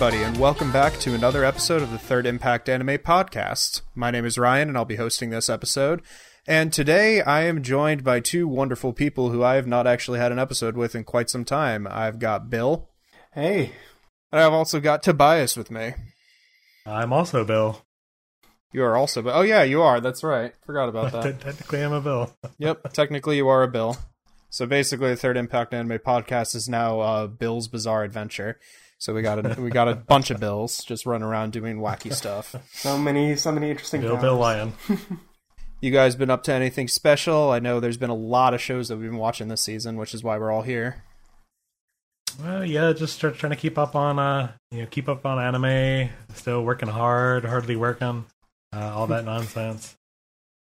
[0.00, 3.82] everybody, and welcome back to another episode of the Third Impact Anime Podcast.
[3.96, 6.02] My name is Ryan, and I'll be hosting this episode.
[6.46, 10.30] And today I am joined by two wonderful people who I have not actually had
[10.30, 11.88] an episode with in quite some time.
[11.90, 12.90] I've got Bill,
[13.32, 13.72] Hey,
[14.30, 15.94] and I've also got Tobias with me.
[16.86, 17.84] I'm also Bill.
[18.72, 20.00] You are also, but oh yeah, you are.
[20.00, 20.52] That's right.
[20.64, 21.22] Forgot about that.
[21.40, 22.36] technically, I'm a Bill.
[22.58, 23.96] yep, technically you are a Bill.
[24.48, 28.60] So basically, the Third Impact Anime Podcast is now uh, Bill's Bizarre Adventure.
[28.98, 32.12] So we got a we got a bunch of Bills just running around doing wacky
[32.12, 32.54] stuff.
[32.72, 34.00] so many, so many interesting.
[34.00, 34.22] Bill, powers.
[34.22, 34.72] Bill Lion.
[35.80, 37.52] You guys been up to anything special?
[37.52, 40.12] I know there's been a lot of shows that we've been watching this season, which
[40.12, 41.04] is why we're all here.
[42.42, 45.38] Well, yeah, just start trying to keep up on, uh, you know, keep up on
[45.38, 46.10] anime.
[46.34, 48.24] Still working hard, hardly working,
[48.72, 49.96] uh, all that nonsense.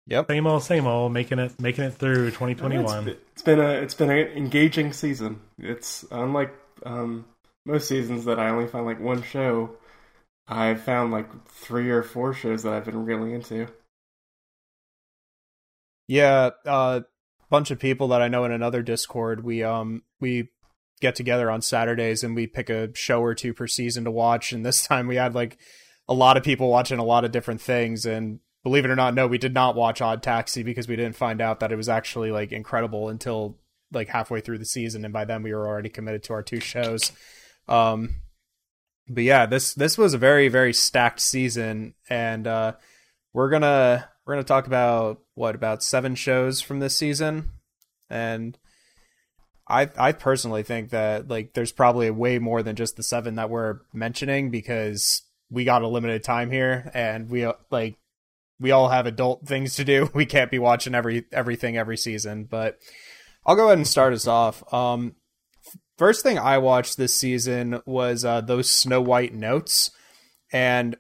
[0.07, 0.29] Yep.
[0.29, 1.13] Same old, same old.
[1.13, 3.05] Making it, making it through 2021.
[3.05, 5.41] been- it's been a, it's been an engaging season.
[5.59, 6.55] It's unlike
[6.87, 7.27] um,
[7.65, 9.77] most seasons that I only find like one show.
[10.49, 13.69] I've found like three or four shows that I've been really into.
[16.09, 17.01] Yeah, a uh,
[17.49, 20.49] bunch of people that I know in another Discord, we um we
[21.01, 24.53] get together on Saturdays and we pick a show or two per season to watch.
[24.53, 25.59] And this time we had like
[26.09, 28.05] a lot of people watching a lot of different things.
[28.05, 31.17] And believe it or not, no, we did not watch Odd Taxi because we didn't
[31.17, 33.59] find out that it was actually like incredible until
[33.93, 36.61] like halfway through the season, and by then we were already committed to our two
[36.61, 37.13] shows.
[37.69, 38.17] Um,
[39.09, 42.73] but yeah, this this was a very very stacked season, and uh,
[43.33, 47.51] we're gonna we're gonna talk about what about seven shows from this season,
[48.09, 48.59] and
[49.69, 53.51] I I personally think that like there's probably way more than just the seven that
[53.51, 57.97] we're mentioning because we got a limited time here, and we like
[58.61, 60.09] we all have adult things to do.
[60.15, 62.79] We can't be watching every everything every season, but
[63.45, 64.73] I'll go ahead and start us off.
[64.73, 65.17] Um,
[66.03, 69.93] first thing I watched this season was uh, those Snow White notes,
[70.53, 70.97] and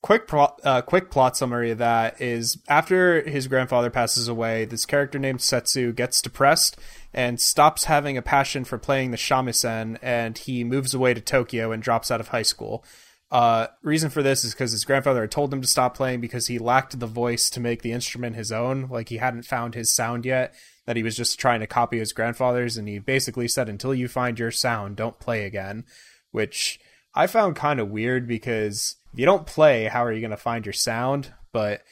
[0.00, 4.86] quick plot, uh, quick plot summary of that is after his grandfather passes away, this
[4.86, 6.78] character named Setsu gets depressed
[7.12, 11.72] and stops having a passion for playing the shamisen, and he moves away to Tokyo
[11.72, 12.84] and drops out of high school.
[13.34, 16.46] Uh, reason for this is because his grandfather had told him to stop playing because
[16.46, 18.86] he lacked the voice to make the instrument his own.
[18.88, 20.54] Like he hadn't found his sound yet,
[20.86, 24.06] that he was just trying to copy his grandfather's, and he basically said, "Until you
[24.06, 25.84] find your sound, don't play again,"
[26.30, 26.78] which
[27.12, 30.36] I found kind of weird because if you don't play, how are you going to
[30.36, 31.32] find your sound?
[31.50, 31.82] But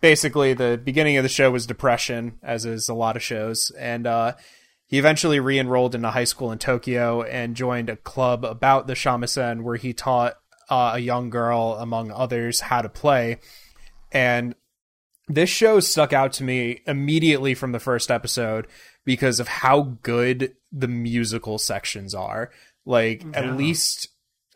[0.00, 4.06] basically, the beginning of the show was depression, as is a lot of shows, and
[4.06, 4.34] uh,
[4.86, 8.94] he eventually re-enrolled in a high school in Tokyo and joined a club about the
[8.94, 10.36] shamisen, where he taught
[10.70, 13.38] uh, a young girl, among others, how to play.
[14.12, 14.54] And
[15.28, 18.66] this show stuck out to me immediately from the first episode
[19.04, 22.50] because of how good the musical sections are.
[22.86, 23.30] Like Yeah.
[23.40, 24.08] at least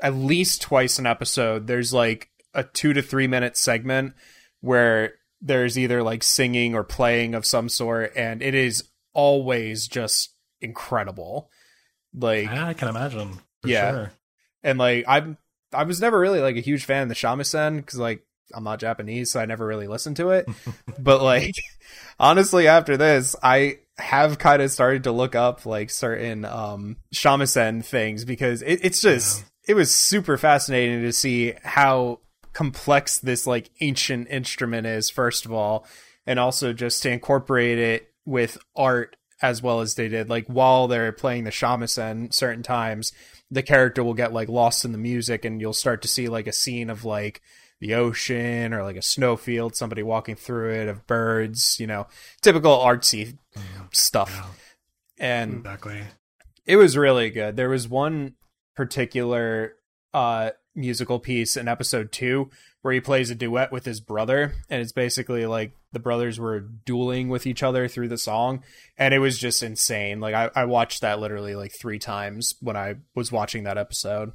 [0.02, 4.12] at least twice an episode there's like a 2 to 3 minute segment
[4.60, 10.34] where there's either like singing or playing of some sort and it is always just
[10.60, 11.48] incredible.
[12.12, 13.34] Like Yeah, I can imagine.
[13.62, 13.90] For Yeah.
[13.92, 14.12] Sure.
[14.64, 15.38] and like I'm
[15.74, 18.24] I was never really like a huge fan of the shamisen because like
[18.54, 20.48] I'm not Japanese, so I never really listened to it.
[20.98, 21.54] but like
[22.18, 27.84] honestly, after this, I have kind of started to look up like certain um shamisen
[27.84, 32.20] things because it, it's just it was super fascinating to see how
[32.52, 35.86] complex this like ancient instrument is first of all
[36.26, 40.86] and also just to incorporate it with art as well as they did like while
[40.88, 43.12] they're playing the shamisen certain times
[43.50, 46.46] the character will get like lost in the music and you'll start to see like
[46.46, 47.40] a scene of like
[47.80, 52.06] the ocean or like a snowfield somebody walking through it of birds you know
[52.40, 53.36] typical artsy
[53.92, 54.58] stuff
[55.18, 56.02] and Exactly.
[56.66, 57.56] it was really good.
[57.56, 58.34] There was one
[58.74, 59.74] particular
[60.12, 62.50] uh musical piece in episode 2
[62.84, 66.60] where he plays a duet with his brother and it's basically like the brothers were
[66.60, 68.62] dueling with each other through the song
[68.98, 70.20] and it was just insane.
[70.20, 74.32] Like I, I watched that literally like 3 times when I was watching that episode.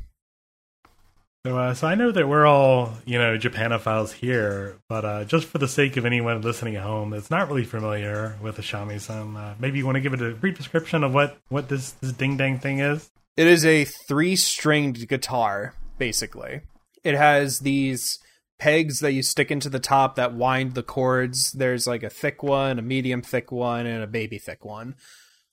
[1.46, 5.46] So, uh, so I know that we're all, you know, Japanophiles here, but uh, just
[5.46, 9.38] for the sake of anyone listening at home that's not really familiar with the shamisen,
[9.38, 12.14] uh, maybe you want to give it a brief description of what what this this
[12.14, 13.12] ding dang thing is.
[13.38, 16.62] It is a three stringed guitar, basically.
[17.04, 18.18] It has these
[18.60, 21.52] pegs that you stick into the top that wind the cords.
[21.54, 24.96] There's like a thick one, a medium thick one, and a baby thick one.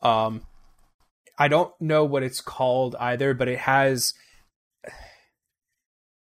[0.02, 0.42] Um,
[1.38, 4.12] I don't know what it's called either, but it has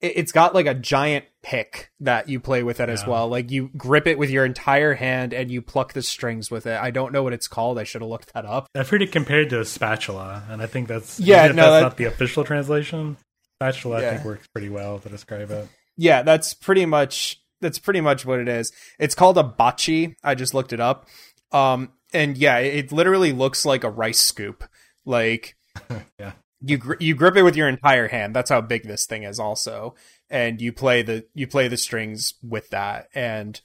[0.02, 3.28] it- it's got like a giant pick that you play with it as well.
[3.30, 6.80] Like you grip it with your entire hand and you pluck the strings with it.
[6.80, 7.80] I don't know what it's called.
[7.80, 8.68] I should have looked that up.
[8.76, 11.72] I've heard it compared to a spatula, and I think that's Yeah, if no, that's
[11.76, 13.18] that- not the official translation.
[13.62, 14.12] Spatula, I Yeah.
[14.16, 15.68] think, works pretty well to describe it.
[15.98, 18.72] Yeah, that's pretty much that's pretty much what it is.
[19.00, 20.16] It's called a bachi.
[20.24, 21.08] I just looked it up.
[21.52, 24.64] Um and yeah, it, it literally looks like a rice scoop.
[25.06, 25.56] Like
[26.20, 26.34] Yeah.
[26.62, 28.36] you gr- you grip it with your entire hand.
[28.36, 29.96] That's how big this thing is also.
[30.30, 33.60] And you play the you play the strings with that and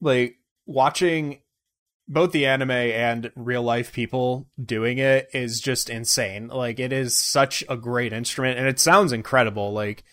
[0.00, 0.36] like
[0.66, 1.40] watching
[2.06, 6.48] both the anime and real life people doing it is just insane.
[6.48, 9.72] Like it is such a great instrument and it sounds incredible.
[9.72, 10.04] Like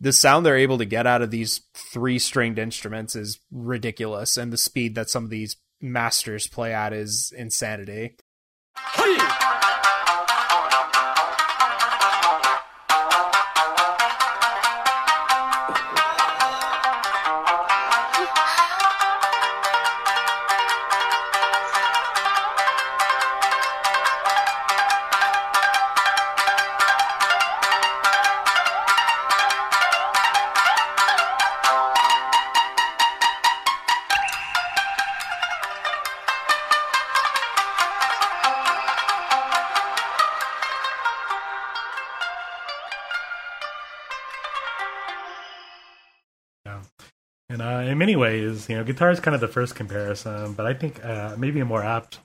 [0.00, 4.52] the sound they're able to get out of these three stringed instruments is ridiculous and
[4.52, 8.16] the speed that some of these masters play at is insanity.
[8.98, 9.43] Yeah.
[48.20, 50.74] Uh, in many ways, you know, guitar is kind of the first comparison, but I
[50.74, 52.20] think uh, maybe a more apt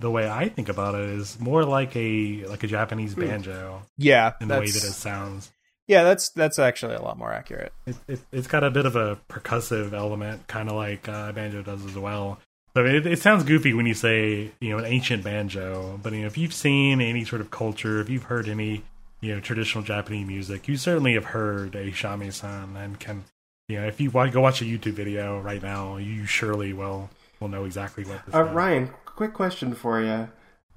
[0.00, 4.32] the way I think about it is more like a like a Japanese banjo Yeah,
[4.40, 5.50] in the way that it sounds.
[5.86, 7.72] Yeah, that's that's actually a lot more accurate.
[7.86, 11.62] It, it, it's got a bit of a percussive element, kind of like uh, banjo
[11.62, 12.40] does as well.
[12.76, 16.22] So it, it sounds goofy when you say you know an ancient banjo, but you
[16.22, 18.82] know if you've seen any sort of culture, if you've heard any
[19.20, 23.24] you know traditional Japanese music, you certainly have heard a shamisen and can
[23.68, 27.10] you know if you want go watch a YouTube video right now, you surely will
[27.40, 28.52] will know exactly what this Uh, is.
[28.52, 30.28] Ryan, quick question for you.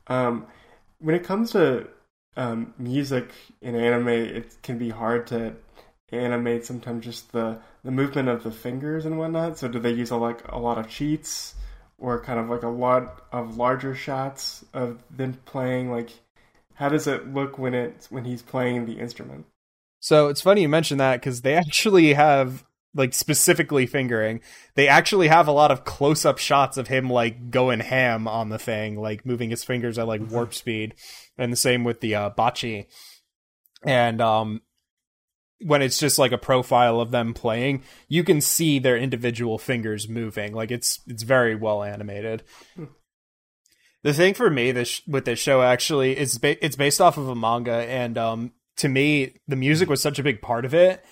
[0.07, 0.47] Um,
[0.99, 1.87] when it comes to
[2.35, 3.29] um, music
[3.61, 5.55] in anime, it can be hard to
[6.11, 9.57] animate sometimes just the, the movement of the fingers and whatnot.
[9.57, 11.55] So do they use a, like a lot of cheats
[11.97, 15.91] or kind of like a lot of larger shots of them playing?
[15.91, 16.11] Like,
[16.75, 19.45] how does it look when it when he's playing the instrument?
[19.99, 22.63] So it's funny you mention that because they actually have
[22.93, 24.41] like specifically fingering.
[24.75, 28.49] They actually have a lot of close up shots of him like going ham on
[28.49, 30.95] the thing, like moving his fingers at like warp speed,
[31.37, 32.87] and the same with the uh, bachi.
[33.83, 34.61] And um,
[35.61, 40.07] when it's just like a profile of them playing, you can see their individual fingers
[40.07, 40.53] moving.
[40.53, 42.43] Like it's it's very well animated.
[44.03, 47.27] The thing for me this with this show actually is ba- it's based off of
[47.27, 51.03] a manga, and um, to me the music was such a big part of it.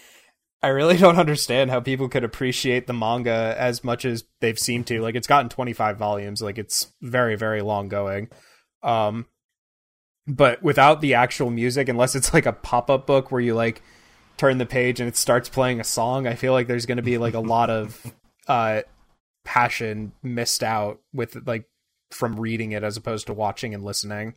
[0.62, 4.88] I really don't understand how people could appreciate the manga as much as they've seemed
[4.88, 5.02] to.
[5.02, 8.30] Like it's gotten 25 volumes, like it's very very long going.
[8.84, 9.28] Um
[10.28, 13.82] but without the actual music unless it's like a pop-up book where you like
[14.38, 17.04] turn the page and it starts playing a song, I feel like there's going to
[17.04, 18.14] be like a lot of
[18.48, 18.82] uh
[19.44, 21.70] passion missed out with like
[22.12, 24.36] from reading it as opposed to watching and listening.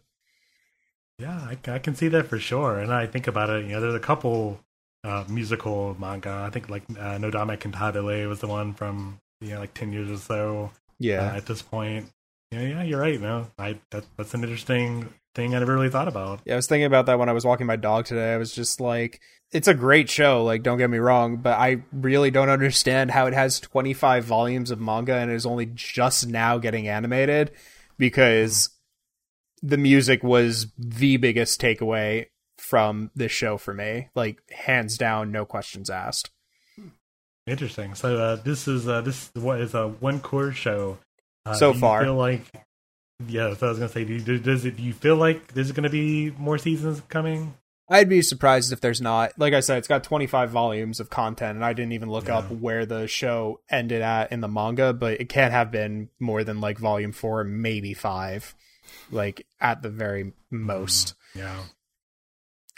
[1.19, 2.79] Yeah, I, I can see that for sure.
[2.79, 4.61] And I think about it, you know, there's a couple
[5.05, 6.45] uh, musical manga.
[6.47, 10.11] I think like uh, Nodame Cantabile was the one from you know like ten years
[10.11, 11.35] or so uh, Yeah.
[11.35, 12.09] at this point.
[12.51, 13.21] Yeah, yeah, you're right.
[13.21, 16.41] No, I that, that's an interesting thing I never really thought about.
[16.45, 18.33] Yeah, I was thinking about that when I was walking my dog today.
[18.33, 19.21] I was just like,
[19.53, 23.27] it's a great show, like, don't get me wrong, but I really don't understand how
[23.27, 27.51] it has 25 volumes of manga and is only just now getting animated
[27.99, 28.71] because
[29.63, 32.27] the music was the biggest takeaway
[32.69, 34.09] from this show for me.
[34.15, 36.31] Like, hands down, no questions asked.
[37.47, 37.95] Interesting.
[37.95, 40.99] So uh, this is uh, this what is a one core show
[41.47, 42.03] uh, So far.
[42.05, 42.43] Feel like
[43.27, 44.77] yeah, so I was gonna say, do you, does it?
[44.77, 47.55] Do you feel like there's gonna be more seasons coming?
[47.89, 49.33] I'd be surprised if there's not.
[49.39, 52.39] Like I said, it's got 25 volumes of content, and I didn't even look Yeah.
[52.41, 56.45] up where the show ended at in the manga, but it can't have been more
[56.45, 58.55] than like volume four, maybe five,
[59.11, 61.15] like at the very most.
[61.35, 61.63] Yeah.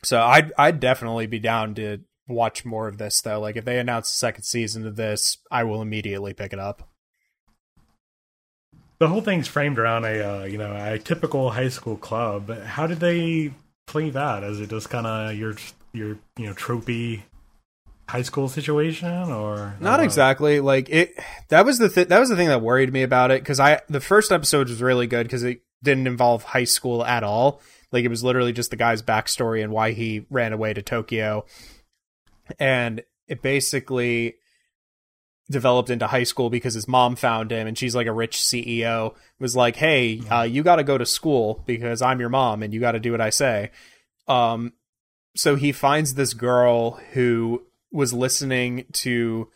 [0.02, 3.40] So I'd I'd definitely be down to watch more of this though.
[3.40, 6.88] Like if they announce a second season of this, I will immediately pick it up.
[9.00, 12.50] the whole thing's framed around a uh, you know a typical high school club.
[12.62, 13.52] How did they
[13.86, 14.44] play that?
[14.44, 15.56] Is it just kind of your
[15.92, 17.22] your you know tropey
[18.08, 20.60] high school situation or Not exactly.
[20.60, 21.18] Like it.
[21.48, 23.80] That was the th- that was the thing that worried me about it because I
[23.88, 27.60] the first episode was really good because it didn't involve high school at all.
[27.92, 31.44] Like it was literally just the guy's backstory and why he ran away to Tokyo,
[32.58, 34.36] and it basically
[35.50, 39.14] developed into high school because his mom found him and she's like a rich CEO
[39.40, 42.72] was like hey uh, you got to go to school because I'm your mom and
[42.72, 43.72] you got to do what I say.
[44.28, 44.72] Um
[45.36, 49.48] so he finds this girl who was listening to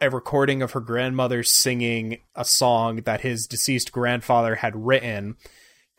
[0.00, 5.36] a recording of her grandmother singing a song that his deceased grandfather had written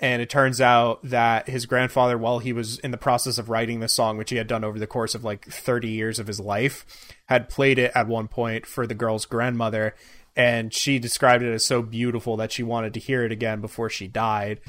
[0.03, 3.79] and it turns out that his grandfather while he was in the process of writing
[3.79, 6.41] the song which he had done over the course of like 30 years of his
[6.41, 6.85] life
[7.27, 9.95] had played it at one point for the girl's grandmother.
[10.35, 13.89] And she described it as so beautiful that she wanted to hear it again before
[13.89, 14.59] she died.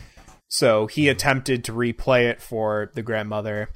[0.47, 3.71] So he attempted to replay it for the grandmother.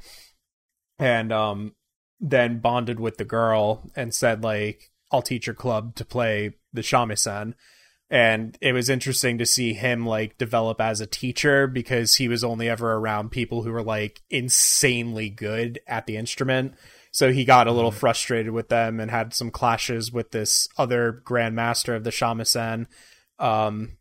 [1.00, 1.75] And um
[2.21, 6.83] then bonded with the girl and said like I'll teach your club to play the
[6.83, 7.55] shamisen
[8.11, 12.43] and it was interesting to see him like develop as a teacher because he was
[12.43, 16.75] only ever around people who were like insanely good at the instrument.
[17.11, 21.23] So he got a little frustrated with them and had some clashes with this other
[21.25, 22.87] grandmaster of the shamisen.
[23.38, 23.99] Um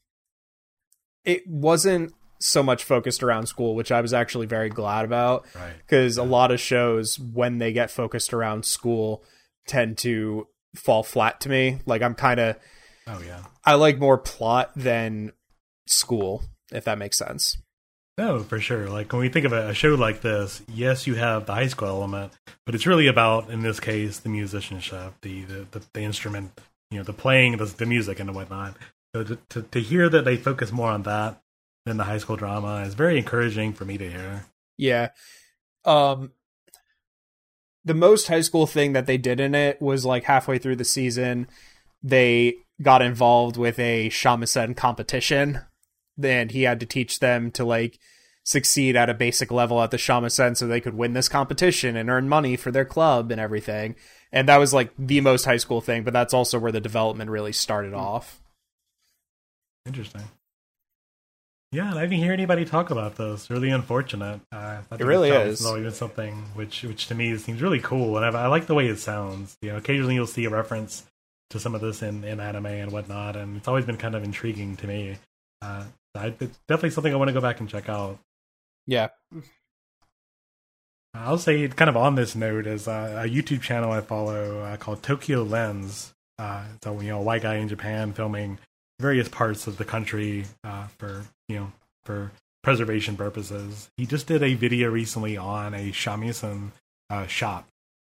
[1.26, 5.74] it wasn't so much focused around school which i was actually very glad about right.
[5.80, 9.24] because a lot of shows when they get focused around school
[9.66, 11.80] tend to fall flat to me.
[11.86, 12.56] Like i'm kind of
[13.08, 15.32] oh yeah i like more plot than
[15.88, 17.58] school if that makes sense
[18.18, 18.90] No, for sure.
[18.90, 21.88] Like when we think of a, show like this, yes, you have the high school
[21.88, 22.34] element,
[22.66, 26.60] but it's really about, in this case, the musicianship, the the, the, the instrument,
[26.90, 28.76] you know, the playing, the, the music, and the whatnot.
[29.14, 31.40] So to, to to hear that they focus more on that
[31.86, 34.46] than the high school drama is very encouraging for me to hear.
[34.78, 35.10] yeah
[35.86, 36.32] um
[37.86, 40.84] the most high school thing that they did in it was like halfway through the
[40.84, 41.48] season
[42.04, 45.62] they got involved with a shamisen competition
[46.22, 48.00] and he had to teach them to like
[48.44, 52.10] succeed at a basic level at the shamisen so they could win this competition and
[52.10, 53.96] earn money for their club and everything
[54.32, 57.30] and that was like the most high school thing but that's also where the development
[57.30, 58.42] really started off
[59.88, 60.24] Interesting.
[61.72, 63.50] Yeah, and I didn't hear anybody talk about this.
[63.50, 64.42] Really unfortunate.
[64.52, 65.66] Uh, I think really is.
[65.66, 68.74] always been something which, which to me seems really cool, and I, I like the
[68.74, 69.58] way it sounds.
[69.62, 71.06] You know, occasionally you'll see a reference
[71.50, 74.24] to some of this in, in anime and whatnot, and it's always been kind of
[74.24, 75.18] intriguing to me.
[75.62, 75.86] Uh,
[76.16, 78.20] I, it's definitely something I want to go back and check out.
[78.86, 79.10] yeah
[81.14, 84.78] I'll say, kind of on this note, is uh, a YouTube channel I follow uh,
[84.78, 86.14] called Tokyo Lens.
[86.38, 88.60] Uh, so you know, a white guy in Japan filming
[89.00, 91.72] various parts of the country uh, for you know
[92.06, 92.32] for
[92.64, 93.90] preservation purposes.
[93.98, 96.72] He just did a video recently on a shamisen
[97.10, 97.68] uh, shop,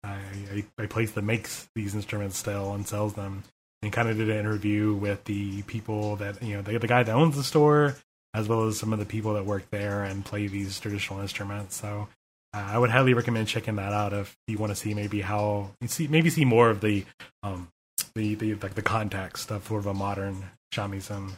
[0.04, 0.18] uh,
[0.52, 3.44] a, a place that makes these instruments still and sells them.
[3.80, 7.04] And kind of did an interview with the people that you know, the, the guy
[7.04, 7.94] that owns the store,
[8.34, 11.76] as well as some of the people that work there and play these traditional instruments.
[11.76, 12.08] So
[12.52, 15.70] uh, I would highly recommend checking that out if you want to see maybe how
[15.86, 17.04] see maybe see more of the
[17.42, 17.68] um
[18.14, 21.32] the the like the context of sort of a modern shamisen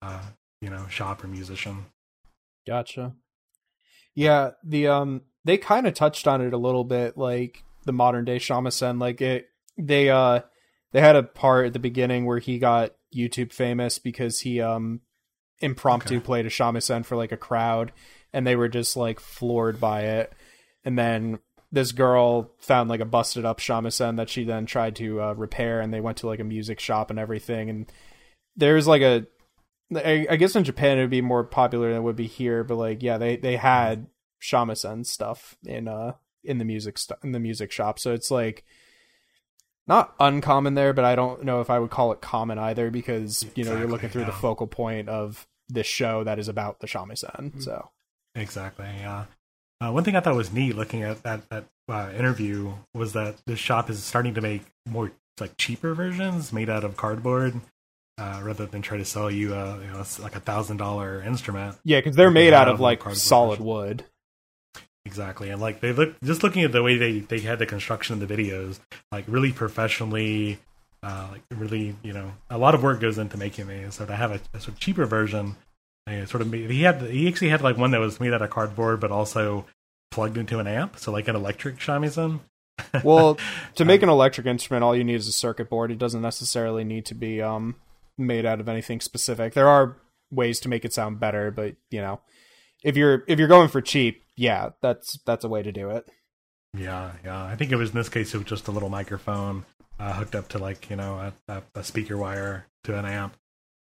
[0.00, 0.22] uh
[0.60, 1.86] you know shop or musician.
[2.66, 3.12] Gotcha.
[4.14, 8.24] Yeah, the um they kind of touched on it a little bit like the modern
[8.24, 9.48] day shamisen like it
[9.78, 10.40] they uh
[10.92, 15.00] they had a part at the beginning where he got YouTube famous because he um
[15.60, 16.24] impromptu Okay.
[16.24, 17.92] played a shamisen for like a crowd
[18.32, 20.32] and they were just like floored by it.
[20.84, 21.38] And then
[21.70, 25.80] this girl found like a busted up shamisen that she then tried to uh, repair
[25.80, 27.90] and they went to like a music shop and everything and
[28.56, 29.26] there's like a
[29.94, 32.64] I, I guess in Japan it would be more popular than it would be here,
[32.64, 34.06] but like yeah, they they had
[34.42, 36.12] shamisen stuff in uh
[36.44, 38.64] in the music st- in the music shop, so it's like
[39.86, 43.44] not uncommon there, but I don't know if I would call it common either because
[43.54, 46.86] you know you're looking through the focal point of this show that is about the
[46.86, 47.62] shamisen.
[47.62, 47.90] So
[48.34, 48.86] Exactly.
[48.86, 49.24] Yeah.
[49.80, 53.36] Uh, one thing I thought was neat looking at that that uh, interview was that
[53.46, 57.60] the shop is starting to make more like cheaper versions made out of cardboard.
[58.18, 61.76] Uh, rather than try to sell you, a, you know, like a thousand dollar instrument,
[61.82, 63.64] yeah, because they're made out of like solid version.
[63.64, 64.04] wood.
[65.12, 68.14] Exactly, and like they look just looking at the way they they had the construction
[68.14, 68.78] of the videos,
[69.12, 70.58] like really professionally,
[71.02, 73.94] uh, like really you know a lot of work goes into making these.
[73.94, 75.56] So to have a, a sort of cheaper version,
[76.06, 78.40] uh, sort of made, he had he actually had like one that was made out
[78.40, 79.66] of cardboard, but also
[80.10, 82.40] plugged into an amp, so like an electric shamisen.
[83.04, 83.36] Well,
[83.74, 85.90] to make an electric instrument, all you need is a circuit board.
[85.90, 87.74] It doesn't necessarily need to be um
[88.16, 89.52] made out of anything specific.
[89.52, 89.96] There are
[90.30, 92.20] ways to make it sound better, but you know,
[92.82, 96.08] if you're if you're going for cheap, yeah, that's that's a way to do it.
[96.76, 97.44] Yeah, yeah.
[97.44, 99.64] I think it was in this case it was just a little microphone
[100.00, 103.36] uh, hooked up to like you know a, a, speaker wire to an amp.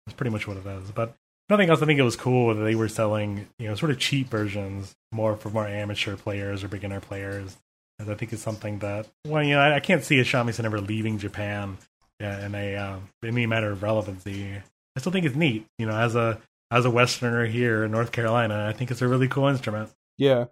[0.05, 0.91] That's pretty much what it is.
[0.91, 1.15] But
[1.49, 1.81] nothing else.
[1.81, 4.97] I think it was cool that they were selling you know sort of cheap versions
[5.13, 7.57] more for more amateur players or beginner players.
[8.01, 10.65] And I think it's something that well you know I, I can't see a shamisen
[10.65, 11.79] ever leaving Japan
[12.19, 14.55] yeah, in a uh, any matter of relevancy.
[14.97, 15.67] I still think it's neat.
[15.79, 16.41] You know, as a
[16.73, 19.91] as a Westerner here in North Carolina, I think it's a really cool instrument.
[20.19, 20.47] Yeah.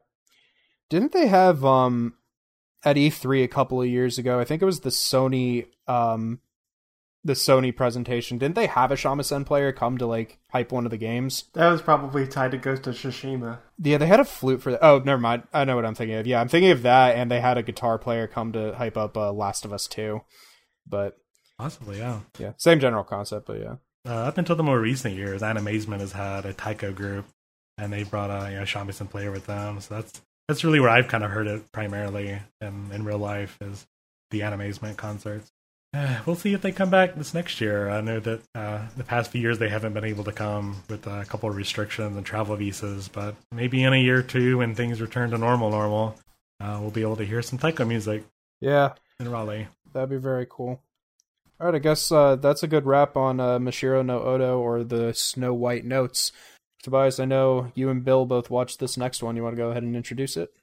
[0.88, 2.14] Didn't they have um
[2.84, 4.40] at E3 a couple of years ago?
[4.40, 6.40] I think it was the Sony um
[7.24, 8.38] the Sony presentation.
[8.38, 11.44] Didn't they have a shamisen player come to like hype one of the games?
[11.54, 13.58] That was probably tied to Ghost of Tsushima.
[13.82, 14.84] Yeah, they had a flute for that.
[14.84, 15.42] Oh, never mind.
[15.52, 16.26] I know what I'm thinking of.
[16.28, 19.16] Yeah, I'm thinking of that, and they had a guitar player come to hype up
[19.16, 20.20] uh, Last of Us 2.
[20.86, 21.18] But
[21.58, 22.20] Possibly, yeah.
[22.38, 23.76] yeah, same general concept, but yeah.
[24.06, 27.26] Uh, up until the more recent years, Animazement has had a taiko group,
[27.78, 29.80] and they brought a you know, player with them.
[29.80, 33.58] So that's that's really where I've kind of heard it primarily in, in real life
[33.60, 33.86] is
[34.30, 35.50] the Animazement concerts.
[35.92, 37.90] Uh, we'll see if they come back this next year.
[37.90, 41.06] I know that uh, the past few years they haven't been able to come with
[41.06, 44.74] a couple of restrictions and travel visas, but maybe in a year or two when
[44.74, 46.16] things return to normal, normal,
[46.60, 48.24] uh, we'll be able to hear some taiko music
[48.60, 49.68] Yeah, in Raleigh.
[49.92, 50.80] that'd be very cool.
[51.58, 54.84] All right, I guess uh, that's a good wrap on uh, Mashiro no Oto or
[54.84, 56.30] the Snow White Notes.
[56.86, 59.34] Tobias, I know you and Bill both watched this next one.
[59.34, 60.54] You want to go ahead and introduce it?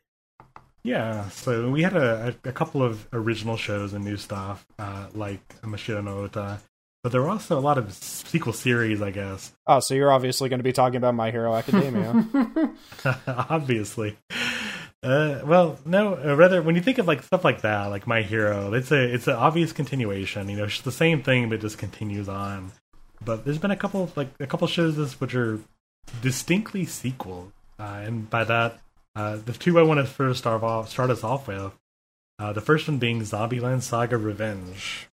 [0.81, 5.07] Yeah, so we had a, a, a couple of original shows and new stuff, uh,
[5.13, 6.59] like Mashiro no Oto,
[7.03, 9.51] but there were also a lot of sequel series, I guess.
[9.67, 12.25] Oh, so you're obviously going to be talking about My Hero Academia.
[13.27, 14.17] Obviously.
[15.03, 16.15] Uh, well, no.
[16.15, 19.13] Uh, rather, when you think of like stuff like that, like My Hero, it's a
[19.13, 20.47] it's an obvious continuation.
[20.47, 22.71] You know, it's the same thing, but just continues on.
[23.25, 25.59] But there's been a couple like a couple shows this which are
[26.21, 28.79] distinctly sequels, uh, and by that,
[29.15, 31.73] uh, the two I want to first start off start us off with.
[32.39, 35.07] Uh, the first one being Zombieland Saga Revenge.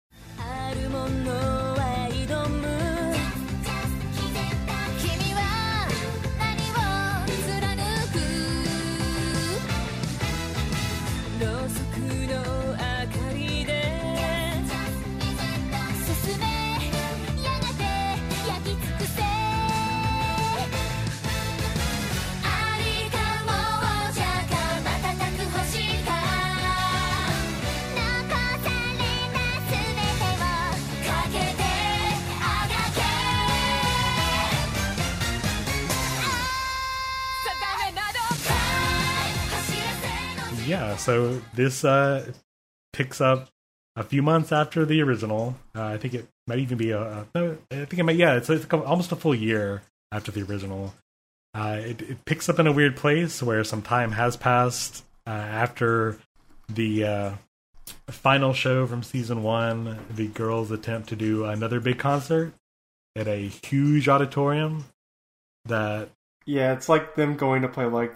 [40.68, 42.30] Yeah, so this uh,
[42.92, 43.48] picks up
[43.96, 45.56] a few months after the original.
[45.74, 48.16] Uh, I think it might even be a, a no, I think it might.
[48.16, 49.80] Yeah, it's, it's almost a full year
[50.12, 50.92] after the original.
[51.54, 55.30] Uh, it, it picks up in a weird place where some time has passed uh,
[55.30, 56.18] after
[56.68, 57.32] the uh,
[58.10, 59.98] final show from season one.
[60.10, 62.52] The girls attempt to do another big concert
[63.16, 64.84] at a huge auditorium
[65.64, 66.10] that
[66.44, 68.14] Yeah, it's like them going to play like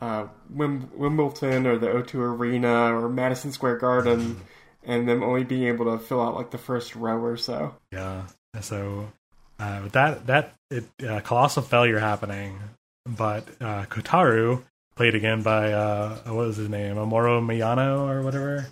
[0.00, 4.40] uh, Wim- Wimbledon or the O2 Arena or Madison Square Garden,
[4.82, 7.74] and them only being able to fill out like the first row or so.
[7.92, 8.22] Yeah.
[8.60, 9.12] So
[9.58, 12.58] uh, that that it, uh, colossal failure happening,
[13.06, 14.62] but uh, Kotaro
[14.96, 18.66] played again by uh, what was his name, Amoro Miyano or whatever.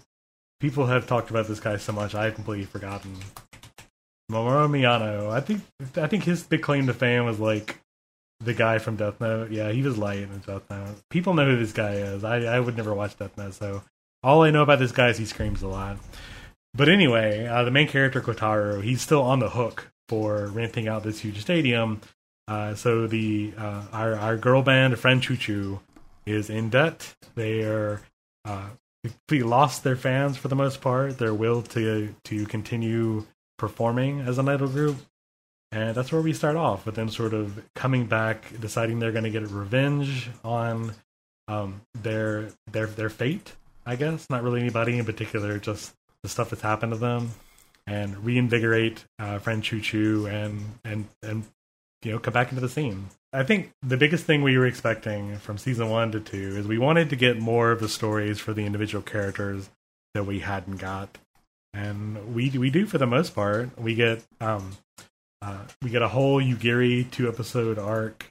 [0.61, 3.17] People have talked about this guy so much, I've completely forgotten.
[4.31, 5.31] Mamoru Miyano.
[5.31, 5.63] I think
[5.97, 7.79] I think his big claim to fame was like
[8.45, 9.51] the guy from Death Note.
[9.51, 10.97] Yeah, he was light in Death Note.
[11.11, 12.25] People know who this guy is.
[12.25, 13.83] I, I would never watch Death Note, so
[14.23, 15.99] all I know about this guy is he screams a lot.
[16.75, 21.03] But anyway, uh, the main character Kotaro, he's still on the hook for renting out
[21.03, 22.01] this huge stadium.
[22.49, 25.81] Uh, so the uh, our our girl band, Franchouchou,
[26.27, 27.15] is in debt.
[27.35, 28.03] They are
[28.45, 28.71] uh,
[29.05, 31.19] completely lost their fans for the most part.
[31.19, 33.27] Their will to to continue
[33.59, 34.97] performing as an idol group,
[35.73, 39.25] and that's where we start off with them sort of coming back, deciding they're going
[39.25, 40.95] to get revenge on
[41.49, 43.55] um, their their their fate.
[43.87, 47.31] I guess not really anybody in particular, just the stuff that's happened to them,
[47.87, 51.45] and reinvigorate uh, Franchouchou and and and
[52.03, 53.07] you know come back into the scene.
[53.33, 56.77] I think the biggest thing we were expecting from season one to two is we
[56.77, 59.71] wanted to get more of the stories for the individual characters
[60.13, 61.17] that we hadn't got,
[61.73, 63.71] and we we do for the most part.
[63.79, 64.77] We get um
[65.43, 68.29] uh, we get a whole Yugiri two episode arc.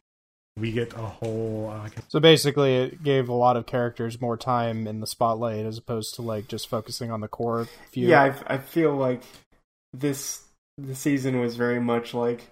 [0.58, 4.88] We get a whole uh, So basically, it gave a lot of characters more time
[4.88, 8.08] in the spotlight as opposed to like just focusing on the core few.
[8.08, 9.24] Yeah, I, I feel like
[9.93, 10.43] this
[10.78, 12.47] the season was very much like.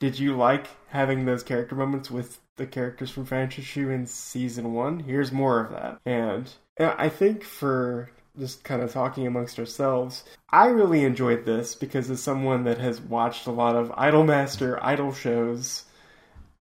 [0.00, 5.00] Did you like having those character moments with the characters from Franchouchou in season one.
[5.00, 6.00] Here's more of that.
[6.06, 11.74] And uh, I think for just kind of talking amongst ourselves, I really enjoyed this
[11.74, 15.84] because as someone that has watched a lot of Idolmaster idol shows,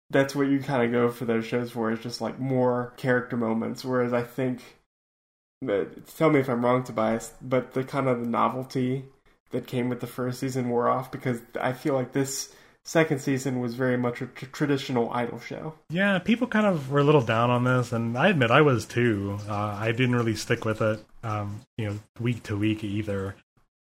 [0.10, 3.38] that's what you kind of go for those shows for is just like more character
[3.38, 3.86] moments.
[3.86, 4.62] Whereas I think,
[6.16, 9.06] tell me if I'm wrong, Tobias, but the kind of the novelty
[9.52, 12.54] that came with the first season wore off because I feel like this
[12.84, 15.74] second season was very much a traditional idol show.
[15.90, 18.86] Yeah, people kind of were a little down on this, and I admit I was
[18.86, 19.38] too.
[19.48, 23.36] Uh, I didn't really stick with it, um, you know, week to week either.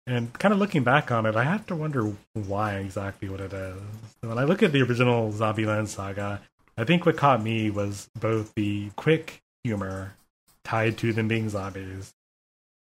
[0.07, 3.53] And kind of looking back on it, I have to wonder why exactly what it
[3.53, 3.81] is.
[4.21, 6.41] When I look at the original Zombieland saga,
[6.77, 10.15] I think what caught me was both the quick humor
[10.63, 12.13] tied to them being zombies.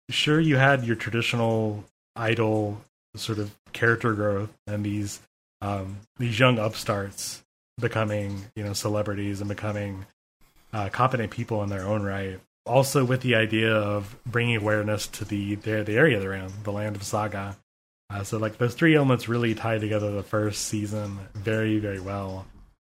[0.09, 1.83] Sure, you had your traditional
[2.15, 2.81] idol
[3.15, 5.19] sort of character growth and these
[5.61, 7.43] um, these young upstarts
[7.79, 10.05] becoming you know celebrities and becoming
[10.73, 12.39] uh, competent people in their own right.
[12.65, 16.71] Also, with the idea of bringing awareness to the the, the area they're in, the
[16.71, 17.57] land of Saga.
[18.11, 22.45] Uh, so, like those three elements really tie together the first season very, very well.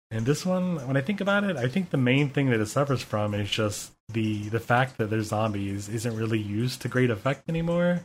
[0.09, 2.65] And this one, when I think about it, I think the main thing that it
[2.67, 7.09] suffers from is just the the fact that they're zombies isn't really used to great
[7.09, 8.01] effect anymore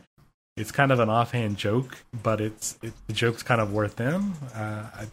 [0.57, 4.33] it's kind of an offhand joke, but it's it, the joke's kind of worth them.
[4.53, 5.07] Uh, I,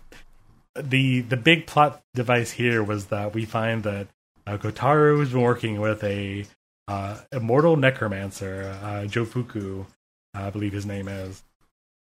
[0.74, 4.09] the the big plot device here was that we find that
[4.46, 6.46] uh, has been working with a
[6.88, 9.87] uh, immortal necromancer, uh, Jofuku,
[10.35, 11.42] I believe his name is,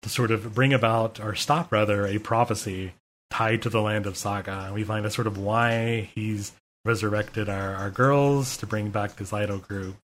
[0.03, 2.93] to sort of bring about or stop rather a prophecy
[3.31, 4.65] tied to the land of Saga.
[4.67, 6.53] And we find out sort of why he's
[6.85, 9.97] resurrected our, our girls to bring back this idol group.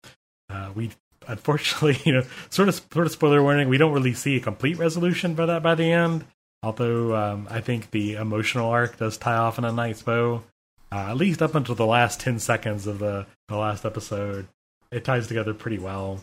[0.51, 0.91] Uh, we
[1.27, 4.79] unfortunately, you know, sort of sort of spoiler warning, we don't really see a complete
[4.79, 6.25] resolution by that by the end.
[6.63, 10.43] Although um, I think the emotional arc does tie off in a nice bow,
[10.95, 14.47] uh, at least up until the last ten seconds of the the last episode,
[14.93, 16.23] it ties together pretty well.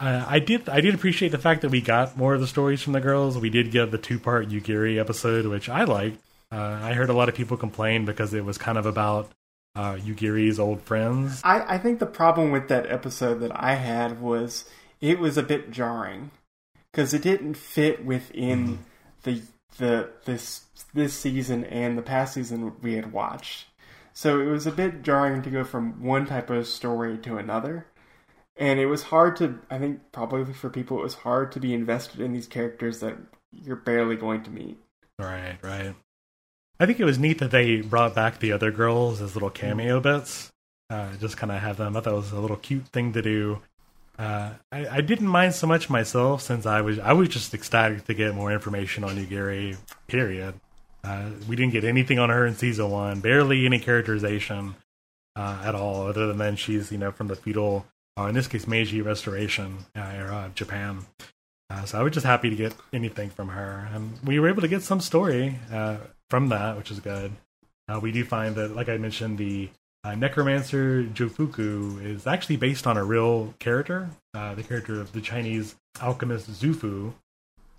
[0.00, 2.80] Uh, I did I did appreciate the fact that we got more of the stories
[2.80, 3.36] from the girls.
[3.36, 6.18] We did get the two part Yugiri episode, which I liked.
[6.50, 9.30] Uh, I heard a lot of people complain because it was kind of about
[9.76, 11.42] uh, Yugiri's old friends.
[11.44, 14.64] I, I think the problem with that episode that I had was
[15.02, 16.30] it was a bit jarring
[16.90, 18.78] because it didn't fit within
[19.24, 19.42] the
[19.76, 20.62] the this
[20.94, 23.66] this season and the past season we had watched.
[24.14, 27.86] So it was a bit jarring to go from one type of story to another.
[28.56, 31.74] And it was hard to I think probably for people it was hard to be
[31.74, 33.16] invested in these characters that
[33.52, 34.78] you're barely going to meet.
[35.18, 35.94] Right, right.
[36.78, 40.00] I think it was neat that they brought back the other girls as little cameo
[40.00, 40.50] bits.
[40.90, 41.96] Uh, just kind of have them.
[41.96, 43.62] I thought that was a little cute thing to do.
[44.18, 48.04] Uh, I, I didn't mind so much myself since I was I was just ecstatic
[48.04, 49.76] to get more information on Yugiri.
[50.06, 50.60] Period.
[51.04, 53.20] Uh, we didn't get anything on her in season one.
[53.20, 54.74] Barely any characterization
[55.36, 57.86] uh, at all, other than she's you know from the feudal,
[58.16, 61.06] or in this case Meiji Restoration uh, era of Japan.
[61.70, 64.62] Uh, so I was just happy to get anything from her, and we were able
[64.62, 65.96] to get some story uh,
[66.30, 67.32] from that, which is good.
[67.88, 69.70] Uh, we do find that, like I mentioned, the
[70.04, 75.20] uh, necromancer Jofuku is actually based on a real character, uh, the character of the
[75.20, 77.14] Chinese alchemist Xu Fu,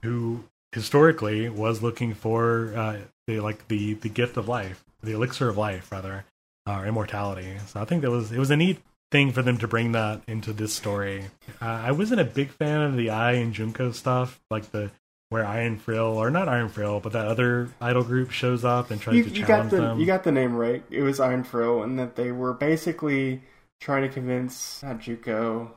[0.02, 5.50] who historically was looking for uh, the like the the gift of life, the elixir
[5.50, 6.26] of life, rather,
[6.68, 7.58] or immortality.
[7.68, 8.80] So I think that was it was a neat
[9.12, 11.26] thing for them to bring that into this story.
[11.62, 14.92] Uh, I wasn't a big fan of the Ai and Junko stuff, like the
[15.30, 19.02] where Iron Frill or not Iron Frill, but that other idol group shows up and
[19.02, 20.00] tries You, to you got challenge the them.
[20.00, 20.84] you got the name right.
[20.92, 23.42] It was Iron Frill, and that they were basically
[23.80, 25.72] trying to convince not Junko,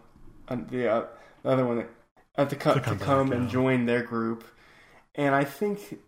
[0.49, 1.07] uh, the, uh,
[1.43, 1.89] the other one that
[2.37, 3.53] uh, to, co- To to come come, back, and yeah.
[3.53, 4.45] join their group.
[5.15, 5.99] And I think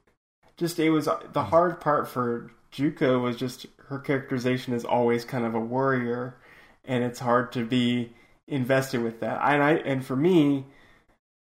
[0.60, 5.46] just it was the hard part for Junko was just her characterization is always kind
[5.46, 6.36] of a warrior,
[6.84, 8.12] and it's hard to be
[8.46, 9.40] invested with that.
[9.42, 10.66] And I and for me,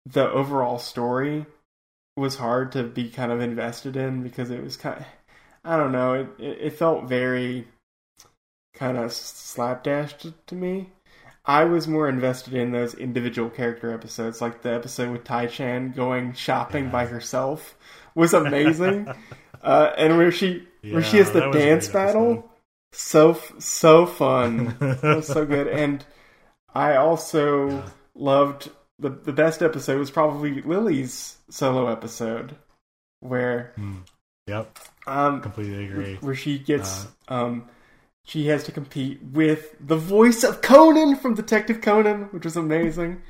[0.06, 1.46] the overall story
[2.16, 5.04] was hard to be kind of invested in because it was kind of,
[5.64, 7.66] I don't know, it, it, it felt very
[8.74, 10.14] kind of slapdash
[10.46, 10.90] to me.
[11.44, 16.34] I was more invested in those individual character episodes, like the episode with Tae-chan going
[16.34, 17.74] shopping by herself
[18.18, 19.08] was amazing,
[19.62, 22.50] uh, and where she where she has the that was a dance battle,
[22.92, 24.76] so so fun,
[25.22, 26.04] so good, and
[26.74, 32.56] I also loved the the best episode was probably Lily's solo episode,
[33.20, 33.74] where
[34.46, 36.16] Yep, um completely agree.
[36.20, 37.68] where she gets um
[38.24, 43.22] she has to compete with the voice of Conan from Detective Conan, which was amazing,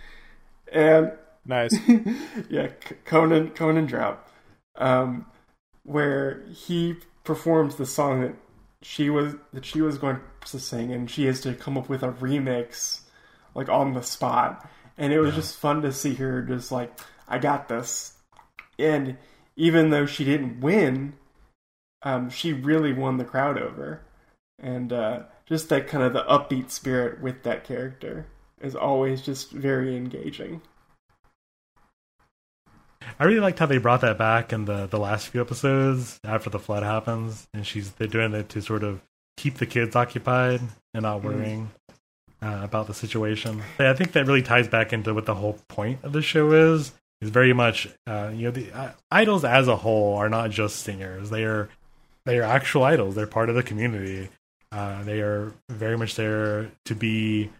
[0.72, 1.12] and
[1.44, 1.72] Nice.
[2.50, 2.68] yeah,
[3.04, 4.27] Conan Conan drop,
[4.78, 5.26] um,
[5.84, 8.34] where he performs the song that
[8.82, 12.02] she was that she was going to sing, and she has to come up with
[12.02, 13.00] a remix,
[13.54, 14.68] like on the spot.
[14.96, 16.92] And it was just fun to see her just like,
[17.28, 18.14] I got this.
[18.78, 19.16] And
[19.54, 21.14] even though she didn't win,
[22.02, 24.02] um, she really won the crowd over.
[24.58, 28.26] And uh, just that kind of the upbeat spirit with that character
[28.60, 30.62] is always just very engaging.
[33.20, 36.50] I really liked how they brought that back in the the last few episodes after
[36.50, 39.00] the flood happens, and she's they're doing it to sort of
[39.36, 40.60] keep the kids occupied
[40.94, 41.70] and not worrying
[42.40, 43.62] uh, about the situation.
[43.78, 46.92] I think that really ties back into what the whole point of the show is.
[47.20, 50.76] Is very much uh, you know the uh, idols as a whole are not just
[50.76, 51.68] singers; they are
[52.24, 53.16] they are actual idols.
[53.16, 54.28] They're part of the community.
[54.70, 57.50] Uh, they are very much there to be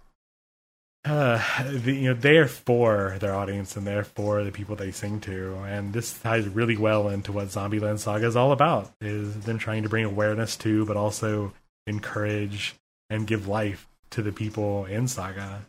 [1.04, 5.20] uh, the, you know they're for their audience and they're for the people they sing
[5.20, 9.58] to and this ties really well into what zombieland saga is all about is them
[9.58, 11.52] trying to bring awareness to but also
[11.86, 12.74] encourage
[13.10, 15.66] and give life to the people in saga.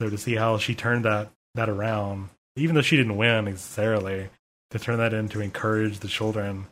[0.00, 4.28] So to see how she turned that that around even though she didn't win necessarily
[4.70, 6.66] to turn that into encourage the children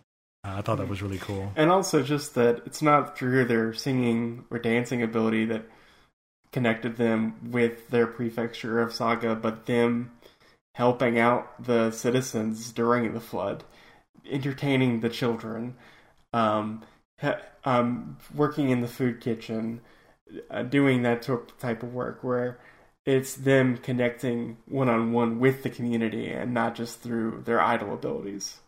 [0.45, 1.53] uh, i thought that was really cool.
[1.57, 5.65] And also just that it's not through their singing or dancing ability that
[6.53, 10.13] connected them with their prefecture of Saga, but them
[10.75, 13.65] helping out the citizens during the flood,
[14.29, 15.77] entertaining the children,
[16.33, 16.83] um,
[17.65, 19.81] um, working in the food kitchen,
[20.51, 22.59] uh, doing that type of work where
[23.05, 27.95] it's them connecting one on one with the community and not just through their idol
[27.95, 28.61] abilities.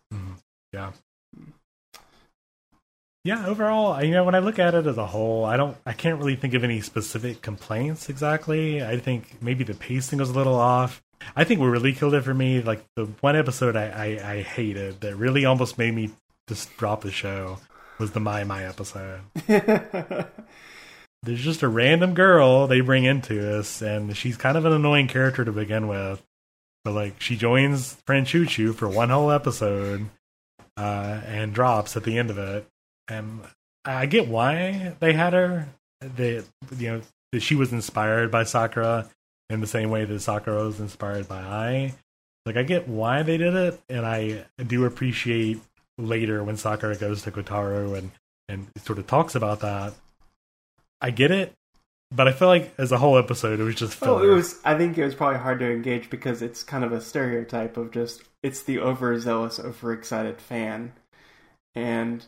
[0.73, 0.91] Yeah.
[3.25, 5.93] Yeah, overall, you know, when I look at it as a whole, I don't, I
[5.93, 8.83] can't really think of any specific complaints exactly.
[8.83, 11.01] I think maybe the pacing was a little off.
[11.33, 14.41] I think what really killed it for me, like the one episode I, I, I
[14.41, 16.11] hated that really almost made me
[16.49, 17.59] just drop the show,
[17.97, 19.21] was the Maimai episode.
[21.23, 25.07] There's just a random girl they bring into this, and she's kind of an annoying
[25.07, 26.21] character to begin with.
[26.83, 30.09] But like, she joins Franchouchou for one whole episode,
[30.75, 32.67] uh, and drops at the end of it.
[33.07, 33.41] And
[33.85, 35.69] I get why they had her.
[36.01, 36.41] They,
[36.77, 39.09] you know, that she was inspired by Sakura
[39.49, 41.93] in the same way that Sakura was inspired by Ai.
[42.45, 45.61] Like, I get why they did it, and I do appreciate
[45.97, 48.11] later when Sakura goes to Kotaro and
[48.49, 49.93] and sort of talks about that.
[51.01, 51.53] I get it,
[52.11, 54.59] but I feel like as a whole episode, it was just Well, it was.
[54.63, 57.91] I think it was probably hard to engage because it's kind of a stereotype of
[57.91, 60.93] just it's the overzealous, overexcited fan,
[61.75, 62.25] and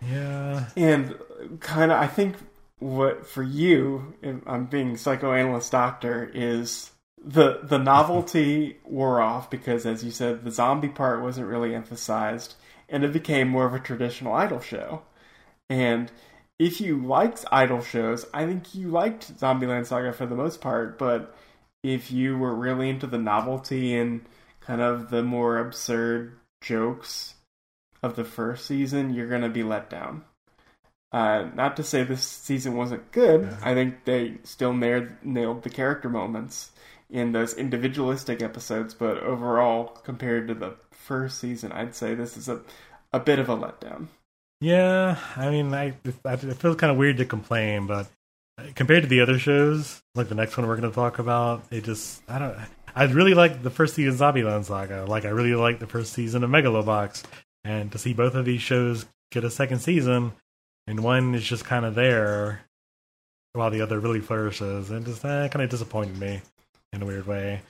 [0.00, 1.16] yeah, and
[1.60, 2.36] kind of I think
[2.78, 4.14] what for you,
[4.46, 6.90] I'm being psychoanalyst doctor, is
[7.22, 12.54] the the novelty wore off because, as you said, the zombie part wasn't really emphasized,
[12.88, 15.02] and it became more of a traditional idol show.
[15.68, 16.10] And
[16.58, 20.98] if you liked idol shows, I think you liked Zombieland Saga for the most part.
[20.98, 21.34] But
[21.82, 24.22] if you were really into the novelty and
[24.60, 27.34] kind of the more absurd jokes
[28.02, 30.24] of the first season, you're gonna be let down.
[31.10, 33.56] Uh, not to say this season wasn't good.
[33.62, 36.70] I think they still nailed, nailed the character moments
[37.08, 42.48] in those individualistic episodes, but overall, compared to the first season, I'd say this is
[42.48, 42.60] a
[43.12, 44.08] a bit of a letdown.
[44.60, 45.16] yeah.
[45.36, 48.08] I mean, I, I it feels kind of weird to complain, but
[48.74, 51.84] compared to the other shows, like the next one we're going to talk about, it
[51.84, 52.56] just I don't.
[52.94, 55.04] I really like the first season of Zombieland Saga.
[55.06, 57.22] Like I really like the first season of Megalobox,
[57.64, 60.32] and to see both of these shows get a second season,
[60.86, 62.62] and one is just kind of there,
[63.52, 66.40] while the other really flourishes, and just uh, kind of disappointed me
[66.92, 67.60] in a weird way.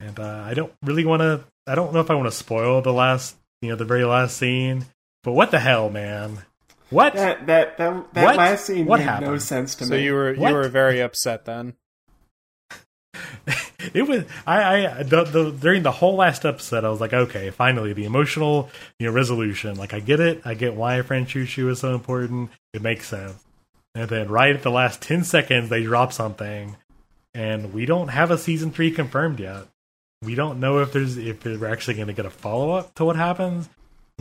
[0.00, 1.44] And uh, I don't really want to.
[1.66, 4.36] I don't know if I want to spoil the last, you know, the very last
[4.36, 4.86] scene.
[5.22, 6.38] But what the hell, man?
[6.90, 7.14] What?
[7.14, 8.36] That that that, that What?
[8.36, 9.96] last scene What made no sense to So me.
[9.98, 10.48] So you were What?
[10.50, 11.74] you were very upset then.
[13.94, 17.50] it was I, I the, the during the whole last episode I was like okay
[17.50, 19.76] finally the emotional you know resolution.
[19.76, 20.42] Like I get it.
[20.44, 22.50] I get why Choo Choo is so important.
[22.72, 23.42] It makes sense.
[23.94, 26.76] And then right at the last 10 seconds they drop something
[27.32, 29.66] and we don't have a season 3 confirmed yet.
[30.22, 33.16] We don't know if there's if we're actually going to get a follow-up to what
[33.16, 33.68] happens.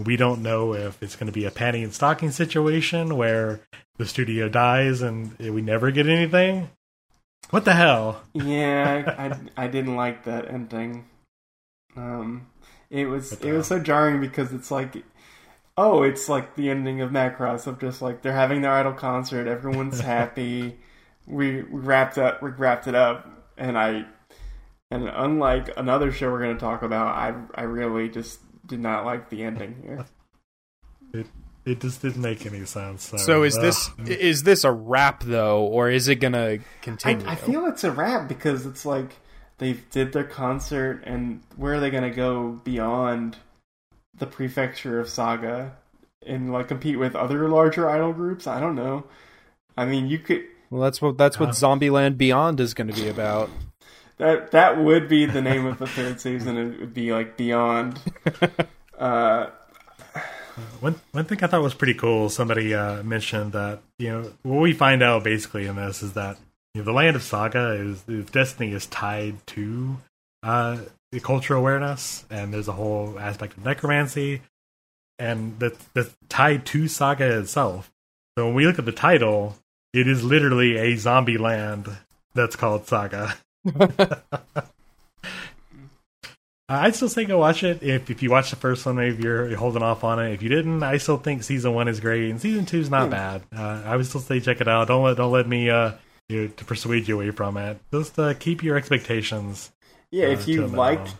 [0.03, 3.61] We don't know if it's going to be a panty and stocking situation where
[3.97, 6.69] the studio dies and we never get anything
[7.49, 11.05] what the hell yeah, I I didn't like that ending.
[11.95, 12.47] Um,
[12.89, 15.03] it was it was so jarring because it's like,
[15.77, 19.47] oh, it's like the ending of Macross of just like they're having their idol concert,
[19.47, 20.79] everyone's happy.
[21.25, 23.27] We we wrapped up we wrapped it up,
[23.57, 24.05] and I
[24.91, 29.05] and unlike another show we're going to talk about, I I really just did not
[29.05, 30.05] like the ending here.
[31.13, 31.27] it
[31.65, 33.09] just didn't make any sense.
[33.09, 33.61] So, So is ugh.
[33.63, 37.25] this is this a wrap though, or is it gonna I, continue?
[37.27, 39.15] I feel it's a wrap because it's like
[39.59, 43.37] they did their concert, and where are they going to go beyond
[44.17, 45.73] the prefecture of Saga
[46.25, 48.45] and like compete with other larger idol groups?
[48.47, 49.05] I don't know.
[49.77, 52.93] I mean, you could well, that's what that's what Uh, Zombieland Beyond is going to
[52.93, 53.49] be about.
[54.17, 56.57] that that would be the name of the third season.
[56.57, 57.99] It would be like Beyond.
[58.97, 59.49] Uh,
[60.79, 62.29] One one thing I thought was pretty cool.
[62.29, 66.37] Somebody uh, mentioned that you know what we find out basically in this is that
[66.73, 69.97] you know, the land of Saga is, is destiny is tied to
[70.41, 70.79] uh,
[71.11, 74.41] the cultural awareness, and there's a whole aspect of necromancy,
[75.19, 77.91] and that that's tied to Saga itself.
[78.37, 79.55] So when we look at the title,
[79.93, 81.87] it is literally a zombie land
[82.33, 83.35] that's called Saga.
[86.69, 87.83] I'd still say go watch it.
[87.83, 90.31] If if you watch the first one, maybe you're, you're holding off on it.
[90.33, 93.05] If you didn't, I still think season one is great and season two is not
[93.05, 93.11] Hmm.
[93.11, 93.41] bad.
[93.55, 94.87] Uh, I would still say check it out.
[94.87, 95.93] Don't let don't let me uh
[96.29, 97.79] you know, to persuade you away from it.
[97.91, 99.71] Just uh, keep your expectations.
[100.09, 101.15] yeah, Uh, if you liked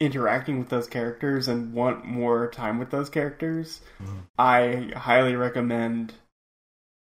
[0.00, 4.18] interacting with those characters and want more time with those characters, Mhm.
[4.38, 6.12] I highly recommend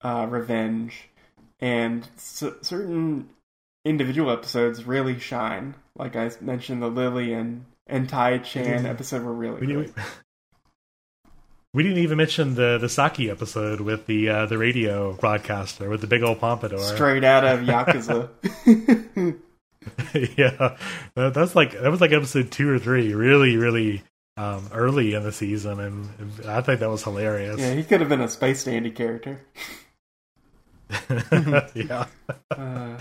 [0.03, 1.09] uh, Revenge.
[1.59, 3.31] And c- certain
[3.85, 5.75] individual episodes really shine.
[5.99, 9.93] Like I mentioned, the Lily and and Tae-chan episode were really We, great.
[11.75, 16.01] we didn't even mention the the Saki episode with the uh, the radio broadcaster with
[16.01, 16.79] the big old pompadour.
[16.79, 18.29] Straight out of Yakuza.
[20.37, 20.77] yeah,
[21.15, 24.03] that, that's like that was like episode two or three, really, really
[24.37, 26.09] um, early in the season, and
[26.47, 27.59] I think that was hilarious.
[27.59, 29.41] yeah, he could have been a Space Dandy character.
[31.75, 32.07] yeah.
[32.51, 32.99] Uh,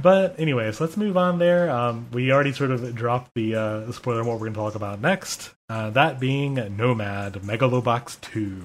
[0.00, 1.70] But anyways, let's move on there.
[1.70, 4.74] Um, we already sort of dropped the uh, spoiler of what we're going to talk
[4.74, 5.54] about next.
[5.68, 8.62] Uh, that being Nomad Megalobox 2.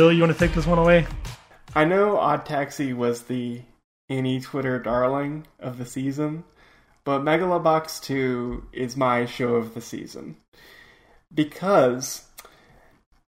[0.00, 1.06] Bill, you want to take this one away?
[1.74, 3.60] I know Odd Taxi was the
[4.08, 6.44] any Twitter darling of the season,
[7.04, 10.38] but Megalobox 2 is my show of the season.
[11.34, 12.24] Because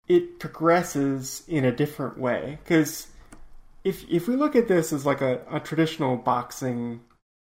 [0.09, 2.59] it progresses in a different way.
[2.65, 3.09] Because
[3.85, 7.01] if, if we look at this as like a, a traditional boxing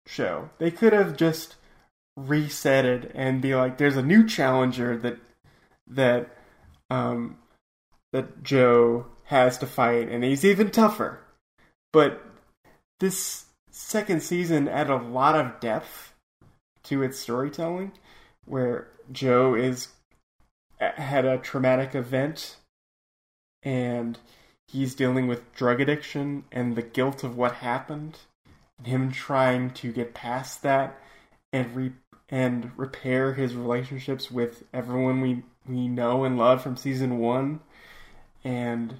[0.05, 1.55] show, they could have just
[2.15, 5.17] reset it and be like, there's a new challenger that
[5.87, 6.29] that
[6.91, 7.39] um,
[8.11, 11.19] that Joe has to fight, and he's even tougher.
[11.93, 12.25] But
[12.99, 16.13] this second season added a lot of depth
[16.83, 17.91] to its storytelling,
[18.45, 19.89] where Joe is
[20.79, 22.57] had a traumatic event,
[23.63, 24.17] and
[24.67, 28.19] he's dealing with drug addiction and the guilt of what happened,
[28.77, 30.99] and him trying to get past that
[31.51, 31.93] and re-
[32.29, 37.59] and repair his relationships with everyone we we know and love from season one
[38.43, 38.95] and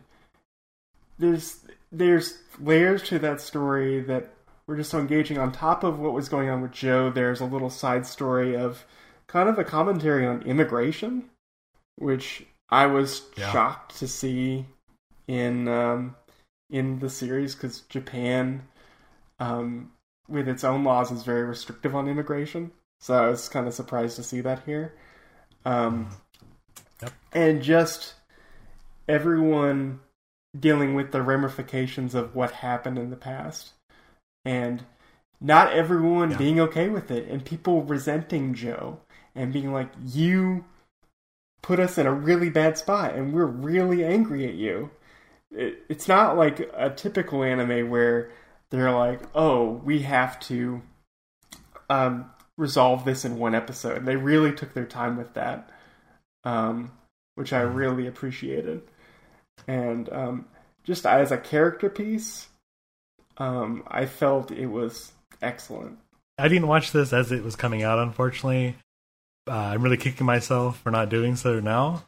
[1.17, 1.59] there's
[1.91, 4.33] there's layers to that story that
[4.67, 5.37] were just so engaging.
[5.37, 8.85] On top of what was going on with Joe, there's a little side story of
[9.27, 11.29] kind of a commentary on immigration,
[11.95, 13.51] which I was Yeah.
[13.51, 14.65] shocked to see
[15.27, 16.15] in um,
[16.69, 18.67] in the series because Japan,
[19.39, 19.91] um,
[20.27, 22.71] with its own laws, is very restrictive on immigration.
[22.99, 24.93] So I was kind of surprised to see that here.
[25.65, 26.09] Um,
[27.01, 27.13] Yep.
[27.31, 28.15] And just
[29.09, 29.99] everyone
[30.57, 33.73] dealing with the ramifications of what happened in the past.
[34.45, 34.85] And
[35.41, 36.37] not everyone Yeah.
[36.37, 38.99] being okay with it, and people resenting Joe
[39.35, 40.65] and being like, You
[41.61, 44.91] put us in a really bad spot, and we're really angry at you.
[45.51, 48.31] It, it's not like a typical anime where
[48.69, 50.81] they're like, Oh, we have to
[51.89, 54.05] um, resolve this in one episode.
[54.05, 55.69] They really took their time with that,
[56.43, 56.91] um,
[57.35, 58.83] which I really appreciated.
[59.67, 60.45] And um,
[60.83, 62.47] just as a character piece,
[63.37, 65.97] um, I felt it was excellent.
[66.37, 68.75] I didn't watch this as it was coming out, unfortunately.
[69.47, 72.03] Uh, I'm really kicking myself for not doing so now.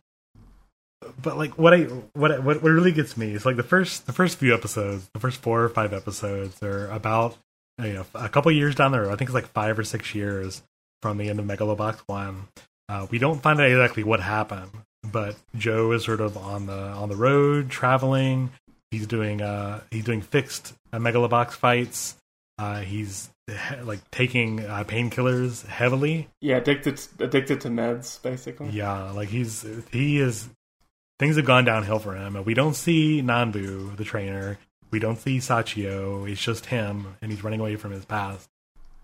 [1.21, 1.83] But like what I
[2.13, 5.41] what what really gets me is like the first the first few episodes, the first
[5.41, 7.37] four or five episodes are about
[7.81, 9.11] you know a couple years down the road.
[9.11, 10.61] I think it's like five or six years
[11.01, 12.47] from the end of Megalobox One.
[12.87, 14.69] Uh, we don't find out exactly what happened,
[15.03, 18.51] but Joe is sort of on the on the road traveling.
[18.91, 22.15] He's doing uh he's doing fixed uh, megalobox fights.
[22.57, 26.27] Uh, he's he- like taking uh, painkillers heavily.
[26.41, 28.69] Yeah, addicted addicted to meds, basically.
[28.69, 30.49] Yeah, like he's he is
[31.19, 32.35] things have gone downhill for him.
[32.35, 34.57] And we don't see Nanbu, the trainer.
[34.91, 36.29] We don't see Sachio.
[36.29, 38.49] It's just him, and he's running away from his past.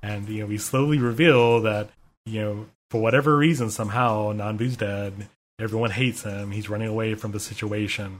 [0.04, 1.90] And you know, we slowly reveal that
[2.26, 5.28] you know, for whatever reason, somehow Nanbu's dead.
[5.60, 6.52] Everyone hates him.
[6.52, 8.20] He's running away from the situation.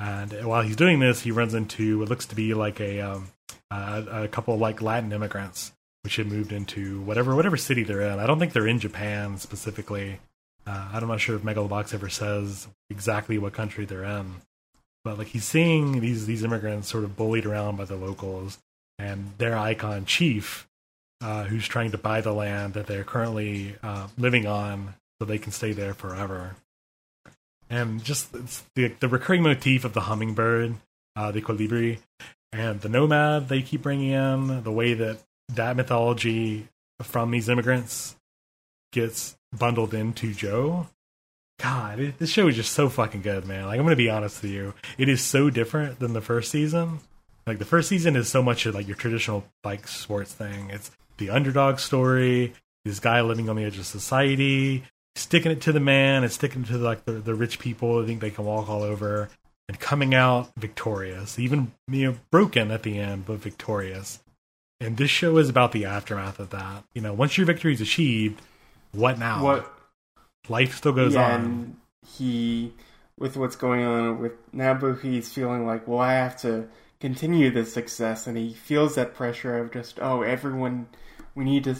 [0.00, 3.28] And while he's doing this, he runs into what looks to be like a um,
[3.70, 5.72] a, a couple of like Latin immigrants,
[6.02, 8.18] which had moved into whatever whatever city they're in.
[8.18, 10.20] I don't think they're in Japan specifically.
[10.66, 14.34] Uh, I'm not sure if Megalobox ever says exactly what country they're in,
[15.02, 18.58] but like he's seeing these these immigrants sort of bullied around by the locals,
[18.98, 20.68] and their icon chief,
[21.22, 25.38] uh, who's trying to buy the land that they're currently uh, living on, so they
[25.38, 26.54] can stay there forever.
[27.70, 28.32] And just
[28.74, 30.74] the the recurring motif of the hummingbird,
[31.16, 31.98] uh, the colibri,
[32.52, 35.18] and the nomad they keep bringing in, the way that
[35.54, 36.68] that mythology
[37.02, 38.16] from these immigrants
[38.92, 40.86] gets bundled into Joe.
[41.58, 43.66] God, it, this show is just so fucking good, man.
[43.66, 47.00] Like I'm gonna be honest with you, it is so different than the first season.
[47.46, 50.70] Like the first season is so much of like your traditional like sports thing.
[50.70, 52.52] It's the underdog story,
[52.84, 54.84] this guy living on the edge of society,
[55.16, 58.06] sticking it to the man and sticking it to like the, the rich people who
[58.06, 59.28] think they can walk all over
[59.68, 64.20] and coming out victorious, even you know broken at the end, but victorious.
[64.80, 66.84] And this show is about the aftermath of that.
[66.94, 68.40] You know, once your victory is achieved,
[68.92, 69.42] what now?
[69.42, 69.74] What
[70.48, 71.40] Life still goes yeah, on.
[71.40, 72.72] and he
[73.18, 76.68] with what's going on with Nanbu, he's feeling like, well, I have to
[77.00, 80.86] continue this success, and he feels that pressure of just, oh, everyone,
[81.34, 81.76] we need to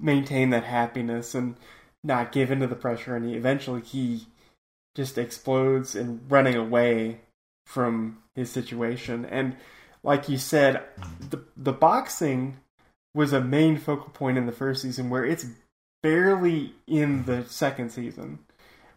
[0.00, 1.56] maintain that happiness and
[2.04, 4.26] not give into the pressure, and he, eventually he
[4.94, 7.20] just explodes and running away
[7.66, 9.56] from his situation, and
[10.02, 10.82] like you said,
[11.20, 12.58] the the boxing
[13.14, 15.46] was a main focal point in the first season, where it's
[16.02, 18.38] barely in the second season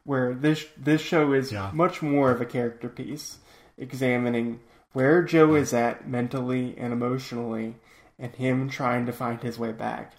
[0.03, 1.71] where this this show is Yeah.
[1.73, 3.39] much more of a character piece
[3.77, 4.59] examining
[4.93, 7.75] where Joe is at mentally and emotionally
[8.19, 10.13] and him trying to find his way back.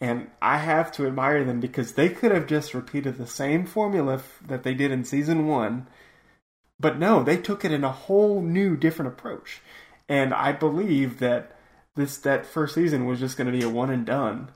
[0.00, 4.14] And I have to admire them because they could have just repeated the same formula
[4.14, 5.86] f- that they did in season 1.
[6.78, 9.62] But no, they took it in a whole new different approach.
[10.08, 11.56] And I believe that
[11.94, 14.50] this that first season was just going to be a one and done.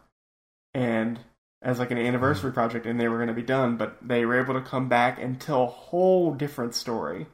[0.75, 1.21] And
[1.63, 4.41] as like an anniversary project and they were going to be done, but they were
[4.41, 7.27] able to come back and tell a whole different story.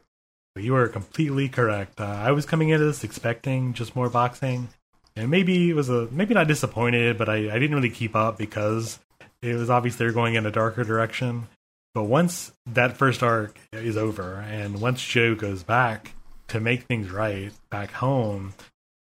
[0.57, 2.01] You are completely correct.
[2.01, 4.69] Uh, I was coming into this expecting just more boxing,
[5.17, 8.37] and maybe it was a maybe not disappointed, but I, I didn't really keep up
[8.37, 8.99] because
[9.43, 11.49] it was obvious they were going in a darker direction.
[11.95, 16.13] But once that first arc is over, and once Joe goes back
[16.49, 18.53] to make things right back home,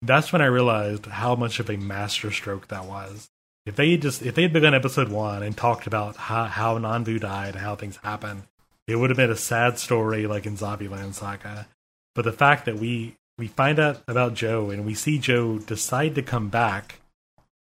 [0.03, 3.29] that's when I realized how much of a masterstroke that was.
[3.65, 6.79] If they had just if they had begun episode one and talked about how how
[6.79, 8.43] Nanbu died, how things happened,
[8.89, 11.69] it would have been a sad story like in Zombieland Saga.
[12.17, 16.15] But the fact that we we find out about Joe and we see Joe decide
[16.15, 17.01] to come back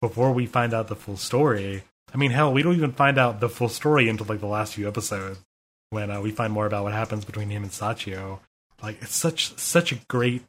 [0.01, 1.83] before we find out the full story.
[2.13, 4.75] I mean, hell, we don't even find out the full story until like the last
[4.75, 5.39] few episodes
[5.89, 8.39] when uh, we find more about what happens between him and Sachio.
[8.81, 10.43] Like it's such such a great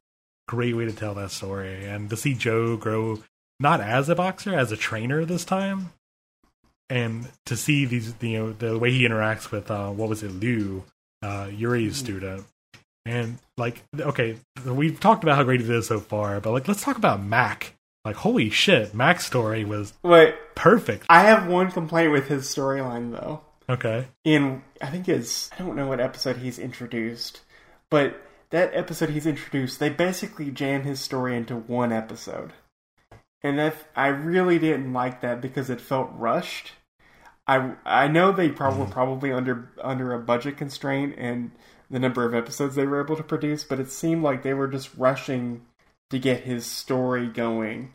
[0.46, 3.22] great way to tell that story and to see Joe grow
[3.58, 5.92] not as a boxer as a trainer this time
[6.88, 10.30] and to see these you know the way he interacts with uh what was it
[10.30, 10.84] Liu
[11.22, 12.46] uh Yuri's student
[13.06, 16.82] and like okay we've talked about how great it is so far but like let's
[16.82, 22.12] talk about Mac like holy shit Mac's story was Wait, perfect I have one complaint
[22.12, 23.40] with his storyline though.
[23.68, 27.40] okay In I think it's I don't know what episode he's introduced,
[27.90, 32.52] but that episode he's introduced, they basically jam his story into one episode.
[33.42, 36.72] And that I really didn't like that because it felt rushed.
[37.46, 41.52] I I know they prob- were probably under under a budget constraint and
[41.90, 44.68] the number of episodes they were able to produce, but it seemed like they were
[44.68, 45.62] just rushing
[46.10, 47.92] to get his story going.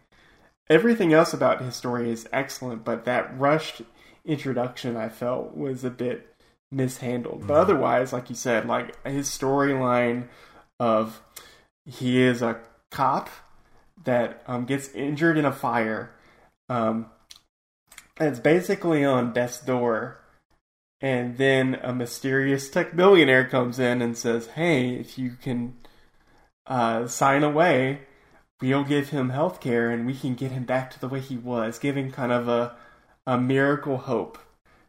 [0.69, 3.81] Everything else about his story is excellent, but that rushed
[4.23, 6.33] introduction I felt was a bit
[6.71, 7.45] mishandled.
[7.47, 10.27] But otherwise, like you said, like his storyline
[10.79, 11.21] of
[11.85, 13.29] he is a cop
[14.03, 16.11] that um, gets injured in a fire.
[16.69, 17.07] Um,
[18.17, 20.17] and it's basically on death's door.
[21.03, 25.75] And then a mysterious tech billionaire comes in and says, Hey, if you can
[26.67, 28.01] uh, sign away,
[28.61, 31.37] we'll give him health care and we can get him back to the way he
[31.37, 32.75] was, giving kind of a,
[33.25, 34.37] a miracle hope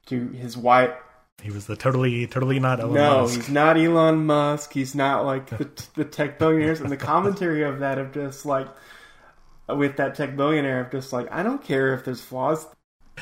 [0.07, 0.93] to his wife
[1.43, 3.35] He was the totally, totally not Elon no, Musk.
[3.35, 4.73] he's not Elon Musk.
[4.73, 6.81] He's not like the the tech billionaires.
[6.81, 8.69] And the commentary of that of just like
[9.69, 12.67] with that tech billionaire of just like I don't care if there's flaws.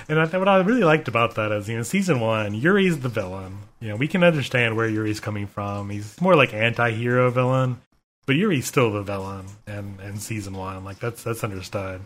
[0.08, 3.08] And I, what I really liked about that is, you know, season one, Yuri's the
[3.08, 3.58] villain.
[3.80, 5.90] You know, we can understand where Yuri's coming from.
[5.90, 7.80] He's more like anti-hero villain,
[8.26, 9.46] but Yuri's still the villain.
[9.66, 12.02] And in season one, like that's that's understood.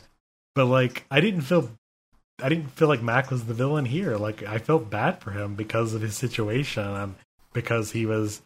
[0.54, 1.70] But like, I didn't feel,
[2.42, 4.16] I didn't feel like Mac was the villain here.
[4.16, 7.14] Like, I felt bad for him because of his situation and
[7.52, 8.42] because he was,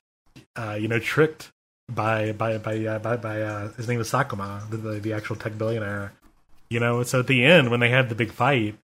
[0.57, 1.51] uh, you know, tricked
[1.91, 5.36] by by by uh, by, by uh, his name was Sakuma, the, the the actual
[5.36, 6.12] tech billionaire.
[6.70, 8.76] You know, so at the end when they had the big fight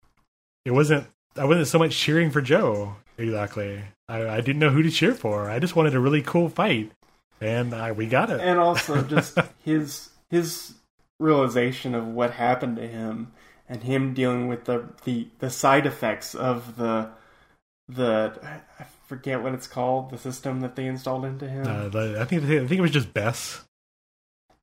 [0.65, 1.07] it wasn't
[1.37, 3.83] I wasn't so much cheering for Joe exactly.
[4.09, 5.49] I, I didn't know who to cheer for.
[5.51, 6.93] I just wanted a really cool fight,
[7.41, 8.41] and I, we got it.
[8.41, 10.75] and also just his his
[11.19, 13.33] realization of what happened to him
[13.69, 17.11] and him dealing with the the, the side effects of the
[17.89, 18.33] the
[18.79, 21.67] I forget what it's called the system that they installed into him.
[21.67, 23.65] Uh, the, I think I think it was just Bess.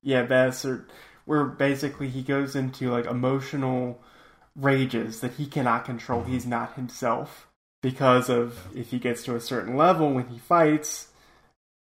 [0.02, 0.86] yeah, Bess, or
[1.24, 4.00] where basically he goes into like emotional
[4.60, 6.24] rages that he cannot control.
[6.24, 7.48] He's not himself
[7.82, 11.08] because of if he gets to a certain level when he fights,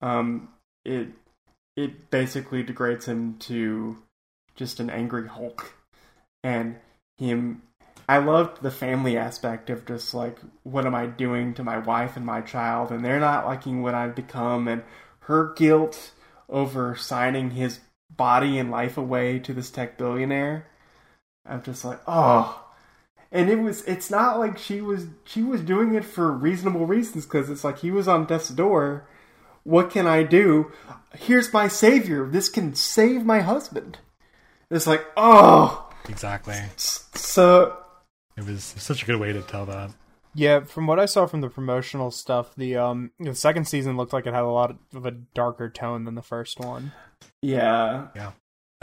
[0.00, 0.48] um,
[0.84, 1.08] it
[1.76, 3.98] it basically degrades him to
[4.54, 5.74] just an angry Hulk,
[6.42, 6.76] and
[7.18, 7.62] him.
[8.08, 12.16] I loved the family aspect of just like what am I doing to my wife
[12.16, 14.82] and my child, and they're not liking what I've become, and
[15.20, 16.12] her guilt
[16.48, 17.80] over signing his
[18.14, 20.66] body and life away to this tech billionaire.
[21.44, 22.65] I'm just like, oh.
[23.32, 27.24] And it was it's not like she was she was doing it for reasonable reasons
[27.24, 29.06] because it's like he was on death's door.
[29.64, 30.70] What can I do?
[31.14, 32.26] Here's my savior.
[32.28, 33.98] This can save my husband.
[34.70, 36.54] It's like, oh, Exactly.
[36.76, 37.76] So
[38.36, 39.90] It was such a good way to tell that.
[40.34, 44.12] Yeah, from what I saw from the promotional stuff, the um the second season looked
[44.12, 46.92] like it had a lot of a darker tone than the first one.
[47.42, 48.08] Yeah.
[48.14, 48.32] Yeah.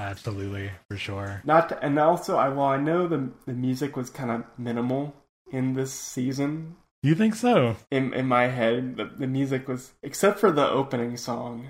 [0.03, 1.41] Absolutely, for sure.
[1.45, 5.15] Not to, and also I well I know the the music was kind of minimal
[5.51, 6.75] in this season.
[7.01, 7.77] You think so?
[7.89, 11.67] In in my head, the, the music was except for the opening song.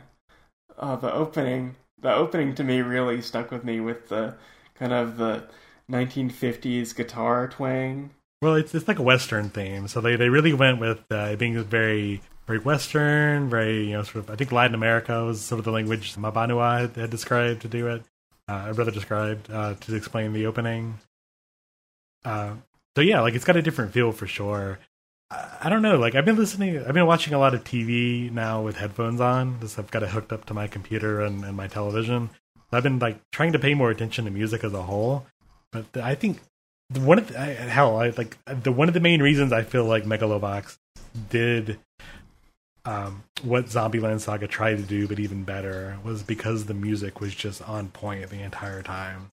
[0.78, 4.36] Uh, the opening, the opening to me really stuck with me with the
[4.76, 5.44] kind of the
[5.92, 8.12] 1950s guitar twang.
[8.42, 11.64] Well, it's it's like a Western theme, so they, they really went with uh, being
[11.64, 14.30] very very Western, very you know sort of.
[14.32, 17.88] I think Latin America was sort of the language Mabanua had, had described to do
[17.88, 18.04] it.
[18.48, 21.00] Uh, or rather described uh, to explain the opening.
[22.26, 22.56] Uh,
[22.96, 24.80] so yeah, like it's got a different feel for sure.
[25.32, 25.98] I, I don't know.
[25.98, 29.60] Like I've been listening, I've been watching a lot of TV now with headphones on.
[29.62, 32.30] Just I've got it hooked up to my computer and, and my television.
[32.72, 35.26] I've been like trying to pay more attention to music as a whole.
[35.72, 36.40] But I think
[36.90, 39.64] the- one of the, I, hell, I like the one of the main reasons I
[39.64, 40.78] feel like Megalobox
[41.30, 41.80] did
[42.86, 47.34] um, what Zombieland Saga tried to do, but even better, was because the music was
[47.34, 49.32] just on point the entire time.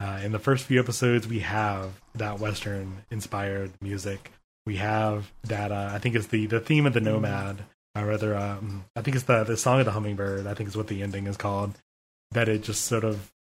[0.00, 4.32] Uh, in the first few episodes, we have that Western inspired music.
[4.66, 5.72] We have that.
[5.72, 9.14] Uh, I think it's the the theme of the Nomad, or rather, um, I think
[9.16, 10.46] it's the the song of the Hummingbird.
[10.46, 11.74] I think is what the ending is called.
[12.32, 13.32] That it just sort of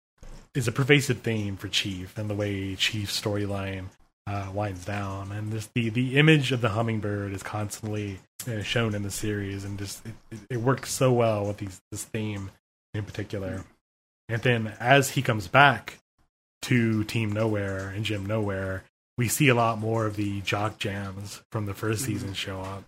[0.54, 3.86] is a pervasive theme for Chief and the way Chief's storyline
[4.28, 8.96] uh, winds down, and just the the image of the hummingbird is constantly uh, shown
[8.96, 12.52] in the series, and just it, it, it works so well with these this theme
[12.94, 13.64] in particular.
[14.28, 16.00] And then as he comes back
[16.64, 18.84] to Team Nowhere and Jim Nowhere,
[19.18, 22.84] we see a lot more of the jock jams from the 1st season show up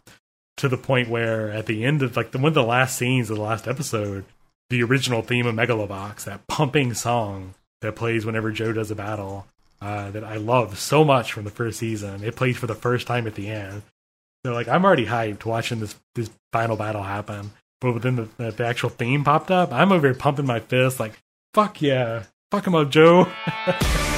[0.58, 3.30] to the point where at the end of like the one of the last scenes
[3.30, 4.26] of the last episode,
[4.70, 9.46] the original theme of Megalobox, that pumping song that plays whenever Joe does a battle,
[9.82, 12.24] uh, that I love so much from the first season.
[12.24, 13.84] It plays for the first time at the end.
[14.46, 17.52] So like I'm already hyped watching this this final battle happen.
[17.80, 19.72] But then the, the, the actual theme popped up.
[19.72, 21.14] I'm over here pumping my fist like,
[21.54, 22.24] fuck yeah.
[22.50, 23.28] Fuck him up, Joe.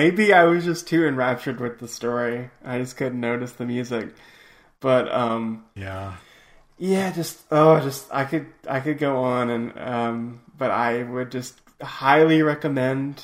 [0.00, 2.48] Maybe I was just too enraptured with the story.
[2.64, 4.14] I just couldn't notice the music.
[4.80, 6.14] But um yeah.
[6.78, 11.30] yeah, just oh just I could I could go on and um but I would
[11.30, 13.22] just highly recommend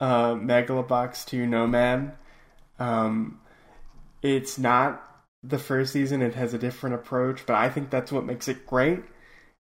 [0.00, 2.12] uh Megalobox 2 Nomad.
[2.78, 3.38] Um
[4.22, 5.06] it's not
[5.42, 8.66] the first season, it has a different approach, but I think that's what makes it
[8.66, 9.02] great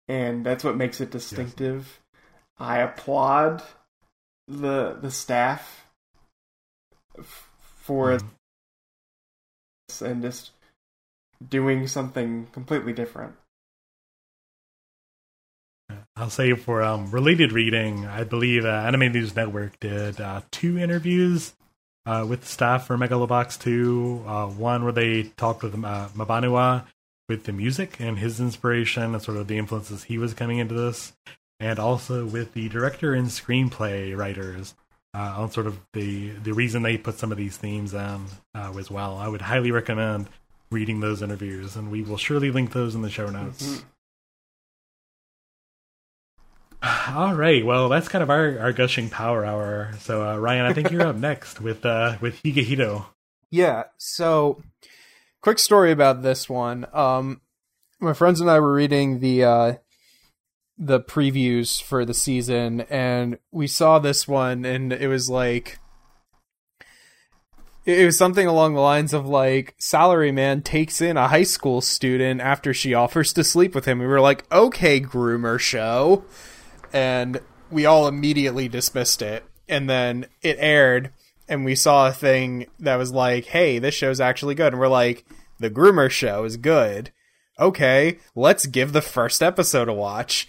[0.08, 2.00] and that's what makes it distinctive.
[2.58, 3.62] I applaud
[4.46, 5.86] the the staff
[7.24, 8.18] for
[9.88, 10.50] this and just
[11.46, 13.34] doing something completely different.
[16.16, 20.78] I'll say for um, related reading, I believe uh, Anime News Network did uh, two
[20.78, 21.54] interviews
[22.04, 24.24] uh, with the staff for Megalobox 2.
[24.26, 26.84] Uh, one where they talked with uh, Mabanua
[27.28, 30.74] with the music and his inspiration and sort of the influences he was coming into
[30.74, 31.12] this,
[31.60, 34.74] and also with the director and screenplay writers
[35.14, 38.72] uh, on sort of the, the reason they put some of these themes in uh,
[38.78, 39.16] as well.
[39.16, 40.28] I would highly recommend
[40.70, 43.80] reading those interviews, and we will surely link those in the show notes.
[43.80, 43.84] Mhm.
[47.16, 47.64] All right.
[47.64, 49.92] Well, that's kind of our, our gushing power hour.
[50.00, 53.06] So, uh, Ryan, I think you're up next with uh, with Higehiro.
[53.50, 53.84] Yeah.
[53.96, 54.62] So,
[55.42, 56.86] quick story about this one.
[56.92, 57.40] Um,
[58.00, 59.74] my friends and I were reading the uh,
[60.78, 65.78] the previews for the season, and we saw this one, and it was like.
[67.84, 72.42] It was something along the lines of like Salaryman takes in a high school student
[72.42, 73.98] after she offers to sleep with him.
[73.98, 76.24] We were like, okay, groomer show,
[76.92, 79.42] and we all immediately dismissed it.
[79.70, 81.12] And then it aired,
[81.48, 84.88] and we saw a thing that was like, "Hey, this show's actually good." And we're
[84.88, 85.24] like,
[85.58, 87.10] "The Groomer Show is good."
[87.58, 90.46] Okay, let's give the first episode a watch.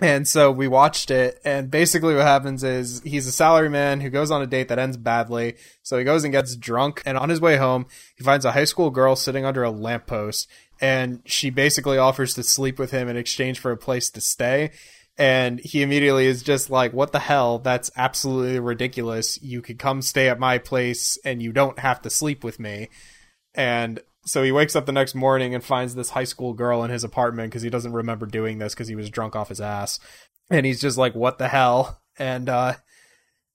[0.00, 4.30] And so we watched it, and basically what happens is he's a salaryman who goes
[4.30, 5.56] on a date that ends badly.
[5.82, 7.86] So he goes and gets drunk, and on his way home,
[8.16, 10.48] he finds a high school girl sitting under a lamppost,
[10.80, 14.70] and she basically offers to sleep with him in exchange for a place to stay.
[15.16, 17.58] And he immediately is just like, what the hell?
[17.58, 19.42] That's absolutely ridiculous.
[19.42, 22.88] You could come stay at my place and you don't have to sleep with me.
[23.52, 26.90] And so he wakes up the next morning and finds this high school girl in
[26.90, 29.98] his apartment because he doesn't remember doing this because he was drunk off his ass.
[30.50, 32.00] And he's just like, what the hell?
[32.18, 32.74] And, uh,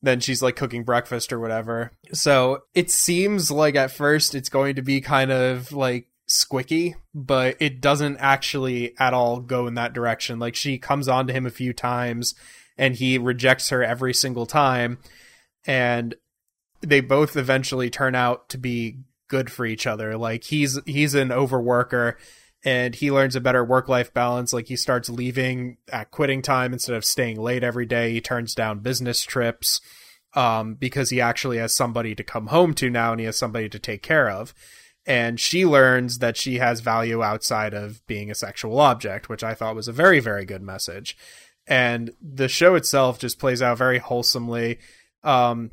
[0.03, 1.91] then she's like cooking breakfast or whatever.
[2.11, 7.55] So it seems like at first it's going to be kind of like squicky, but
[7.59, 10.39] it doesn't actually at all go in that direction.
[10.39, 12.35] Like she comes on to him a few times
[12.77, 14.97] and he rejects her every single time.
[15.65, 16.15] And
[16.81, 18.97] they both eventually turn out to be
[19.33, 20.15] good for each other.
[20.15, 22.17] Like he's he's an overworker
[22.63, 24.53] and he learns a better work life balance.
[24.53, 28.11] Like he starts leaving at quitting time instead of staying late every day.
[28.11, 29.81] He turns down business trips
[30.35, 33.69] um, because he actually has somebody to come home to now and he has somebody
[33.69, 34.53] to take care of.
[35.07, 39.55] And she learns that she has value outside of being a sexual object, which I
[39.55, 41.17] thought was a very, very good message.
[41.65, 44.77] And the show itself just plays out very wholesomely.
[45.23, 45.71] Um,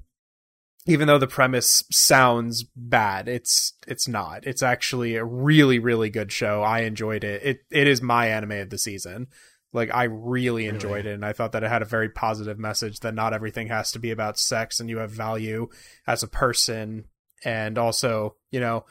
[0.87, 4.47] even though the premise sounds bad, it's it's not.
[4.47, 6.63] It's actually a really really good show.
[6.63, 7.43] I enjoyed it.
[7.43, 9.29] It it is my anime of the season.
[9.73, 13.01] Like I really enjoyed it and I thought that it had a very positive message
[13.01, 15.69] that not everything has to be about sex and you have value
[16.09, 17.05] as a person
[17.45, 18.85] and also, you know,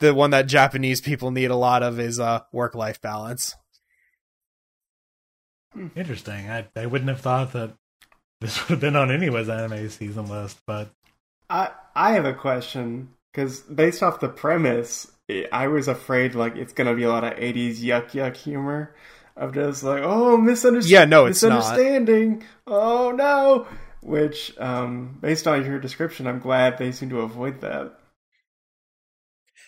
[0.00, 3.54] the one that Japanese people need a lot of is uh work life balance.
[5.94, 6.50] Interesting.
[6.50, 7.76] I, I wouldn't have thought that
[8.40, 10.90] this would have been on anyone's anime season list, but
[11.48, 15.10] I I have a question because based off the premise,
[15.52, 18.94] I was afraid like it's gonna be a lot of '80s yuck yuck humor
[19.36, 21.00] of just like oh misunderstanding.
[21.00, 21.56] Yeah, no, it's not.
[21.58, 22.44] misunderstanding.
[22.66, 23.66] Oh no.
[24.02, 27.98] Which, um, based on your description, I'm glad they seem to avoid that.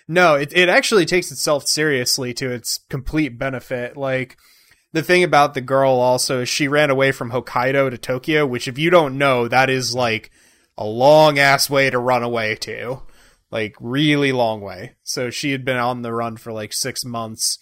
[0.06, 3.96] No, it it actually takes itself seriously to its complete benefit.
[3.96, 4.38] Like
[4.92, 8.68] the thing about the girl also is she ran away from Hokkaido to Tokyo, which
[8.68, 10.30] if you don't know, that is like
[10.76, 13.02] a long ass way to run away to.
[13.50, 14.96] Like really long way.
[15.04, 17.58] So she had been on the run for like 6 months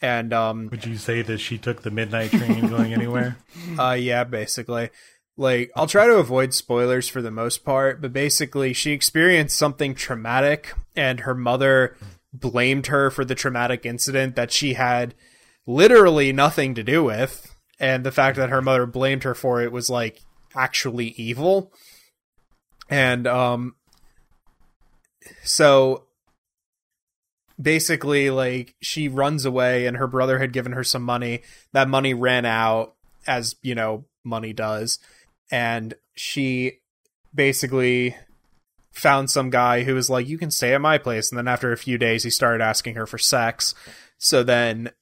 [0.00, 3.36] and um would you say that she took the midnight train going anywhere?
[3.78, 4.90] uh yeah, basically.
[5.36, 9.94] Like I'll try to avoid spoilers for the most part, but basically she experienced something
[9.94, 11.96] traumatic and her mother
[12.32, 15.14] blamed her for the traumatic incident that she had
[15.68, 19.70] literally nothing to do with and the fact that her mother blamed her for it
[19.70, 20.22] was like
[20.56, 21.70] actually evil.
[22.88, 23.76] And um
[25.44, 26.04] so
[27.60, 31.42] basically like she runs away and her brother had given her some money.
[31.72, 32.94] That money ran out
[33.26, 34.98] as, you know, money does.
[35.50, 36.78] And she
[37.34, 38.16] basically
[38.90, 41.30] found some guy who was like, You can stay at my place.
[41.30, 43.74] And then after a few days, he started asking her for sex.
[44.16, 44.92] So then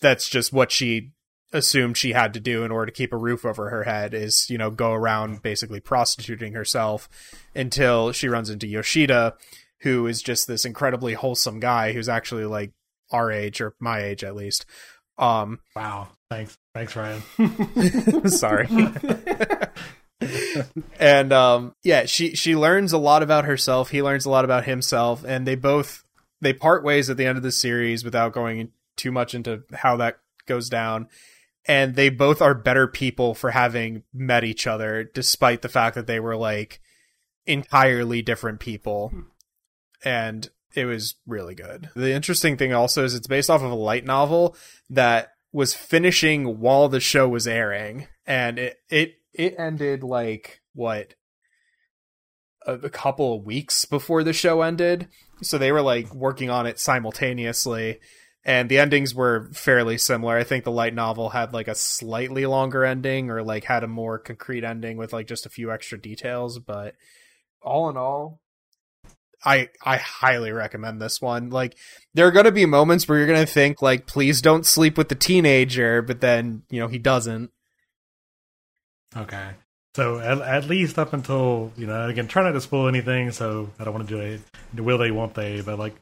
[0.00, 1.12] that's just what she
[1.52, 4.48] assumed she had to do in order to keep a roof over her head is,
[4.48, 7.08] you know, go around basically prostituting herself
[7.54, 9.34] until she runs into Yoshida,
[9.80, 12.72] who is just this incredibly wholesome guy who's actually like
[13.10, 14.64] our age or my age at least.
[15.18, 16.08] Um Wow.
[16.30, 16.56] Thanks.
[16.74, 17.22] Thanks, Ryan.
[18.28, 18.68] sorry.
[20.98, 24.64] and um yeah, she she learns a lot about herself, he learns a lot about
[24.64, 26.04] himself, and they both
[26.40, 28.70] they part ways at the end of the series without going
[29.02, 31.08] too much into how that goes down.
[31.66, 36.06] And they both are better people for having met each other, despite the fact that
[36.06, 36.80] they were like
[37.46, 39.08] entirely different people.
[39.08, 39.20] Hmm.
[40.04, 41.90] And it was really good.
[41.94, 44.56] The interesting thing also is it's based off of a light novel
[44.90, 48.08] that was finishing while the show was airing.
[48.26, 51.14] And it it it ended like what
[52.66, 55.08] a, a couple of weeks before the show ended.
[55.42, 58.00] So they were like working on it simultaneously
[58.44, 60.36] and the endings were fairly similar.
[60.36, 63.88] I think the light novel had like a slightly longer ending or like had a
[63.88, 66.94] more concrete ending with like just a few extra details, but
[67.62, 68.40] all in all
[69.44, 71.50] I I highly recommend this one.
[71.50, 71.76] Like
[72.14, 74.96] there are going to be moments where you're going to think like please don't sleep
[74.96, 77.50] with the teenager, but then, you know, he doesn't.
[79.16, 79.50] Okay.
[79.94, 83.30] So at, at least up until you know, again, try not to spoil anything.
[83.32, 84.40] So I don't want to do it.
[84.80, 85.10] Will they?
[85.10, 85.60] Won't they?
[85.60, 85.94] But like,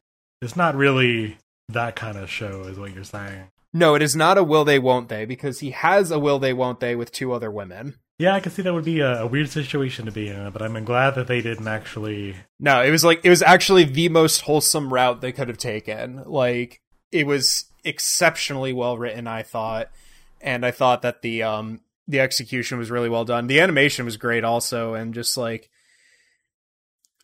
[0.43, 1.39] it's not really
[1.73, 3.45] that kind of show, is what you're saying.
[3.73, 6.53] No, it is not a will they won't they because he has a will they
[6.53, 7.97] won't they with two other women.
[8.19, 10.61] Yeah, I can see that would be a, a weird situation to be in, but
[10.61, 12.37] I'm glad that they didn't actually.
[12.59, 16.25] No, it was like it was actually the most wholesome route they could have taken.
[16.27, 19.91] Like it was exceptionally well written, I thought,
[20.41, 23.47] and I thought that the um the execution was really well done.
[23.47, 25.71] The animation was great also, and just like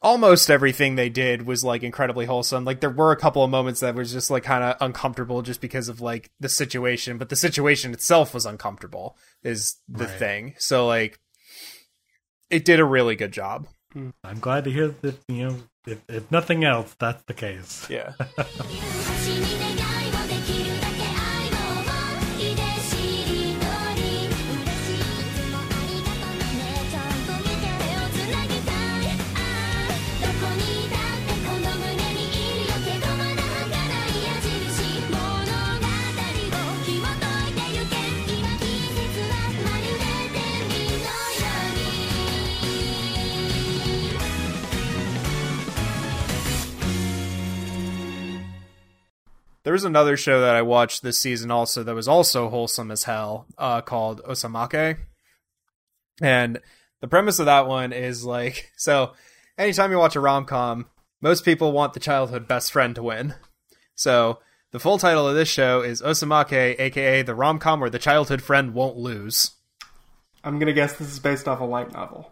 [0.03, 2.65] almost everything they did was like incredibly wholesome.
[2.65, 5.61] Like there were a couple of moments that was just like kind of uncomfortable just
[5.61, 10.19] because of like the situation, but the situation itself was uncomfortable is the Right.
[10.19, 10.55] thing.
[10.59, 11.19] So like
[12.51, 13.67] it did a really good job.
[13.93, 14.11] Hmm.
[14.23, 17.89] I'm glad to hear that you know, if, if nothing else, that's the case.
[17.89, 18.13] Yeah.
[49.67, 53.03] There was another show that I watched this season also that was also wholesome as
[53.03, 54.99] hell, uh, called Osamake.
[56.23, 56.61] And
[57.01, 59.15] the premise of that one is like so
[59.59, 60.87] anytime you watch a rom com,
[61.21, 63.35] most people want the childhood best friend to win.
[63.97, 64.39] So
[64.71, 68.43] the full title of this show is Osamake, aka the rom com where the childhood
[68.43, 69.51] friend won't lose.
[70.45, 72.31] I'm gonna guess this is based off a light novel.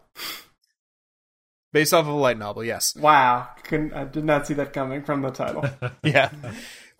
[1.73, 2.95] Based off of a light novel, yes.
[2.95, 5.65] Wow, couldn't I did not see that coming from the title.
[6.05, 6.31] yeah.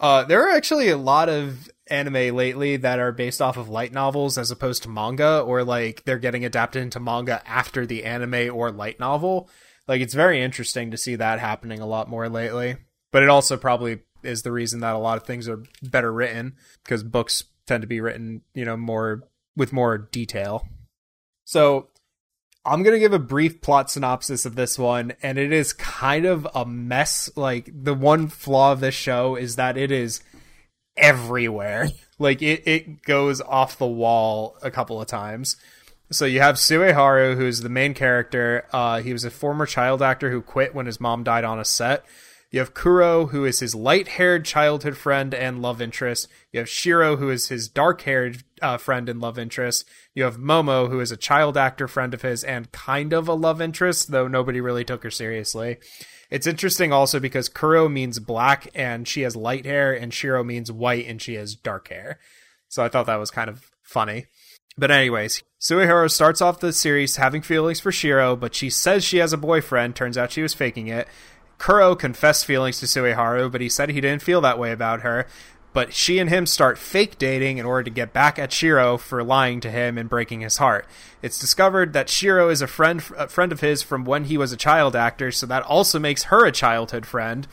[0.01, 3.93] Uh, there are actually a lot of anime lately that are based off of light
[3.93, 8.55] novels as opposed to manga, or like they're getting adapted into manga after the anime
[8.55, 9.49] or light novel.
[9.87, 12.77] Like it's very interesting to see that happening a lot more lately.
[13.13, 16.57] But it also probably is the reason that a lot of things are better written
[16.83, 19.25] because books tend to be written, you know, more
[19.57, 20.67] with more detail.
[21.45, 21.91] So
[22.67, 26.25] I'm going to give a brief plot synopsis of this one, and it is kind
[26.25, 27.31] of a mess.
[27.37, 30.21] Like, the one flaw of this show is that it is
[30.97, 31.89] everywhere.
[32.17, 35.57] Like, it, it goes off the wall a couple of times.
[36.13, 38.69] So you have Sueharu, who's the main character.
[38.73, 41.65] Uh, he was a former child actor who quit when his mom died on a
[41.65, 42.05] set.
[42.55, 46.29] You have Kuro, who is his light haired childhood friend and love interest.
[46.53, 49.85] You have Shiro, who is his dark haired uh, friend and love interest.
[50.15, 53.35] You have Momo, who is a child actor friend of his and kind of a
[53.35, 55.79] love interest, though nobody really took her seriously.
[56.31, 60.71] It's interesting also because Kuro means black and she has light hair, and Shiro means
[60.71, 62.21] white and she has dark hair.
[62.69, 64.27] So I thought that was kind of funny.
[64.79, 69.19] But anyways, Suehiro starts off the series having feelings for Shiro, but she says she
[69.19, 69.97] has a boyfriend.
[69.97, 71.09] Turns out she was faking it.
[71.65, 75.27] Kuro confessed feelings to Sueharu, but he said he didn't feel that way about her.
[75.73, 79.25] But she and him start fake dating in order to get back at Shiro for
[79.25, 80.87] lying to him and breaking his heart.
[81.23, 84.53] It's discovered that Shiro is a friend a friend of his from when he was
[84.53, 87.49] a child actor, so that also makes her a childhood friend.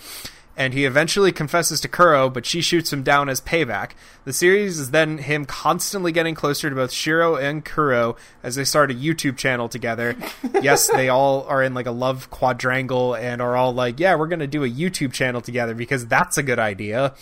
[0.58, 3.91] And he eventually confesses to Kuro, but she shoots him down as payback.
[4.26, 8.66] The series is then him constantly getting closer to both Shiro and Kuro as they
[8.66, 10.16] start a YouTube channel together.
[10.62, 14.28] yes, they all are in like a love quadrangle and are all like, yeah, we're
[14.28, 17.16] going to do a YouTube channel together because that's a good idea.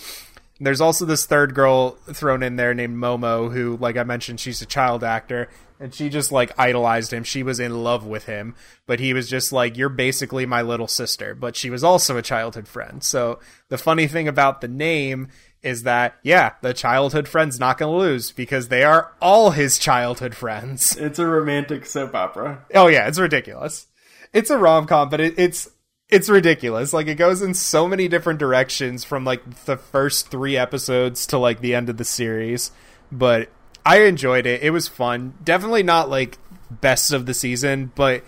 [0.59, 4.61] There's also this third girl thrown in there named Momo, who, like I mentioned, she's
[4.61, 5.49] a child actor,
[5.80, 7.23] and she just like idolized him.
[7.23, 8.55] She was in love with him,
[8.86, 12.21] but he was just like, "You're basically my little sister." But she was also a
[12.21, 13.03] childhood friend.
[13.03, 15.30] So the funny thing about the name
[15.61, 19.77] is that yeah, the childhood friend's not going to lose because they are all his
[19.77, 20.97] childhood friends.
[21.09, 22.65] It's a romantic soap opera.
[22.75, 23.88] Oh yeah, it's ridiculous.
[24.34, 25.69] It's a rom com, but it, it's
[26.09, 26.91] it's ridiculous.
[26.91, 31.38] Like it goes in so many different directions from like the first three episodes to
[31.38, 32.71] like the end of the series.
[33.11, 33.49] But
[33.89, 34.61] I enjoyed it.
[34.61, 35.33] It was fun.
[35.43, 36.37] Definitely not like
[36.69, 38.23] best of the season, but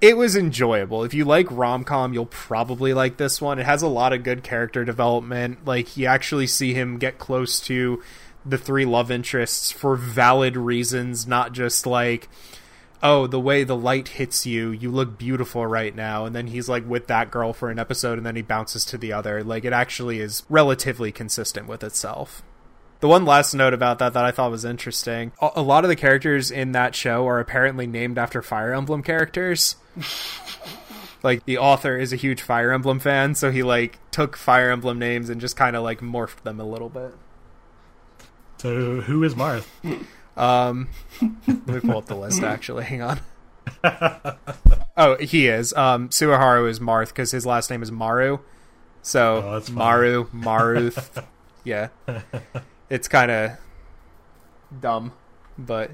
[0.00, 1.02] it was enjoyable.
[1.02, 3.58] If you like rom com, you'll probably like this one.
[3.58, 5.64] It has a lot of good character development.
[5.64, 8.00] Like you actually see him get close to
[8.46, 12.28] the three love interests for valid reasons, not just like
[13.02, 16.24] oh, the way the light hits you, you look beautiful right now.
[16.24, 18.96] And then he's like with that girl for an episode and then he bounces to
[18.96, 19.42] the other.
[19.42, 22.44] Like it actually is relatively consistent with itself.
[23.02, 25.88] The one last note about that that I thought was interesting a a lot of
[25.88, 29.74] the characters in that show are apparently named after Fire Emblem characters.
[31.24, 35.00] like the author is a huge Fire Emblem fan, so he like took Fire Emblem
[35.00, 37.12] names and just kind of like morphed them a little bit.
[38.58, 39.66] So who is Marth?
[40.36, 40.88] Um,
[41.46, 42.44] let me pull up the list.
[42.44, 43.18] Actually, hang on.
[44.96, 45.74] oh, he is.
[45.74, 48.38] Um, Sueharu is Marth because his last name is Maru.
[49.02, 49.72] So Oh.
[49.72, 51.24] Maru, Maruth.
[51.64, 51.88] yeah,
[52.92, 53.50] it's kind of
[54.80, 55.12] dumb,
[55.58, 55.90] but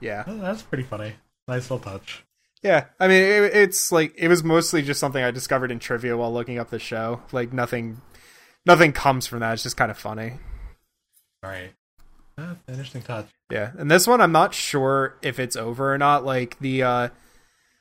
[0.00, 1.14] yeah, Oh, that's pretty funny.
[1.48, 2.24] Nice little touch.
[2.62, 2.86] yeah.
[3.00, 6.32] I mean, it, it's like it was mostly just something I discovered in trivia while
[6.32, 7.22] looking up the show.
[7.32, 8.00] Like nothing,
[8.64, 9.54] nothing comes from that.
[9.54, 10.32] It's just kind of funny.
[11.42, 11.72] All right.
[12.36, 13.28] That's an interesting touch.
[13.50, 16.24] Yeah, and this one I'm not sure if it's over or not.
[16.24, 17.08] Like the uh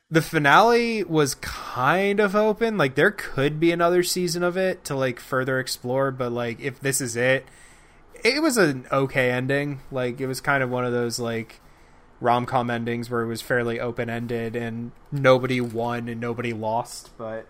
[0.09, 2.77] the finale was kind of open.
[2.77, 6.79] Like there could be another season of it to like further explore, but like if
[6.79, 7.45] this is it,
[8.25, 9.79] it was an okay ending.
[9.91, 11.61] Like it was kind of one of those like
[12.19, 17.45] rom-com endings where it was fairly open-ended and nobody won and nobody lost, but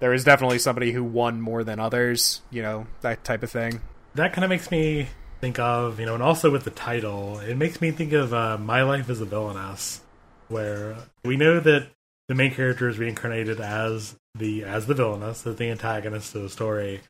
[0.00, 3.80] there was definitely somebody who won more than others, you know, that type of thing.
[4.14, 5.08] That kind of makes me
[5.40, 8.58] think of, you know, and also with the title, it makes me think of uh,
[8.58, 10.00] My Life as a Villainess,
[10.48, 11.88] where we know that
[12.26, 16.48] the main character is reincarnated as the as the villainess, as the antagonist of the
[16.48, 17.02] story,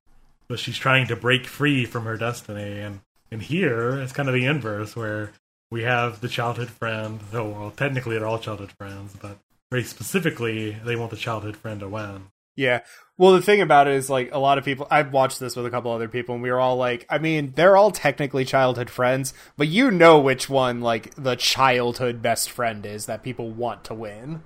[0.49, 2.81] but she's trying to break free from her destiny.
[2.81, 3.01] And
[3.31, 5.33] and here it's kind of the inverse, where
[5.71, 7.21] we have the childhood friend.
[7.33, 9.39] Oh, well, technically they're all childhood friends, but
[9.71, 12.27] very specifically, they want the childhood friend to win.
[12.55, 12.81] Yeah.
[13.19, 15.67] Well, the thing about it is, like, a lot of people, I've watched this with
[15.67, 18.89] a couple other people, and we were all like, I mean, they're all technically childhood
[18.89, 23.85] friends, but you know which one, like, the childhood best friend is that people want
[23.85, 24.43] to win.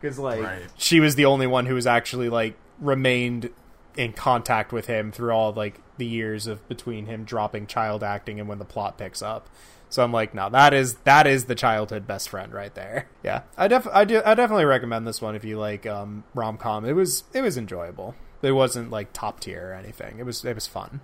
[0.00, 0.62] Because, like, Right.
[0.76, 3.50] she was the only one who was actually, like, remained
[3.96, 8.40] in contact with him through all, like, the years of between him dropping child acting
[8.40, 9.48] and when the plot picks up.
[9.92, 13.08] So I'm like, no, that is that is the childhood best friend right there.
[13.22, 16.56] Yeah, I def I do I definitely recommend this one if you like um, rom
[16.56, 16.84] com.
[16.84, 18.16] It was it was enjoyable.
[18.40, 20.18] It wasn't like top tier or anything.
[20.18, 21.00] It was it was fun.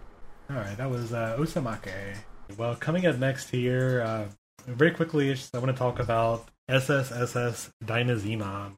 [0.50, 2.16] All right, that was uh, Osamake.
[2.56, 4.24] Well, coming up next here, uh,
[4.66, 8.76] very quickly, I want to talk about SSSS Dynazenon.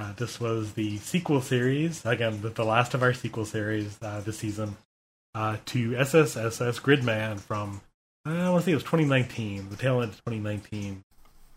[0.00, 4.22] Uh, this was the sequel series, again, the, the last of our sequel series uh,
[4.24, 4.74] this season,
[5.34, 7.82] uh, to SSSS Gridman from,
[8.26, 11.02] uh, I want to say it was 2019, the tail end of 2019.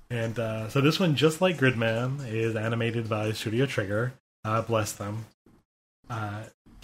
[0.10, 4.12] And uh, so this one, just like Gridman, is animated by Studio Trigger.
[4.44, 5.26] Uh, bless them.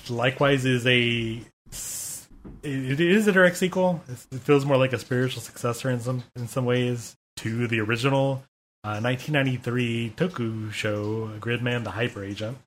[0.07, 1.41] Likewise, is a
[2.63, 4.01] it is a direct sequel.
[4.07, 8.43] It feels more like a spiritual successor in some in some ways to the original
[8.89, 12.57] uh, 1993 Toku show Gridman: The Hyper Agent,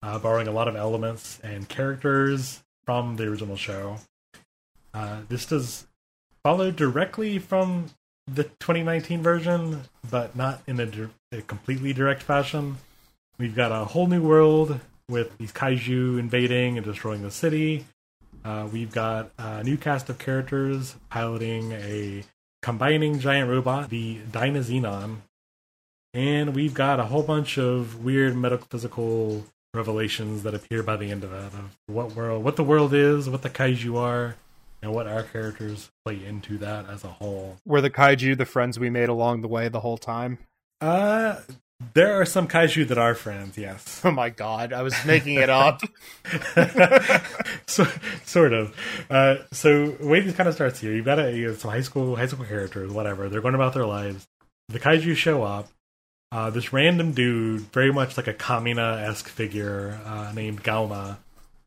[0.00, 3.96] uh, borrowing a lot of elements and characters from the original show.
[4.92, 5.88] Uh, this does
[6.44, 7.86] follow directly from
[8.28, 12.76] the 2019 version, but not in a, dir- a completely direct fashion.
[13.36, 14.78] We've got a whole new world
[15.08, 17.86] with these kaiju invading and destroying the city.
[18.44, 22.22] Uh, we've got a new cast of characters piloting a
[22.64, 25.16] combining giant robot, the Dynazenon,
[26.14, 29.44] and we've got a whole bunch of weird metaphysical
[29.74, 33.28] revelations that appear by the end of it of what world, what the world is,
[33.28, 34.36] what the kaiju are,
[34.80, 37.58] and what our characters play into that as a whole.
[37.66, 40.38] Were the kaiju the friends we made along the way the whole time?
[40.80, 41.40] Uh,
[41.92, 44.00] there are some kaiju that are friends, yes.
[44.04, 45.80] Oh my god, I was making it up.
[47.66, 47.86] so,
[48.24, 48.74] sort of.
[49.10, 51.80] Uh, so the way this kind of starts here, you've got a, you some high
[51.80, 53.28] school high school characters, whatever.
[53.28, 54.26] They're going about their lives.
[54.68, 55.68] The kaiju show up.
[56.32, 61.18] Uh, this random dude, very much like a Kamina esque figure uh, named Gauma,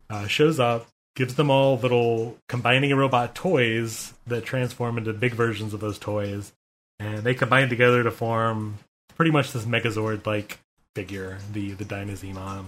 [0.09, 5.73] uh, shows up, gives them all little combining robot toys that transform into big versions
[5.73, 6.51] of those toys,
[6.99, 8.77] and they combine together to form
[9.17, 10.59] pretty much this Megazord like
[10.95, 12.67] figure, the the Dynazenon.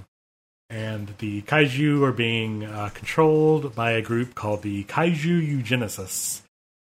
[0.70, 6.42] and the kaiju are being uh, controlled by a group called the Kaiju Eugenicists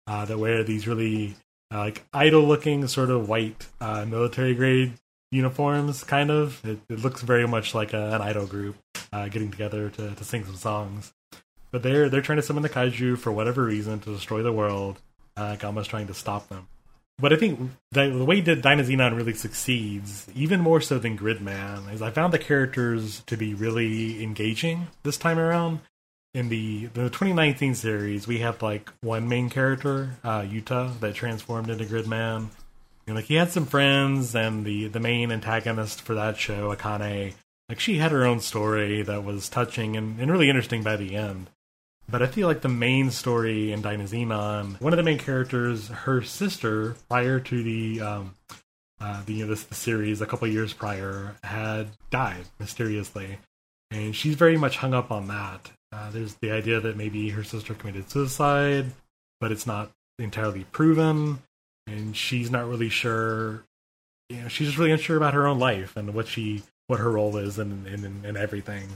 [0.07, 1.37] uh, that wear these really
[1.73, 4.95] uh, like idol-looking sort of white uh, military grade
[5.31, 6.05] uniforms.
[6.05, 8.77] Kind of, it, it looks very much like a, an idol group
[9.13, 11.13] uh, getting together to, to sing some songs.
[11.71, 15.01] But they're they're trying to summon the kaiju for whatever reason to destroy the world.
[15.37, 16.69] Uh, Gauma's trying to stop them.
[17.19, 21.93] But I think the, the way that Dynazenon really succeeds, even more so than Gridman,
[21.93, 25.81] is I found the characters to be really engaging this time around.
[26.35, 31.71] In the the 2019 series, we have like one main character, uh, Yuta, that transformed
[31.71, 32.49] into Gridman.
[33.07, 37.35] And like he had some friends, and the the main antagonist for that show, Akane,
[37.69, 41.15] like she had her own story that was touching and, and really interesting by the
[41.15, 41.51] end.
[42.09, 46.23] But I feel like the main story in Dynazenon, one of the main characters, her
[46.23, 48.35] sister, prior to the um,
[49.01, 53.39] uh, the, you know, this the series a couple years prior, had died mysteriously,
[53.91, 55.71] and she's very much hung up on that.
[55.93, 58.87] Uh, there's the idea that maybe her sister committed suicide,
[59.41, 61.41] but it's not entirely proven,
[61.87, 63.65] and she's not really sure.
[64.29, 67.11] You know, she's just really unsure about her own life and what she what her
[67.11, 68.89] role is and and, in everything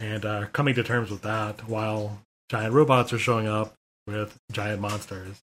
[0.00, 3.74] and uh, coming to terms with that while giant robots are showing up
[4.06, 5.42] with giant monsters.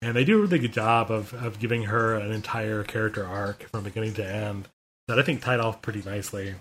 [0.00, 3.64] And they do a really good job of, of giving her an entire character arc
[3.70, 4.68] from beginning to end
[5.08, 6.54] that I think tied off pretty nicely.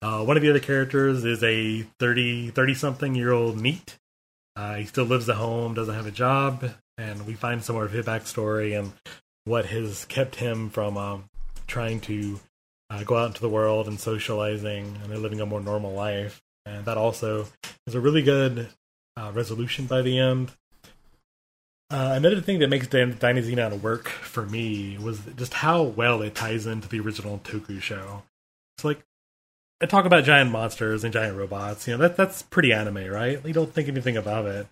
[0.00, 3.98] Uh, one of the other characters is a 30, 30 something year old Meat.
[4.56, 7.84] Uh, he still lives at home, doesn't have a job, and we find some more
[7.84, 8.92] of his backstory and
[9.44, 11.24] what has kept him from um,
[11.66, 12.40] trying to
[12.92, 16.42] uh, go out into the world and socializing and they're living a more normal life.
[16.66, 17.46] And that also
[17.86, 18.68] is a really good
[19.16, 20.52] uh, resolution by the end.
[21.90, 26.34] Uh, another thing that makes Dan- Dynazenon work for me was just how well it
[26.34, 28.22] ties into the original Toku show.
[28.76, 29.00] It's like
[29.82, 31.86] I talk about giant monsters and giant robots.
[31.86, 33.44] You know that that's pretty anime, right?
[33.44, 34.66] You don't think anything about it,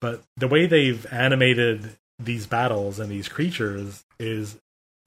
[0.00, 4.58] but the way they've animated these battles and these creatures is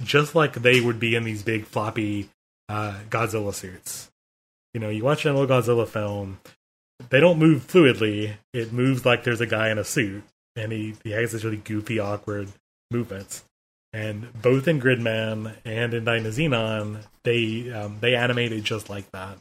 [0.04, 2.30] just like they would be in these big floppy
[2.70, 4.12] uh, Godzilla suits.
[4.74, 6.40] You know, you watch an old Godzilla film,
[7.10, 8.36] they don't move fluidly.
[8.54, 10.24] It moves like there's a guy in a suit,
[10.56, 12.50] and he, he has this really goofy, awkward
[12.92, 13.44] movements.
[13.94, 19.38] And both in Gridman and in Dynazenon, they um, they animate it just like that.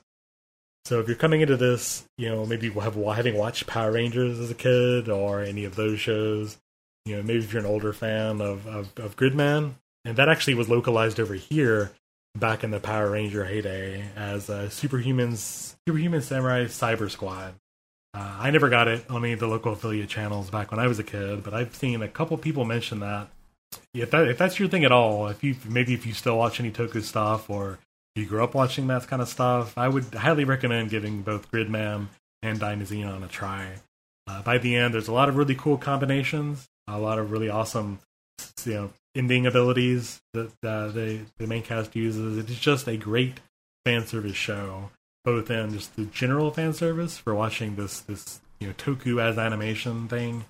[0.85, 4.53] So if you're coming into this, you know, maybe have having watched Power Rangers as
[4.53, 6.59] a kid or any of those shows,
[7.05, 9.75] you know, maybe if you're an older fan of, of, of Gridman,
[10.05, 11.91] and that actually was localized over here
[12.39, 17.55] back in the Power Ranger heyday as uh, Superhumans, Superhuman Samurai Cyber Squad.
[18.15, 20.87] Uh, I never got it on any of the local affiliate channels back when I
[20.87, 23.29] was a kid, but I've seen a couple people mention that.
[23.93, 26.61] If that if that's your thing at all, if you maybe if you still watch
[26.61, 27.79] any Toku stuff or
[28.15, 32.07] you grew up watching that kind of stuff, I would highly recommend giving both Gridman
[32.43, 33.73] and Dynazenon a try.
[34.27, 37.49] Uh, by the end, there's a lot of really cool combinations, a lot of really
[37.49, 37.99] awesome,
[38.65, 42.39] you know, ending abilities that uh, the the main cast uses.
[42.39, 43.41] It's just a great
[43.85, 44.91] fan service show,
[45.25, 49.39] both in just the general fan service for watching this this you know Toku as
[49.39, 50.45] animation thing,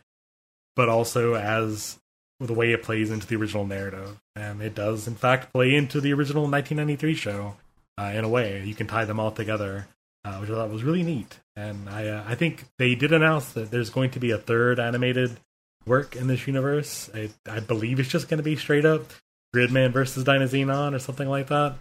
[0.74, 1.98] but also as
[2.40, 6.00] the way it plays into the original narrative, and it does in fact play into
[6.00, 7.56] the original 1993 show
[7.98, 8.62] uh, in a way.
[8.64, 9.86] You can tie them all together.
[10.24, 13.52] Uh, which I thought was really neat, and I uh, I think they did announce
[13.52, 15.38] that there's going to be a third animated
[15.86, 17.10] work in this universe.
[17.14, 19.12] I, I believe it's just going to be straight up
[19.54, 21.76] Gridman versus Dynazenon or something like that.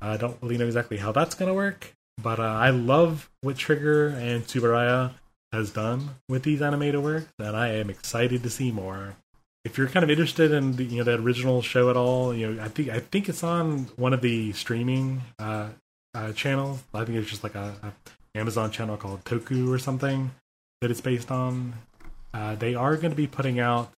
[0.00, 3.56] I don't really know exactly how that's going to work, but uh, I love what
[3.56, 5.12] Trigger and Tsuburaya
[5.52, 9.16] has done with these animated works, and I am excited to see more.
[9.64, 12.50] If you're kind of interested in the, you know that original show at all, you
[12.50, 15.68] know I think I think it's on one of the streaming uh,
[16.14, 16.82] uh, channels.
[16.94, 20.30] I think it's just like a, a Amazon channel called Toku or something
[20.80, 21.74] that it's based on.
[22.32, 23.90] Uh, they are going to be putting out,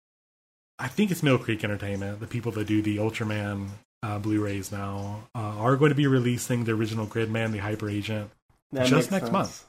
[0.78, 3.68] I think it's Mill Creek Entertainment, the people that do the Ultraman
[4.02, 8.30] uh, Blu-rays now, uh, are going to be releasing the original Gridman, the Hyper Agent,
[8.72, 9.32] That just next sense.
[9.32, 9.66] month.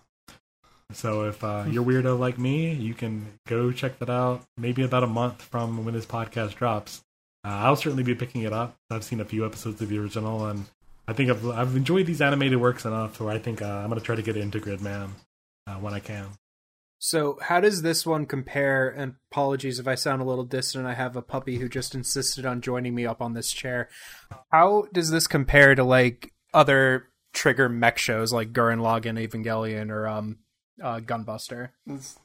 [0.94, 4.44] So if uh, you're weirdo like me, you can go check that out.
[4.58, 7.02] Maybe about a month from when this podcast drops.
[7.46, 8.76] Uh, I'll certainly be picking it up.
[8.90, 10.66] I've seen a few episodes of the original, and
[11.08, 14.00] I think I've I've enjoyed these animated works enough where I think uh, I'm going
[14.00, 15.10] to try to get into Gridman
[15.66, 16.26] uh, when I can.
[17.04, 18.88] So, how does this one compare?
[18.88, 20.86] And apologies if I sound a little distant.
[20.86, 23.90] I have a puppy who just insisted on joining me up on this chair.
[24.52, 30.08] How does this compare to like other trigger mech shows like Gurren Lagann Evangelion or
[30.08, 30.38] um
[30.82, 31.70] uh, Gunbuster?
[31.88, 32.20] It's-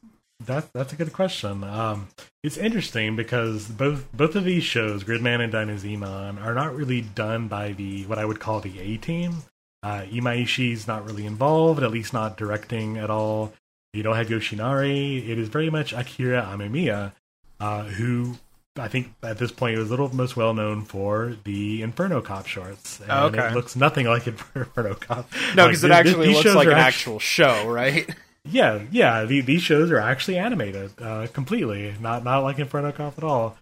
[0.45, 1.65] That that's a good question.
[1.65, 2.09] Um,
[2.45, 7.49] it's interesting because both both of these shows, Gridman and Dynazenon, are not really done
[7.49, 9.45] by the what I would call the A team.
[9.83, 13.55] Uh, Imaishi's not really involved, at least not directing at all.
[13.97, 15.29] You don't have Yoshinari.
[15.29, 17.13] It is very much Akira Amemiya,
[17.61, 18.37] uh, who
[18.79, 22.47] I think at this point was a little most well known for the Inferno Cop
[22.47, 23.01] shorts.
[23.01, 23.49] And Okay.
[23.49, 25.29] It looks nothing like Inferno Cop.
[25.55, 28.09] No, Like, because it th- th- actually these looks like an actu- actual show, right?
[28.45, 29.25] yeah, yeah.
[29.25, 33.57] The, these shows are actually animated uh, completely, not not like Inferno Cop at all.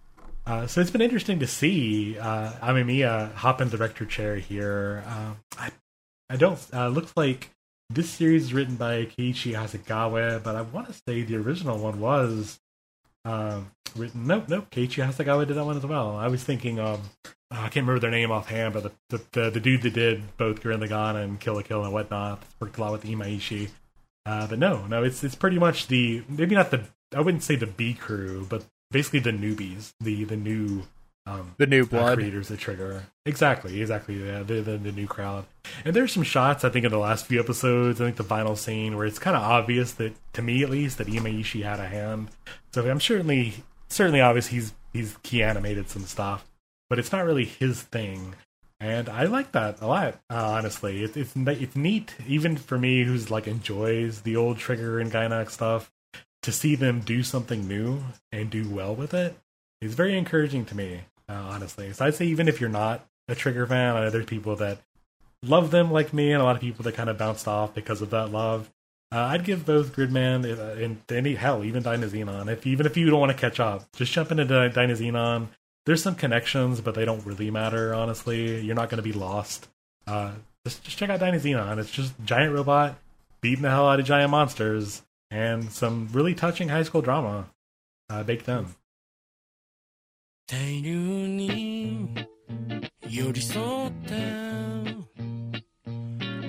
[0.47, 5.03] Uh, so it's been interesting to see uh, Amemiya hop in the director chair here.
[5.07, 5.71] Uh, I
[6.29, 6.59] I don't.
[6.73, 7.51] Uh, looks like
[7.91, 12.01] this series is written by Keiichi Hasegawa, but I want to say the original one
[12.01, 12.59] was
[13.25, 14.27] um, written.
[14.27, 14.71] Nope, nope.
[14.71, 16.17] Keiichi Hasegawa did that one as well.
[16.17, 17.01] I was thinking, um,
[17.51, 20.63] I can't remember their name offhand, but the the, the, the dude that did both
[20.63, 23.71] Gurren Lagann and Kill la Kill and whatnot worked a lot with Imaishi.
[24.27, 27.57] Uh, but no, no, it's it's pretty much the maybe not the I wouldn't say
[27.57, 30.85] the B crew, but basically the newbies, the the new
[31.27, 32.19] um, The new blood.
[32.19, 35.47] creators the trigger exactly, exactly yeah, the, the the new crowd.
[35.85, 38.01] And there's some shots I think in the last few episodes.
[38.01, 40.99] I think the final scene where it's kind of obvious that to me at least
[40.99, 42.29] that Imaishi had a hand.
[42.73, 43.55] So I'm certainly
[43.89, 46.45] certainly obvious he's he's key animated some stuff,
[46.91, 48.35] but it's not really his thing.
[48.81, 51.05] And I like that a lot, uh, honestly.
[51.05, 55.53] It, it's it's neat, even for me who's like enjoys the old Trigger and Gainax
[55.53, 55.91] stuff,
[56.43, 59.39] to see them do something new and do well with it
[59.81, 61.01] is very encouraging to me,
[61.35, 61.93] uh, honestly.
[61.93, 64.79] So I'd say even if you're not a Trigger fan, I know there's people that
[65.43, 68.01] love them like me, and a lot of people that kind of bounced off because
[68.01, 68.71] of that love.
[69.13, 72.51] Uh, I'd give both Gridman uh, and any hell, even Dynazenon.
[72.51, 75.49] If even if you don't want to catch up, just jump into Dynazenon.
[75.87, 77.95] There's some connections, but they don't really matter.
[77.95, 79.69] Honestly, you're not going to be lost.
[80.07, 80.33] Uh,
[80.65, 81.79] just just check out Dynazenon.
[81.79, 82.97] It's just giant robot
[83.41, 87.47] beating the hell out of giant monsters and some really touching high school drama
[88.09, 88.67] uh, baked in.
[90.47, 92.09] 大流に
[93.09, 94.11] 寄り添って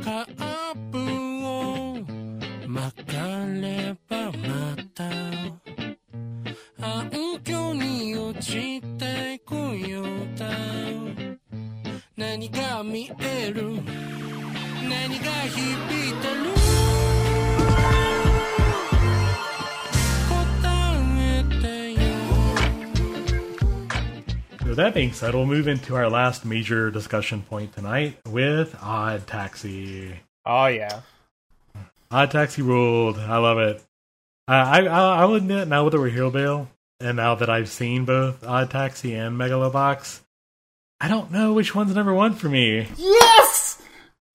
[0.03, 0.97] カープ
[1.47, 1.95] を
[2.67, 5.09] 曲がればまた
[6.85, 7.09] 暗
[7.41, 10.05] 渠に落ちてこよう
[10.37, 10.49] だ。
[12.17, 16.27] 何が見える何が響いて
[16.59, 16.64] る。
[24.75, 30.19] So that being said, we'll move into our last major discussion point tonight with Odd Taxi.
[30.45, 30.99] Oh yeah.
[32.11, 33.17] Odd Taxi ruled.
[33.17, 33.81] I love it.
[34.49, 36.69] Uh, I, I I'll admit now that we're Hero Bale,
[36.99, 40.19] and now that I've seen both Odd Taxi and Megalobox,
[40.99, 42.85] I don't know which one's number one for me.
[42.97, 43.81] Yes!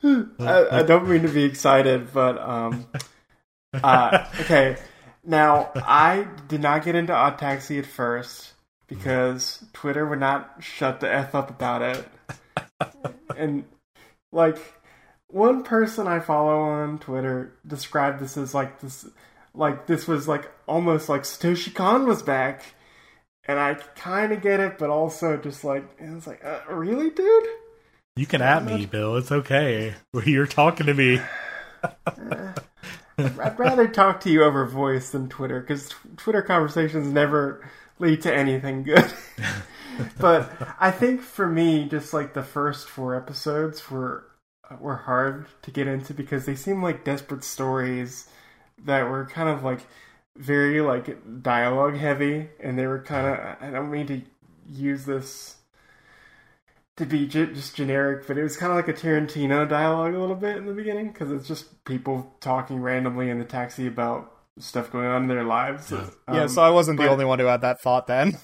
[0.02, 2.86] I, I don't mean to be excited, but um,
[3.74, 4.78] uh, okay.
[5.22, 8.49] Now I did not get into Odd Taxi at first
[8.90, 12.06] because Twitter would not shut the f up about it,
[13.36, 13.64] and
[14.32, 14.58] like
[15.28, 19.06] one person I follow on Twitter described this as like this,
[19.54, 22.62] like this was like almost like Satoshi Kon was back.
[23.46, 27.46] And I kind of get it, but also just like it's like, uh, really, dude?
[28.16, 29.16] You can at me, Bill.
[29.16, 29.94] It's okay.
[30.24, 31.20] You're talking to me.
[33.18, 37.68] I'd rather talk to you over voice than Twitter because Twitter conversations never
[38.00, 39.12] lead to anything good.
[40.18, 44.26] but I think for me, just like the first four episodes were
[44.78, 48.28] were hard to get into because they seem like desperate stories
[48.84, 49.80] that were kind of like
[50.36, 53.56] very like dialogue heavy, and they were kind of.
[53.60, 54.22] I don't mean to
[54.66, 55.56] use this
[56.96, 60.36] to be just generic, but it was kind of like a Tarantino dialogue a little
[60.36, 64.90] bit in the beginning because it's just people talking randomly in the taxi about stuff
[64.90, 65.90] going on in their lives.
[65.90, 68.36] yeah, Um, so I wasn't the only one who had that thought then.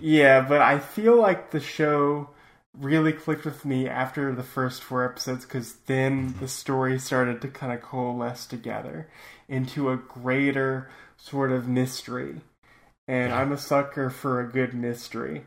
[0.00, 2.30] Yeah, but I feel like the show
[2.78, 7.48] really clicked with me after the first four episodes because then the story started to
[7.48, 9.08] kind of coalesce together
[9.48, 12.40] into a greater sort of mystery.
[13.08, 15.44] And I'm a sucker for a good mystery.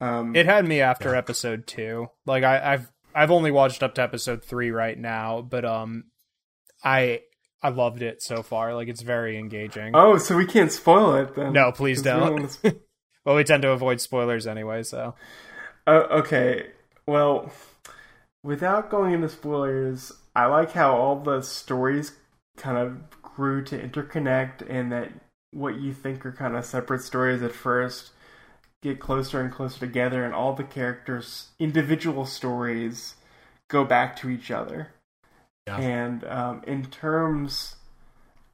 [0.00, 2.08] Um, It had me after episode two.
[2.24, 6.04] Like I, I've I've only watched up to episode three right now, but um,
[6.84, 7.20] I
[7.64, 8.74] I loved it so far.
[8.74, 9.92] Like it's very engaging.
[9.96, 11.52] oh, so we can't spoil it then?
[11.54, 12.50] No, please don't.
[12.52, 12.78] sp-
[13.24, 15.14] Well, we tend to avoid spoilers anyway, so
[15.86, 16.66] Uh, okay,
[17.06, 17.50] well,
[18.42, 22.12] without going into spoilers, I like how all the stories
[22.58, 25.10] kind of grew to interconnect, and that
[25.52, 28.10] what you think are kind of separate stories at first
[28.82, 33.14] get closer and closer together, and all the characters' individual stories
[33.70, 34.88] go back to each other.
[35.66, 35.78] Yeah.
[35.78, 37.76] And um, in terms,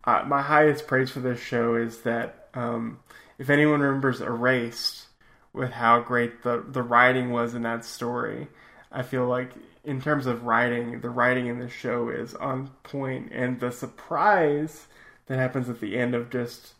[0.05, 3.01] uh, my highest praise for this show is that um,
[3.39, 5.07] if anyone remembers Erased,
[5.53, 8.49] with how great the the writing was in that story,
[8.93, 9.53] I feel like
[9.85, 14.87] in terms of writing, the writing in this show is on point, and the surprise
[15.27, 16.74] that happens at the end of just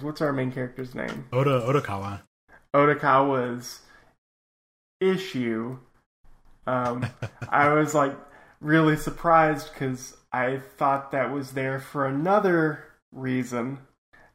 [0.00, 1.26] what's our main character's name?
[1.32, 2.22] Oda Odokawa.
[2.74, 3.80] Odokawa's
[5.00, 5.78] issue.
[6.66, 7.06] Um,
[7.48, 8.16] I was like
[8.60, 13.78] really surprised because I thought that was there for another reason,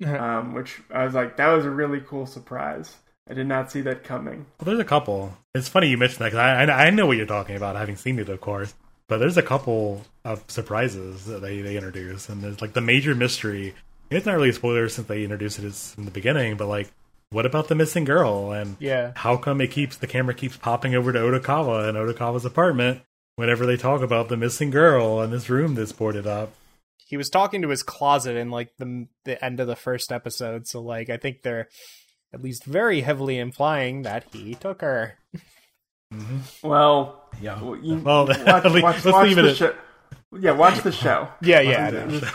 [0.05, 2.95] um, which I was like, that was a really cool surprise.
[3.29, 4.45] I did not see that coming.
[4.59, 5.37] Well, there's a couple.
[5.53, 7.95] It's funny you mentioned that because I, I I know what you're talking about, having
[7.95, 8.73] seen it, of course.
[9.07, 13.13] But there's a couple of surprises that they, they introduce, and there's like the major
[13.13, 13.75] mystery.
[14.09, 15.65] It's not really a spoiler since they introduced it
[15.97, 16.91] in the beginning, but like,
[17.29, 18.51] what about the missing girl?
[18.51, 19.11] And Yeah.
[19.15, 23.01] how come it keeps the camera keeps popping over to Odokawa and Odokawa's apartment
[23.41, 26.53] whenever they talk about the missing girl and this room that's boarded up?
[27.05, 30.65] He was talking to his closet in like the the end of the first episode,
[30.67, 31.67] so like I think they're
[32.33, 35.17] at least very heavily implying that he took her.
[36.63, 37.61] Well, Yeah.
[37.61, 39.75] well, you, Well, watch, let's- watch, let's watch leave it the at- show.
[40.39, 41.27] Yeah, watch the show.
[41.41, 41.89] Yeah, yeah.
[42.07, 42.29] Yeah.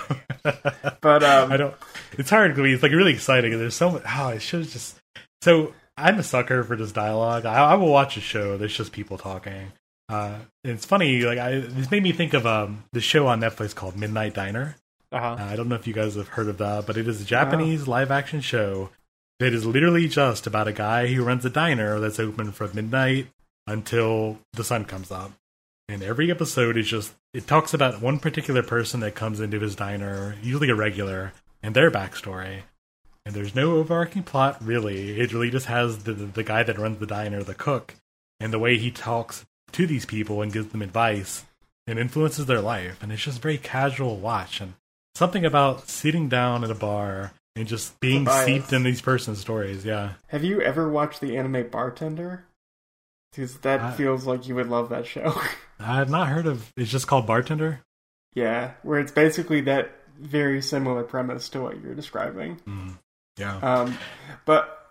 [1.00, 1.74] But um, I don't.
[2.18, 3.52] It's hard because it's like really exciting.
[3.52, 4.02] and There's so much.
[4.06, 4.96] Oh, it should just.
[5.42, 7.46] So I'm a sucker for this dialogue.
[7.46, 9.72] I, I will watch a show that's just people talking.
[10.08, 11.22] Uh, it's funny.
[11.22, 14.76] Like I, this made me think of um the show on Netflix called Midnight Diner.
[15.12, 15.36] Uh-huh.
[15.38, 17.24] Uh, I don't know if you guys have heard of that, but it is a
[17.24, 18.90] Japanese live action show
[19.38, 23.28] that is literally just about a guy who runs a diner that's open from midnight
[23.66, 25.32] until the sun comes up.
[25.88, 29.76] And every episode is just, it talks about one particular person that comes into his
[29.76, 32.62] diner, usually a regular, and their backstory.
[33.24, 35.20] And there's no overarching plot, really.
[35.20, 37.94] It really just has the, the, the guy that runs the diner, the cook,
[38.40, 41.44] and the way he talks to these people and gives them advice
[41.86, 43.02] and influences their life.
[43.02, 44.60] And it's just very casual watch.
[44.60, 44.74] And
[45.14, 49.84] something about sitting down at a bar and just being seeped in these person's stories.
[49.84, 50.12] Yeah.
[50.28, 52.44] have you ever watched the anime Bartender?
[53.32, 55.34] Because that I- feels like you would love that show.
[55.80, 56.72] I've not heard of.
[56.76, 57.80] It's just called Bartender.
[58.34, 62.58] yeah, where it's basically that very similar premise to what you're describing.
[63.36, 63.58] Yeah.
[63.58, 63.98] Um,
[64.46, 64.85] but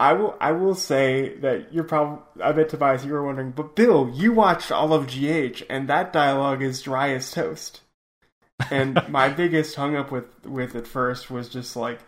[0.00, 3.76] I will I will say that you're probably I bet Tobias you were wondering, but
[3.76, 7.82] Bill, you watched all of GH and that dialogue is dry as toast.
[8.70, 12.00] And my biggest hung up with with at first was just like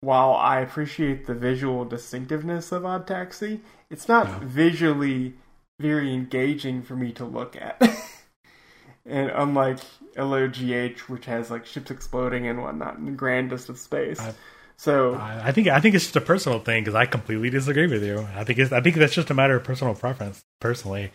[0.00, 4.40] while I appreciate the visual distinctiveness of Odd Taxi, it's not Yeah.
[4.42, 5.34] visually
[5.78, 7.80] very engaging for me to look at.
[9.06, 9.78] and unlike
[10.16, 14.18] LOGH, which has like ships exploding and whatnot in the grandest of space.
[14.20, 14.34] I-
[14.76, 17.86] so I I think I think it's just a personal thing because I completely disagree
[17.86, 18.26] with you.
[18.34, 20.42] I think it's, I think that's just a matter of personal preference.
[20.60, 21.12] Personally,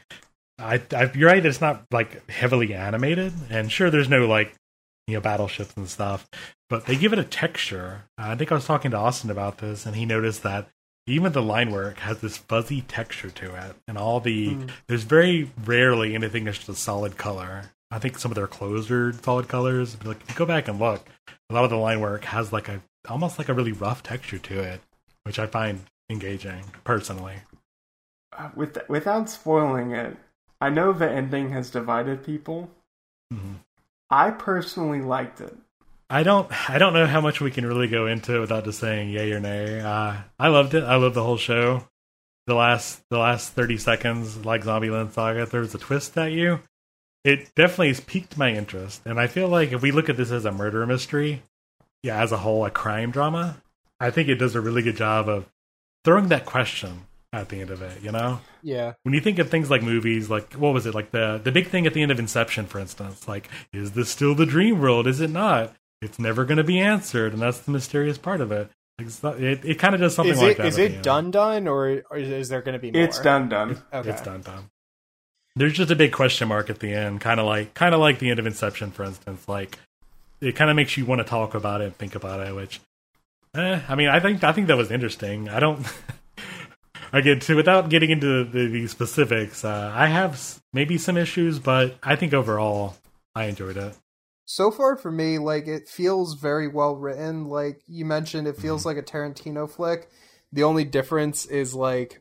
[0.60, 1.46] I, I you're right.
[1.46, 4.54] It's not like heavily animated, and sure, there's no like
[5.08, 6.28] you know battleships and stuff,
[6.70, 8.04] but they give it a texture.
[8.18, 10.70] I think I was talking to Austin about this, and he noticed that
[11.06, 14.66] even the line work has this fuzzy texture to it, and all the hmm.
[14.88, 17.72] there's very rarely anything that's just a solid color.
[17.90, 19.96] I think some of their clothes are solid colors.
[19.96, 21.08] But like if you go back and look,
[21.50, 24.38] a lot of the line work has like a almost like a really rough texture
[24.40, 24.82] to it,
[25.24, 27.36] which I find engaging personally.
[28.38, 30.16] uh, with without spoiling it,
[30.62, 32.70] I know the ending has divided people.
[33.34, 33.56] Mhm.
[34.10, 35.56] I personally liked it.
[36.10, 38.80] I don't I don't know how much we can really go into it without just
[38.80, 39.82] saying yay or nay.
[39.82, 40.84] Uh, I loved it.
[40.84, 41.88] I loved the whole show.
[42.46, 46.32] The last the last thirty seconds, like Zombie Zombieland Saga, there was a twist at
[46.32, 46.60] you.
[47.26, 50.32] It definitely has piqued my interest, and I feel like if we look at this
[50.32, 51.44] as a murder mystery,
[52.04, 53.62] yeah, as a whole, a crime drama,
[54.00, 55.46] I think it does a really good job of
[56.06, 57.02] throwing that question
[57.34, 58.02] at the end of it.
[58.02, 58.94] You know, Yeah.
[59.04, 61.68] when you think of things like movies, like what was it, like the the big
[61.68, 65.08] thing at the end of Inception, for instance, like is this still the dream world?
[65.08, 65.74] Is it not?
[66.02, 68.70] It's never going to be answered, and that's the mysterious part of it.
[69.24, 70.68] Not- It, it kind of does something Is like it that.
[70.68, 73.02] is it done done or, or is there going to be more?
[73.02, 73.82] It's done, done.
[73.94, 74.10] Okay.
[74.10, 74.70] It's done done.
[75.56, 78.20] There's just a big question mark at the end, kind of like kind of like
[78.20, 79.48] the end of Inception, for instance.
[79.48, 79.80] Like
[80.42, 82.56] it kind of makes you want to talk about it and think about it.
[82.56, 82.80] Which,
[83.56, 85.50] eh, I mean, I think I think that was interesting.
[85.50, 85.86] I don't.
[87.14, 91.96] Again, to without getting into the, the specifics, uh, I have maybe some issues, but
[92.04, 92.98] I think overall
[93.34, 93.96] I enjoyed it.
[94.44, 98.82] so far for me like it feels very well written like you mentioned it feels
[98.82, 98.88] Mm-hmm.
[98.90, 100.10] like a tarantino flick
[100.52, 102.20] the only difference is like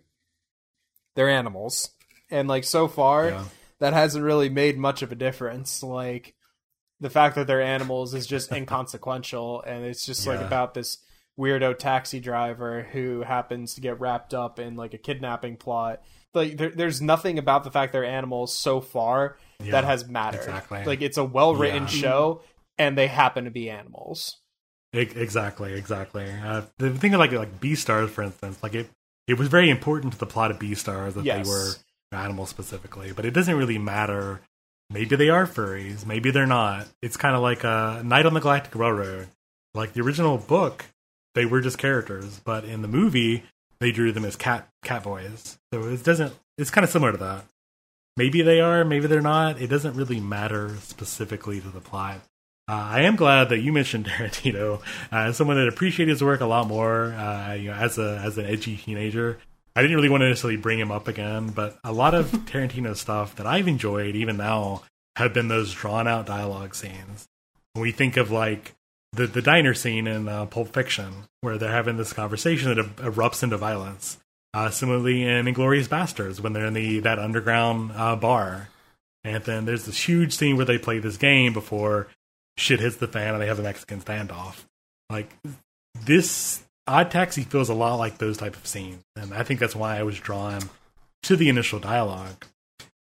[1.17, 1.91] They're animals.
[2.31, 3.45] And like so far, Yeah.
[3.81, 5.83] that hasn't really made much of a difference.
[5.83, 6.35] Like
[7.01, 8.51] the fact that they're animals is just
[8.91, 10.99] inconsequential and it's just like about this
[11.39, 16.03] weirdo taxi driver who happens to get wrapped up in like a kidnapping plot.
[16.33, 20.39] Like there, there's nothing about the fact they're animals so far Yeah, that has mattered.
[20.39, 20.85] exactly.
[20.85, 21.89] Like it's a well-written Yeah.
[21.89, 22.43] show
[22.79, 24.37] and they happen to be animals.
[24.93, 26.25] Exactly, exactly.
[26.31, 28.89] Uh, the thing of like like Beastars, for instance, like it,
[29.27, 31.47] it was very important to the plot of Beastars that Yes.
[31.47, 31.73] they were
[32.13, 34.41] animals specifically, but it doesn't really matter.
[34.91, 36.87] Maybe they are furries, maybe they're not.
[37.03, 39.29] It's kind of like a Night on the Galactic Railroad.
[39.75, 40.87] Like the original book,
[41.35, 43.43] they were just characters, but in the movie,
[43.81, 45.59] they drew them as cat cat boys.
[45.73, 46.33] So it doesn't.
[46.57, 47.45] It's kind of similar to that.
[48.17, 49.61] Maybe they are, maybe they're not.
[49.61, 52.21] It doesn't really matter specifically to the plot.
[52.69, 54.81] Uh, I am glad that you mentioned Tarantino
[55.13, 57.13] uh, as someone that appreciated his work a lot more.
[57.13, 59.39] Uh, you know, as a as an edgy teenager,
[59.77, 62.97] I didn't really want to necessarily bring him up again, but a lot of Tarantino
[62.97, 64.83] stuff that I've enjoyed, even now,
[65.17, 67.29] have been those drawn out dialogue scenes.
[67.75, 68.75] When we think of like
[69.13, 73.11] the the diner scene in uh, Pulp Fiction, where they're having this conversation that er-
[73.11, 74.19] erupts into violence.
[74.55, 78.71] Uh, similarly, in Inglourious Basterds, when they're in the that underground uh, bar,
[79.25, 82.09] and then there's this huge scene where they play this game before
[82.57, 84.65] shit hits the fan and they have a Mexican standoff.
[85.11, 85.31] Like
[86.05, 89.75] this, Odd Taxi feels a lot like those type of scenes, and I think that's
[89.75, 90.61] why I was drawn
[91.25, 92.45] to the initial dialogue.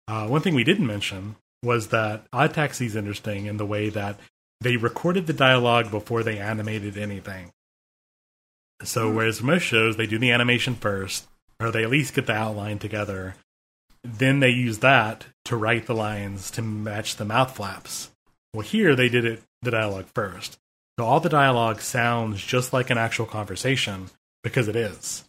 [0.09, 3.91] Uh, one thing we didn't mention was that Odd Taxi is interesting in the way
[3.91, 4.19] that
[4.61, 7.53] they recorded the dialogue before they animated anything.
[8.83, 11.27] So, whereas most shows, they do the animation first,
[11.61, 13.37] or they at least get the outline together.
[14.03, 18.11] Then they use that to write the lines to match the mouth flaps.
[18.53, 20.59] Well, here they did it the dialogue first.
[20.99, 24.11] So all the dialogue sounds just like an actual conversation
[24.45, 25.25] because it is.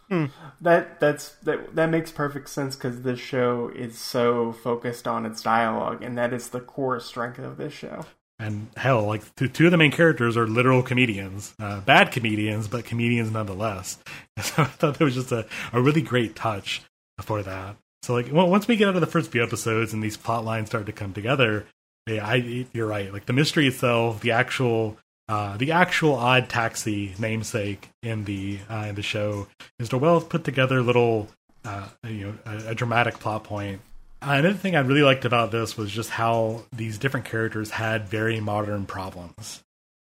[0.62, 5.42] That that's that that makes perfect sense because this show is so focused on its
[5.42, 8.06] dialogue, and that is the core strength of this show.
[8.38, 12.68] And hell, like two, two of the main characters are literal comedians, uh, bad comedians,
[12.68, 13.98] but comedians nonetheless.
[14.42, 16.82] So I thought that was just a, a really great touch
[17.22, 17.78] for that.
[18.04, 20.44] So like well, once we get out of the first few episodes and these plot
[20.44, 21.66] lines start to come together,
[22.06, 23.12] yeah, I, you're right.
[23.14, 28.86] Like the mystery itself, the actual uh, the actual odd taxi namesake in the uh,
[28.90, 29.48] in the show
[29.80, 31.28] is a well put together little
[31.64, 33.82] uh, you know a, a dramatic plot point.
[34.22, 38.08] Uh, another thing I really liked about this was just how these different characters had
[38.08, 39.64] very modern problems.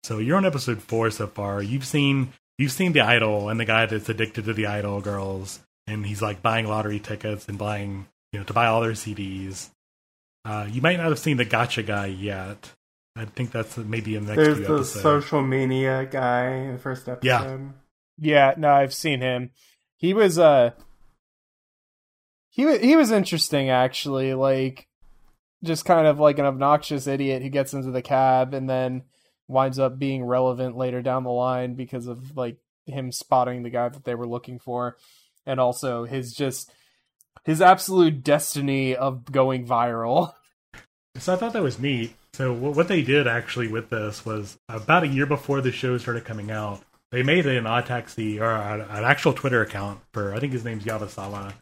[0.04, 1.62] So you're on episode four so far.
[1.62, 5.60] You've seen you've seen the idol and the guy that's addicted to the idol girls,
[5.88, 9.70] and he's like buying lottery tickets and buying you know to buy all their CDs.
[10.44, 12.72] Uh, you might not have seen the gotcha guy yet.
[13.16, 15.02] I think that's maybe in the next There's few the episodes.
[15.02, 17.26] social media guy in the first episode.
[17.28, 17.58] Yeah.
[18.18, 19.52] Yeah, no, I've seen him.
[19.98, 20.72] He was uh
[22.50, 24.88] he wa- he was interesting actually, like
[25.64, 29.04] just kind of like an obnoxious idiot who gets into the cab and then
[29.48, 33.90] winds up being relevant later down the line because of like him spotting the guy
[33.90, 34.98] that they were looking for
[35.46, 36.72] and also his just
[37.46, 40.34] his absolute destiny of going viral.
[41.18, 42.16] So I thought that was neat.
[42.34, 46.26] So what they did actually with this was about a year before the show started
[46.26, 46.82] coming out,
[47.12, 50.84] they made an odd taxi or an actual Twitter account for I think his name's
[50.84, 51.54] Yabasawa.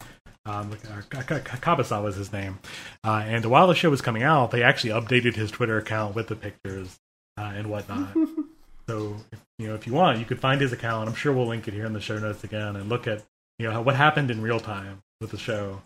[0.43, 2.57] Um, or Ka- Ka- Ka- Kabasawa is his name.
[3.03, 6.29] Uh, and while the show was coming out, they actually updated his Twitter account with
[6.29, 6.97] the pictures
[7.37, 8.13] uh, and whatnot.
[8.89, 11.07] so if, you know, if you want, you could find his account.
[11.07, 13.23] I'm sure we'll link it here in the show notes again and look at
[13.59, 15.81] you know what happened in real time with the show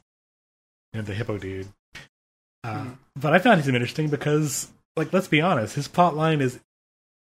[0.93, 1.67] and the hippo dude.
[2.63, 2.85] Uh,
[3.17, 6.59] But I found him interesting because, like, let's be honest, his plot line is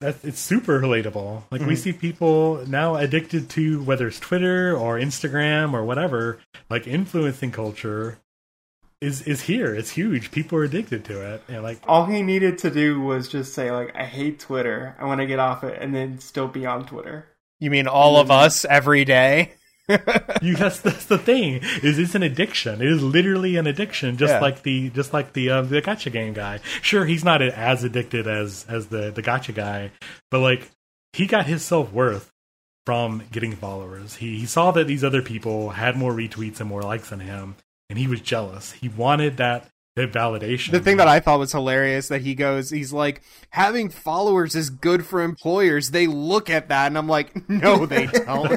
[0.00, 1.42] that it's super relatable.
[1.50, 1.74] Like, we hmm.
[1.74, 6.38] see people now addicted to whether it's Twitter or Instagram or whatever,
[6.68, 8.18] like influencing culture
[9.00, 9.74] is is here.
[9.74, 10.30] It's huge.
[10.30, 13.70] People are addicted to it, and like All he needed to do was just say
[13.70, 14.96] like, "I hate Twitter.
[14.98, 17.26] I want to get off it," and then still be on Twitter.
[17.60, 19.52] You mean all of us every day?
[19.88, 19.98] You
[20.56, 22.80] that's that's the thing is it's an addiction.
[22.80, 24.40] It is literally an addiction just Yeah.
[24.40, 26.60] like the just like the uh, the gotcha game guy.
[26.82, 29.90] Sure he's not as addicted as as the the gotcha guy
[30.30, 30.70] but like
[31.12, 32.30] he got his self-worth
[32.86, 34.16] from getting followers.
[34.16, 37.56] He, he saw that these other people had more retweets and more likes than him
[37.90, 38.72] and he was jealous.
[38.72, 42.70] He wanted that that validation The thing that I thought was hilarious that he goes,
[42.70, 45.90] he's like, having followers is good for employers.
[45.90, 48.52] They look at that, and I'm like, no, they don't.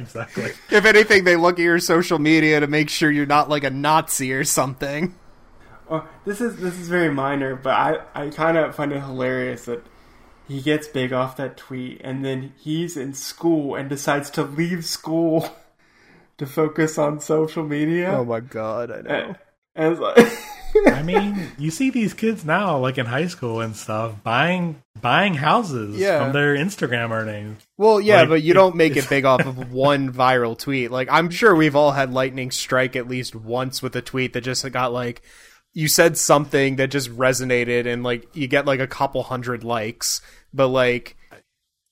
[0.00, 3.64] exactly if anything, they look at your social media to make sure you're not like
[3.64, 5.14] a Nazi or something.
[5.88, 9.66] Well, this is this is very minor, but I I kind of find it hilarious
[9.66, 9.86] that
[10.48, 14.84] he gets big off that tweet, and then he's in school and decides to leave
[14.84, 15.48] school
[16.38, 18.10] to focus on social media.
[18.10, 19.38] Oh my god, I uh, And,
[19.76, 20.32] and it's like,
[20.94, 25.34] I mean, you see these kids now, like in high school and stuff, buying buying
[25.34, 26.24] houses Yeah.
[26.24, 27.62] from their Instagram earnings.
[27.78, 30.90] Well, yeah, Like, but you don't make it big off of one viral tweet.
[30.90, 34.40] Like, I'm sure we've all had lightning strike at least once with a tweet that
[34.42, 35.22] just got like,
[35.72, 40.20] you said something that just resonated and like you get like a couple hundred likes,
[40.52, 41.16] but like,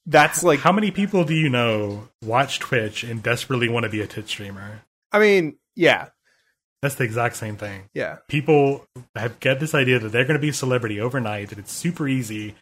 [0.06, 4.00] that's like, How many people do you know watch Twitch and desperately want to be
[4.02, 4.82] a Twitch streamer?
[5.12, 6.08] I mean, yeah.
[6.84, 7.88] That's the exact same thing.
[7.94, 8.18] Yeah.
[8.28, 8.84] People
[9.16, 11.48] have get this idea that they're going to be a celebrity overnight.
[11.48, 12.56] That it's super easy,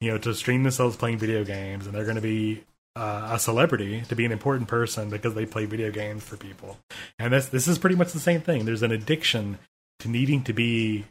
[0.00, 2.64] you know, to stream themselves playing video games, and they're going to be
[2.96, 6.76] uh, a celebrity to be an important person because they play video games for people.
[7.20, 8.64] And this this is pretty much the same thing.
[8.64, 9.60] There's an addiction
[10.00, 11.04] to needing to be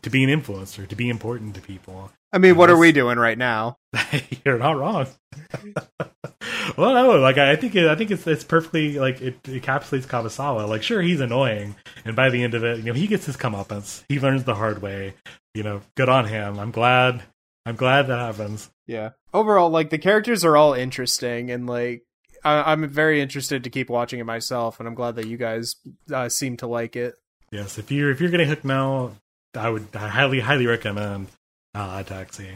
[0.00, 2.10] to be an influencer, to be important to people.
[2.34, 3.78] I mean, what are we doing right now?
[4.44, 5.06] You're not wrong.
[6.76, 10.68] well, no, like I think it, I think it's it's perfectly like it encapsulates Kabasawa.
[10.68, 13.36] Like, sure, he's annoying, and by the end of it, you know, he gets his
[13.36, 14.02] comeuppance.
[14.08, 15.14] He learns the hard way.
[15.54, 16.58] You know, good on him.
[16.58, 17.22] I'm glad.
[17.66, 18.68] I'm glad that happens.
[18.88, 19.10] Yeah.
[19.32, 22.02] Overall, like the characters are all interesting, and like
[22.44, 25.76] I- I'm very interested to keep watching it myself, and I'm glad that you guys
[26.12, 27.14] uh, seem to like it.
[27.52, 29.12] Yes, if you're if you're getting hooked now,
[29.54, 31.28] I would I highly highly recommend
[31.74, 32.48] uh, Odd Taxi.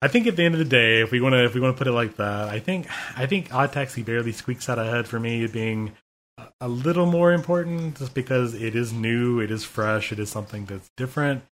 [0.00, 1.74] I think at the end of the day, if we want to if we want
[1.76, 2.86] to put it like that, I think
[3.18, 5.92] I think Odd Taxi barely squeaks out ahead for me being
[6.38, 10.30] a- a little more important, just because it is new, it is fresh, it is
[10.30, 11.42] something that's different.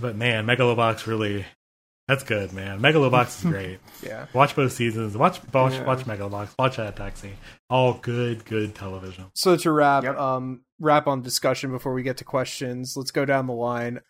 [0.00, 1.44] But man, Megalobox really,
[2.08, 2.80] that's good, man.
[2.80, 3.78] Megalobox is great.
[4.02, 4.26] Yeah.
[4.34, 5.16] Watch both seasons.
[5.16, 5.84] Watch watch Yeah.
[5.84, 6.48] watch Megalobox.
[6.58, 7.32] Watch Odd Taxi.
[7.70, 9.26] All good, good television.
[9.34, 10.18] So to wrap, Yep.
[10.18, 12.96] um, wrap on discussion before we get to questions.
[12.96, 14.00] Let's go down the line.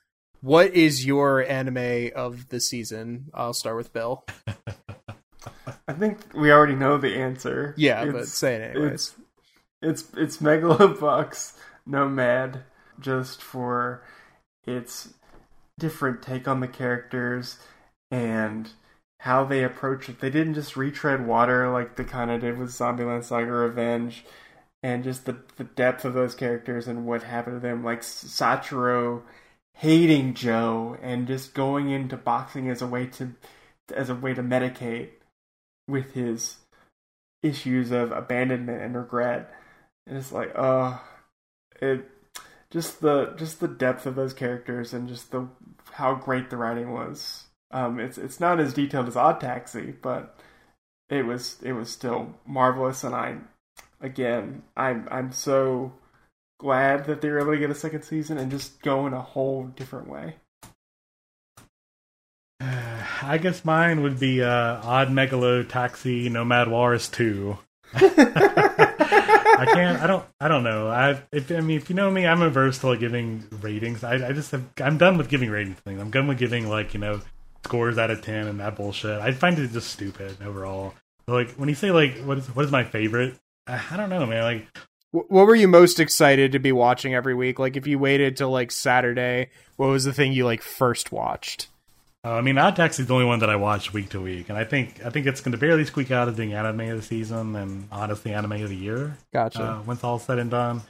[0.40, 3.30] What is your anime of the season?
[3.34, 4.24] I'll start with Bill.
[5.88, 7.74] I think we already know the answer.
[7.76, 8.92] Yeah, but It's- say it anyways.
[8.92, 9.14] It's
[9.82, 11.52] it's it's Megalobox
[11.86, 12.64] Nomad
[12.98, 14.02] just for
[14.66, 15.14] its
[15.78, 17.58] different take on the characters
[18.10, 18.70] and
[19.20, 20.20] how they approach it.
[20.20, 24.24] They didn't just retread water like they kind of did with Zombieland Saga Revenge,
[24.82, 29.22] and just the the depth of those characters and what happened to them, like Sachiro
[29.76, 33.32] hating Joe and just going into boxing as a way to
[33.94, 35.10] as a way to medicate
[35.86, 36.56] with his
[37.42, 39.52] issues of abandonment and regret.
[40.06, 40.98] And it's like, uh
[41.80, 42.08] it
[42.70, 45.46] just the just the depth of those characters and just the
[45.92, 47.44] how great the writing was.
[47.70, 50.38] Um it's it's not as detailed as Odd Taxi, but
[51.10, 53.36] it was it was still marvelous and I
[54.00, 55.92] again I'm I'm so
[56.58, 59.20] glad that they were able to get a second season and just go in a
[59.20, 60.36] whole different way.
[62.60, 67.58] I guess mine would be uh, Odd Megalo Taxi Nomad Wars 2.
[69.58, 70.02] I can't.
[70.02, 70.24] I don't.
[70.40, 70.88] I don't know.
[70.88, 71.22] I.
[71.32, 74.04] If, I mean, if you know me, I'm averse to like giving ratings.
[74.04, 74.14] I.
[74.14, 74.50] I just.
[74.50, 76.00] Have, I'm done with giving ratings things.
[76.00, 77.20] I'm done with giving like you know
[77.64, 79.20] scores out of ten and that bullshit.
[79.20, 80.94] I find it just stupid overall.
[81.26, 83.36] Like when you say like what is what is my favorite?
[83.66, 84.42] I, I don't know, man.
[84.42, 84.66] Like
[85.12, 87.58] What were you most excited to be watching every week?
[87.58, 91.68] Like if you waited till like Saturday, what was the thing you like first watched?
[92.24, 94.48] Uh, I mean, Odd Taxi is the only one that I watch week to week,
[94.48, 96.96] and I think I think it's going to barely squeak out as being anime of
[96.96, 99.16] the season and honestly anime of the year.
[99.32, 99.62] Gotcha.
[99.62, 100.82] Uh, once all said and done,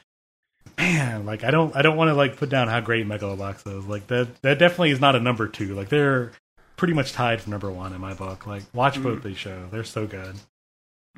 [0.78, 3.86] man, like I don't I don't want to like put down how great Megalobox is.
[3.86, 5.74] Like that that definitely is not a number two.
[5.74, 6.32] Like they're
[6.76, 8.46] pretty much tied for number one in my book.
[8.46, 10.36] Like watch both these shows; they're so good.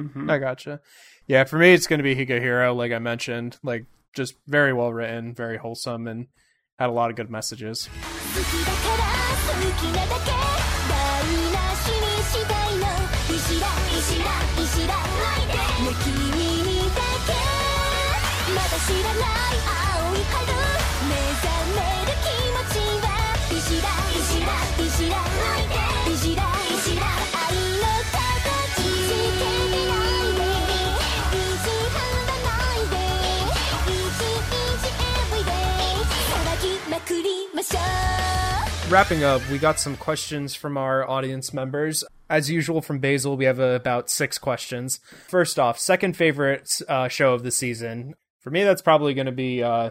[0.01, 0.29] Mhm.
[0.31, 0.81] I gotcha.
[1.29, 3.59] Yeah, for me, it's going to be Higehiro, like I mentioned.
[3.63, 3.85] Like,
[4.15, 6.27] just very well written, very wholesome, and
[6.79, 7.87] had a lot of good messages.
[38.91, 42.05] Wrapping up, we got some questions from our audience members.
[42.31, 44.99] As usual, from Basil, we have uh, about six questions.
[45.29, 48.15] First off, second favorite uh, show of the season.
[48.41, 49.91] For me, that's probably going to be uh,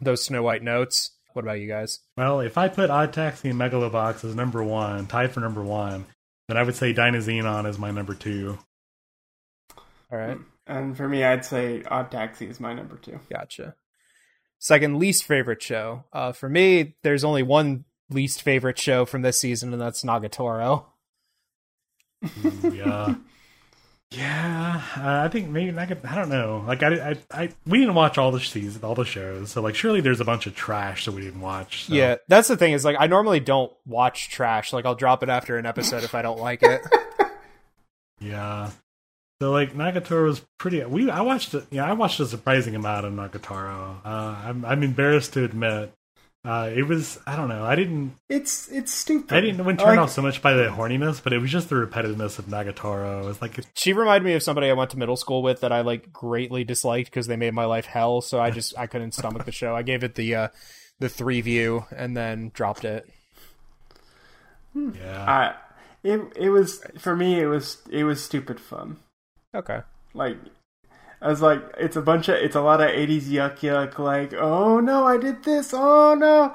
[0.00, 1.10] those Snow White notes.
[1.34, 2.00] What about you guys?
[2.16, 6.06] Well, if I put Odd Taxi and Megalobox as number one, tied for number one,
[6.48, 8.58] then I would say Dynazenon is my number two.
[10.10, 13.20] All right, And for me, I'd say Odd Taxi is my number two.
[13.30, 13.74] gotcha.
[14.58, 16.04] Second least favorite show.
[16.12, 20.84] Uh, for me, there's only one least favorite show from this season, and that's Nagatoro.
[22.44, 23.14] Ooh, yeah.
[24.10, 25.82] Yeah, uh, I think maybe I.
[25.82, 26.64] I don't know.
[26.66, 29.50] Like I, I, I, we didn't watch all the seasons, all the shows.
[29.50, 31.84] So like, surely there's a bunch of trash that we didn't watch.
[31.84, 34.72] so- Yeah, that's the thing is like I normally don't watch trash.
[34.72, 36.80] Like I'll drop it after an episode if I don't like it.
[38.20, 38.70] yeah.
[39.42, 40.82] So like, Nagatoro was pretty.
[40.86, 41.66] We I watched it.
[41.70, 43.96] Yeah, I watched a surprising amount of Nagatoro.
[44.06, 45.92] Uh, I'm I'm embarrassed to admit
[46.44, 47.64] Uh, it was I don't know.
[47.64, 49.36] I didn't It's it's stupid.
[49.36, 51.68] I didn't wouldn't turn Like, off so much by the horniness, but it was just
[51.68, 53.24] the repetitiveness of Nagatoro.
[53.24, 55.80] was like She reminded me of somebody I went to middle school with that I
[55.80, 58.20] like greatly disliked because they made my life hell.
[58.20, 59.74] So I just I couldn't stomach the show.
[59.74, 60.48] I gave it the uh,
[61.00, 63.08] the three view and then dropped it.
[64.74, 65.24] yeah.
[65.26, 65.54] I
[66.04, 67.40] it it was for me.
[67.40, 68.98] It was it was stupid fun.
[69.54, 69.80] Okay.
[70.14, 70.36] Like
[71.20, 73.98] I was like, it's a bunch of it's a lot of '80s yuck yuck.
[73.98, 75.72] Like, oh no, I did this.
[75.74, 76.54] Oh no,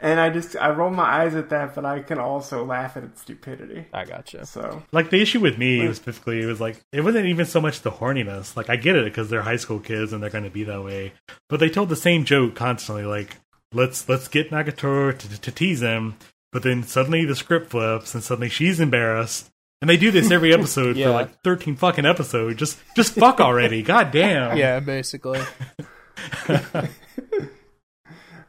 [0.00, 3.04] and I just I roll my eyes at that, but I can also laugh at
[3.04, 3.86] its stupidity.
[3.92, 4.44] I gotcha.
[4.44, 7.80] So Like the issue with me specifically, it was like it wasn't even so much
[7.80, 8.56] the horniness.
[8.56, 10.84] Like I get it because they're high school kids and they're going to be that
[10.84, 11.12] way,
[11.48, 13.04] but they told the same joke constantly.
[13.04, 13.36] Like
[13.72, 16.16] let's let's get Nagatoro to, to tease him,
[16.52, 19.50] but then suddenly the script flips and suddenly she's embarrassed.
[19.80, 21.06] And they do this every episode Yeah.
[21.06, 22.56] for like thirteen fucking episodes.
[22.58, 23.82] Just just fuck already.
[23.94, 24.56] God damn.
[24.56, 25.40] Yeah, basically.
[26.48, 26.62] uh,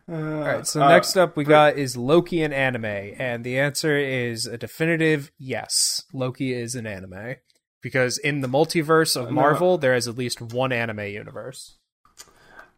[0.07, 0.67] All right.
[0.67, 4.57] So uh, next up we got is Loki an anime, and the answer is a
[4.57, 6.03] definitive yes.
[6.13, 7.35] Loki is an anime
[7.81, 9.31] because in the multiverse of no.
[9.31, 11.77] Marvel there is at least one anime universe.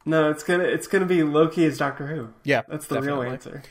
[0.06, 2.30] no, it's gonna it's gonna be Loki as Doctor Who.
[2.44, 3.62] Yeah, That's the real answer.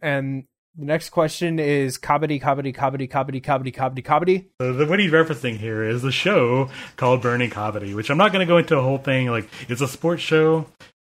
[0.00, 0.44] And
[0.78, 4.44] the next question is Kabaddi, Kabaddi, Kabaddi, Kabaddi, Kabaddi, Kabaddi, Kabaddi.
[4.60, 8.32] So the, what he's referencing here is the show called Burning Kabaddi, which I'm not
[8.32, 9.26] going to go into a whole thing.
[9.28, 10.66] Like it's a sports show,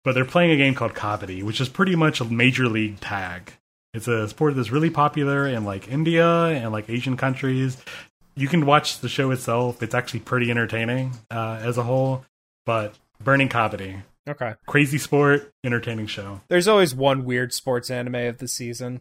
[0.05, 3.53] but they're playing a game called Kabaddi, which is pretty much a major league tag.
[3.93, 7.77] It's a sport that's really popular in like India and like Asian countries.
[8.37, 12.25] You can watch the show itself; it's actually pretty entertaining uh, as a whole.
[12.67, 12.95] But
[13.25, 14.55] Burning Kabaddi, Okay.
[14.67, 16.43] crazy sport, entertaining show.
[16.49, 19.01] There's always one weird sports anime of the season.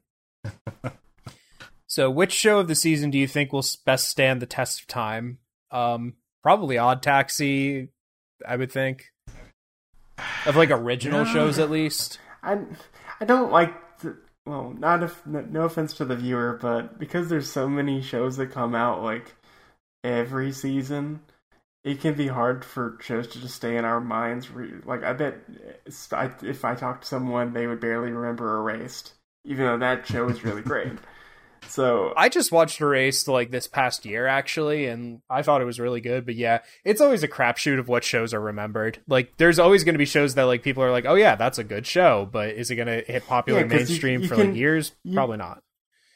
[1.87, 4.87] So, which show of the season do you think will best stand the test of
[4.87, 5.39] time?
[5.71, 6.13] Um,
[6.43, 7.89] probably Odd Taxi,
[8.47, 9.11] I would think.
[10.45, 11.33] Of like original Yeah.
[11.33, 12.19] shows, at least.
[12.43, 12.59] I
[13.19, 17.51] I don't like the, well, not if no offense to the viewer, but because there's
[17.51, 19.33] so many shows that come out like
[20.03, 21.21] every season,
[21.83, 24.49] it can be hard for shows to just stay in our minds.
[24.85, 25.35] Like I bet
[25.85, 29.13] if I talked to someone, they would barely remember Erased,
[29.45, 30.93] even though that show was really great.
[31.67, 35.79] So I just watched Erased like this past year, actually, and I thought it was
[35.79, 36.23] really good.
[36.23, 38.99] But yeah, it's always a crapshoot of what shows are remembered.
[39.07, 41.57] Like, there's always going to be shows that like people are like, "Oh yeah, that's
[41.57, 44.27] a good show," but is it going to hit popular Yeah, 'cause you- mainstream you
[44.27, 44.91] for can- like years?
[45.03, 45.63] you- Probably not.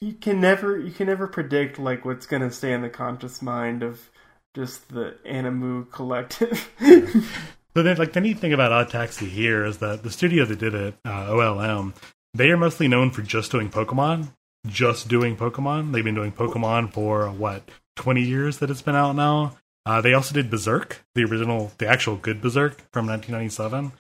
[0.02, 3.82] you can never you can never predict like what's gonna stay in the conscious mind
[3.82, 4.08] of
[4.56, 6.70] just the Animu collective.
[7.76, 10.58] So then, like the neat thing about Odd Taxi here is that the studio that
[10.60, 11.94] did it, uh, OLM,
[12.34, 14.30] they are mostly known for just doing Pokemon,
[14.68, 15.92] just doing Pokemon.
[15.92, 19.58] They've been doing Pokemon for what twenty years that it's been out now.
[19.86, 23.92] Uh, they also did Berserk, the original, the actual good Berserk from 1997,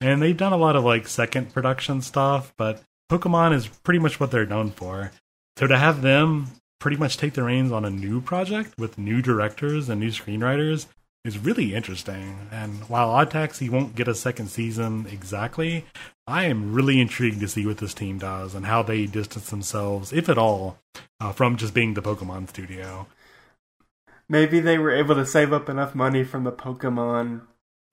[0.00, 2.52] and they've done a lot of like second production stuff.
[2.58, 5.12] But Pokemon is pretty much what they're known for.
[5.56, 6.48] So to have them
[6.80, 10.86] pretty much take the reins on a new project with new directors and new screenwriters
[11.28, 12.48] is really interesting.
[12.50, 15.84] And while Odd Taxi won't get a second season exactly,
[16.26, 20.12] I am really intrigued to see what this team does and how they distance themselves,
[20.12, 20.78] if at all,
[21.20, 23.06] uh, from just being the Pokemon studio.
[24.28, 27.42] Maybe they were able to save up enough money from the Pokemon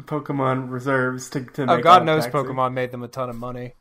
[0.04, 2.38] Pokemon reserves to, to Oh, make God Odd knows Taxi.
[2.38, 3.76] Pokemon made them a ton of money.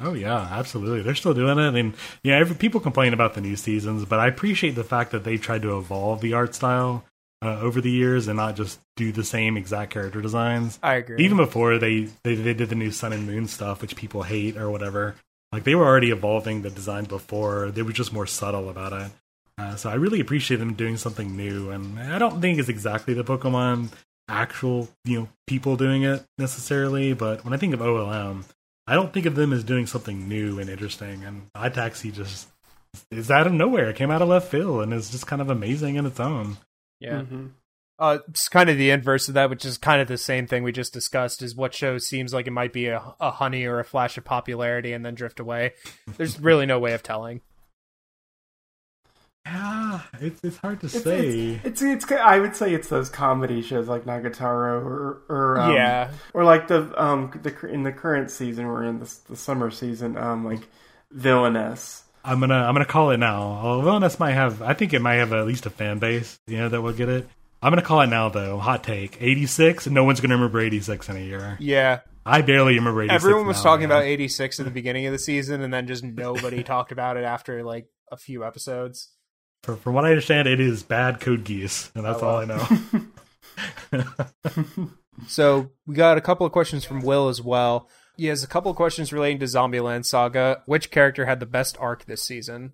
[0.00, 1.02] Oh yeah, absolutely.
[1.02, 4.26] They're still doing it, and yeah, every, people complain about the new seasons, but I
[4.26, 7.04] appreciate the fact that they've tried to evolve the art style
[7.42, 10.78] uh, over the years and not just do the same exact character designs.
[10.82, 11.24] I agree.
[11.24, 14.56] even before they, they they did the new Sun and Moon stuff, which people hate
[14.56, 15.16] or whatever.
[15.50, 19.10] Like they were already evolving the design before; they were just more subtle about it.
[19.58, 23.12] Uh, so I really appreciate them doing something new, and I don't think it's exactly
[23.12, 23.90] the Pokemon
[24.28, 27.12] actual you know people doing it necessarily.
[27.12, 28.44] But when I think of OLM,
[28.86, 31.24] I don't think of them as doing something new and interesting.
[31.24, 32.48] And Odd Taxi just
[33.10, 33.90] is out of nowhere.
[33.90, 36.56] It came out of left field and is just kind of amazing in its own.
[37.02, 37.22] Yeah.
[37.22, 37.50] Mhm.
[37.98, 40.62] Uh, it's kind of the inverse of that, which is kind of the same thing
[40.64, 41.42] we just discussed.
[41.42, 44.24] Is what show seems like it might be a, a honey or a flash of
[44.24, 45.74] popularity and then drift away.
[46.16, 47.42] There's really no way of telling.
[49.46, 51.60] Yeah, it's it's hard to It's, say.
[51.64, 55.74] it's, it's it's I would say it's those comedy shows like Nagatoro or or um,
[55.74, 59.70] yeah, or like the um the in the current season we're in the the summer
[59.70, 60.60] season um like
[61.10, 62.04] Villainess.
[62.24, 63.60] I'm gonna I'm gonna call it now.
[63.62, 64.62] Oh, Villainess might have.
[64.62, 66.38] I think it might have at least a fan base.
[66.46, 67.28] You know that will get it.
[67.60, 68.58] I'm gonna call it now though.
[68.58, 69.86] Hot take: 86.
[69.88, 71.56] No one's gonna remember 86 in a year.
[71.60, 72.00] yeah.
[72.24, 73.14] I barely remember 86.
[73.24, 73.98] Everyone was now, talking man.
[73.98, 77.24] about 86 at the beginning of the season, and then just nobody talked about it
[77.24, 79.08] after like a few episodes.
[79.64, 82.38] For, from what I understand, it is bad Code Geass, and that's Oh, all.
[82.38, 84.06] I know.
[85.28, 87.88] So we got a couple of questions from Will as well.
[88.16, 90.62] He has a couple of questions relating to Zombieland Saga.
[90.66, 92.72] Which character had the best arc this season?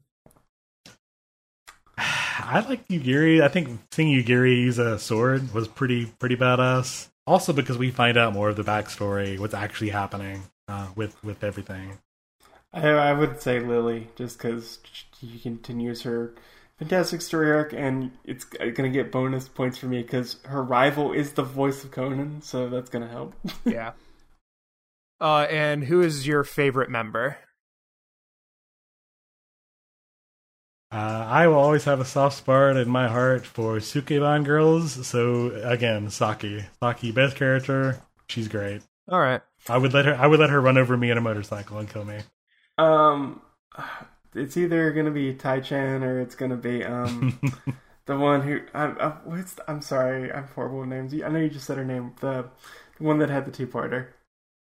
[1.99, 3.43] I like Yugiri.
[3.43, 7.09] I think seeing Yugiri use a sword was pretty pretty badass.
[7.27, 11.45] Also because we find out more of the backstory, what's actually happening uh, with with
[11.45, 11.99] everything.
[12.73, 14.79] I, I would say Lily, just because
[15.19, 16.35] she continues her
[16.79, 21.33] fantastic story arc, and it's gonna get bonus points for me because her rival is
[21.33, 23.35] the voice of Conan, so that's gonna help.
[23.65, 23.93] yeah.
[25.21, 27.39] Uh, and who is your favorite member?
[30.91, 35.07] Uh, I will always have a soft spot in my heart for Sukeban girls.
[35.07, 38.01] So again, Saki, Saki, best character.
[38.29, 38.83] She's great.
[39.09, 39.43] All right.
[39.69, 40.15] I would let her.
[40.15, 42.21] I would let her run over me in a motorcycle and kill me.
[42.79, 43.43] Um,
[44.35, 47.39] it's either gonna be Tae-chan or it's gonna be um
[48.07, 48.97] the one who I'm.
[48.99, 51.13] I'm what's the, I'm sorry, I'm horrible with names.
[51.15, 52.15] I know you just said her name.
[52.21, 52.49] The,
[52.99, 54.09] the one that had the two parter.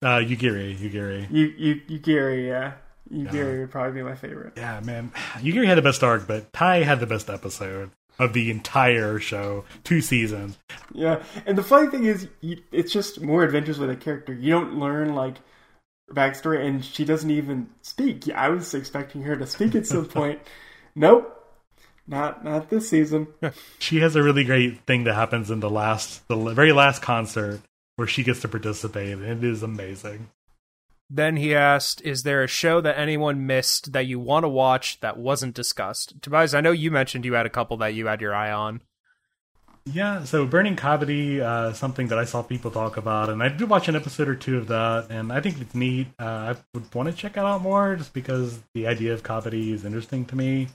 [0.04, 1.26] Uh, Yugiri, Yugiri.
[1.30, 2.72] You you Yugiri, yeah.
[3.10, 3.60] Yugiri Yeah.
[3.60, 4.52] would probably be my favorite.
[4.56, 5.10] Yeah, man.
[5.38, 9.64] Yugiri had the best arc, but Tae had the best episode of the entire show.
[9.82, 10.58] Two seasons.
[10.92, 14.32] Yeah, and the funny thing is, you, it's just more adventures with a character.
[14.34, 15.38] You don't learn like
[16.08, 18.28] her backstory, and she doesn't even speak.
[18.34, 20.40] I was expecting her to speak at some point.
[20.94, 21.34] Nope,
[22.06, 23.28] not not this season.
[23.78, 27.60] She has a really great thing that happens in the last, the very last concert
[27.96, 30.28] where she gets to participate, and it is amazing.
[31.10, 35.00] Then he asked, "Is there a show that anyone missed that you want to watch
[35.00, 38.20] that wasn't discussed?" Tobias, I know you mentioned you had a couple that you had
[38.20, 38.80] your eye on.
[39.86, 43.68] Yeah, so Burning Kabaddi, uh, something that I saw people talk about, and I did
[43.68, 46.06] watch an episode or two of that, and I think it's neat.
[46.18, 49.72] Uh, I would want to check it out more just because the idea of kabaddi
[49.72, 50.68] is interesting to me.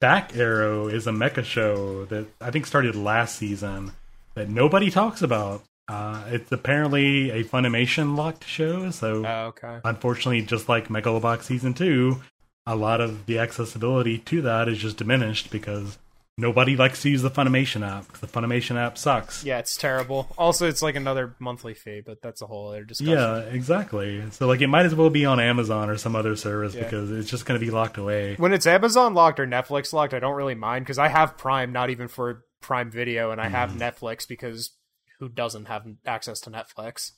[0.00, 3.90] Back Arrow is a mecha show that I think started last season
[4.34, 5.64] that nobody talks about.
[5.88, 9.80] Uh, it's apparently a Funimation locked show, so Oh, okay.
[9.84, 12.20] unfortunately, just like Megalobox Season 2,
[12.66, 15.96] a lot of the accessibility to that is just diminished because
[16.36, 19.42] nobody likes to use the Funimation app the Funimation app sucks.
[19.44, 20.28] Yeah, it's terrible.
[20.36, 23.14] Also, it's like another monthly fee, but that's a whole other discussion.
[23.14, 24.22] Yeah, exactly.
[24.32, 26.84] So like it might as well be on Amazon or some other service Yeah.
[26.84, 28.34] because it's just going to be locked away.
[28.36, 31.72] When it's Amazon locked or Netflix locked, I don't really mind because I have Prime,
[31.72, 34.72] not even for Prime Video, and I have Netflix because
[35.20, 37.12] who doesn't have access to Netflix?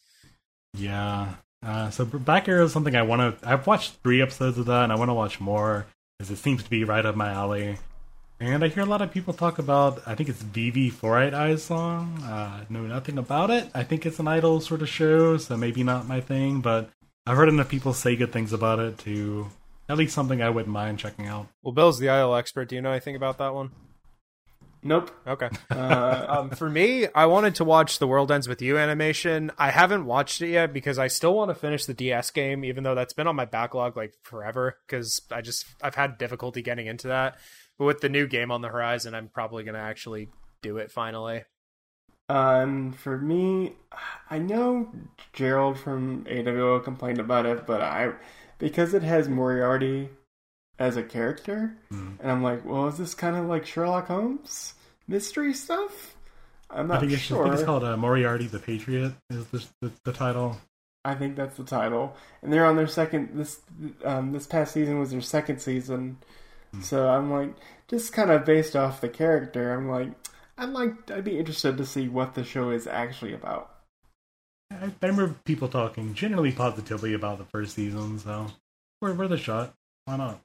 [0.74, 1.34] Yeah.
[1.64, 3.48] Uh, so Back Arrow is something I want to.
[3.48, 5.86] I've watched three episodes of that, and I want to watch more
[6.18, 7.78] because it seems to be right up my alley.
[8.42, 10.02] And I hear a lot of people talk about.
[10.06, 12.22] I think it's Vivy Fluorite Eye's song.
[12.22, 13.68] Uh, know nothing about it.
[13.74, 16.62] I think it's an idol sort of show, so maybe not my thing.
[16.62, 16.88] But
[17.26, 19.48] I've heard enough people say good things about it to
[19.90, 21.48] at least something I wouldn't mind checking out.
[21.62, 22.70] Well, Bill's the idol expert.
[22.70, 23.72] Do you know anything about that one?
[24.82, 25.10] Nope.
[25.26, 25.48] Okay.
[25.70, 29.50] Uh, um, for me, I wanted to watch The World Ends With You animation.
[29.56, 32.84] I haven't watched it yet because I still want to finish the DS game, even
[32.84, 34.76] though that's been on my backlog like forever.
[34.86, 37.38] Because I just I've had difficulty getting into that.
[37.78, 40.28] But with the new game on the horizon, I'm probably gonna actually
[40.60, 41.44] do it finally.
[42.28, 43.74] Um, for me,
[44.28, 44.90] I know
[45.32, 48.12] Gerald from AWO complained about it, but I
[48.58, 50.10] because it has Moriarty
[50.80, 52.18] as a character, Mm.
[52.20, 54.74] and I'm like, well, is this kind of like Sherlock Holmes
[55.06, 56.16] mystery stuff?
[56.70, 57.42] I'm I not it's, I sure.
[57.44, 60.58] think it's called uh, Moriarty the Patriot is the, the, the title.
[61.04, 63.30] I think that's the title, and they're on their second.
[63.34, 63.60] This
[64.04, 66.18] um, this past season was their second season,
[66.82, 67.54] so I'm like,
[67.88, 69.72] just kind of based off the character.
[69.74, 70.10] I'm like,
[70.58, 73.74] I'd like, I'd be interested to see what the show is actually about.
[74.70, 78.46] I, I remember people talking generally positively about the first season, so
[79.00, 79.74] we're worth a shot.
[80.10, 80.40] Why not?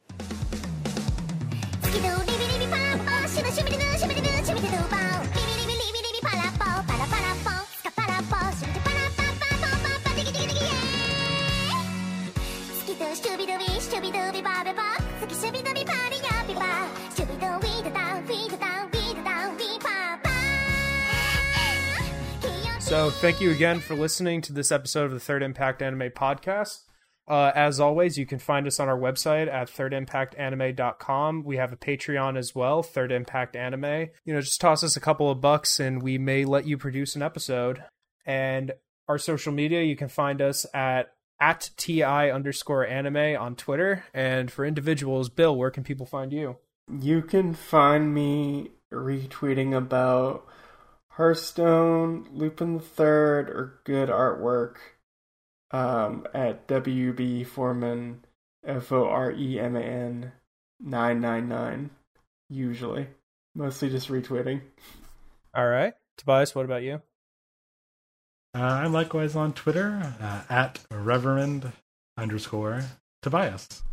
[22.79, 26.81] So, thank you again for listening to this episode of the Third Impact Anime Podcast.
[27.27, 31.43] Uh, as always, you can find us on our website at thirdimpactanime.com.
[31.43, 34.09] We have a Patreon as well, Third Impact Anime.
[34.25, 37.15] You know, just toss us a couple of bucks and we may let you produce
[37.15, 37.83] an episode.
[38.25, 38.73] And
[39.07, 44.05] our social media, you can find us at at ti underscore anime on Twitter.
[44.13, 46.57] And for individuals, Bill, where can people find you?
[47.01, 50.45] You can find me retweeting about
[51.09, 54.75] Hearthstone, Lupin the Third, or good artwork
[55.71, 58.23] um, at WB Foreman,
[58.65, 60.31] F O R E M A N,
[60.79, 61.89] 999,
[62.49, 63.07] usually.
[63.55, 64.61] Mostly just retweeting.
[65.55, 65.93] All right.
[66.17, 67.01] Tobias, what about you?
[68.53, 71.71] Uh, I'm likewise on Twitter uh, at Reverend
[72.17, 72.83] underscore
[73.21, 73.83] Tobias.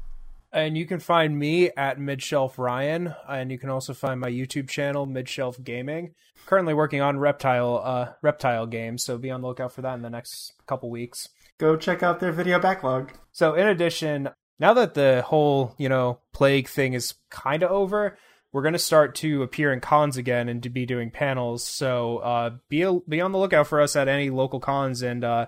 [0.52, 4.68] And you can find me at Midshelf Ryan, and you can also find my YouTube
[4.68, 6.14] channel, Midshelf Gaming.
[6.46, 10.02] Currently working on reptile uh, reptile games, so be on the lookout for that in
[10.02, 11.28] the next couple weeks.
[11.62, 13.12] Go check out their video backlog.
[13.30, 18.18] So, in addition, now that the whole you know plague thing is kind of over,
[18.50, 21.62] we're going to start to appear in cons again and to be doing panels.
[21.62, 25.46] So, uh, be be on the lookout for us at any local cons, and uh,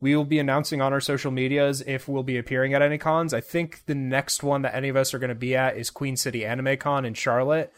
[0.00, 3.32] we will be announcing on our social medias if we'll be appearing at any cons.
[3.32, 5.90] I think the next one that any of us are going to be at is
[5.90, 7.72] Queen City Anime Con in Charlotte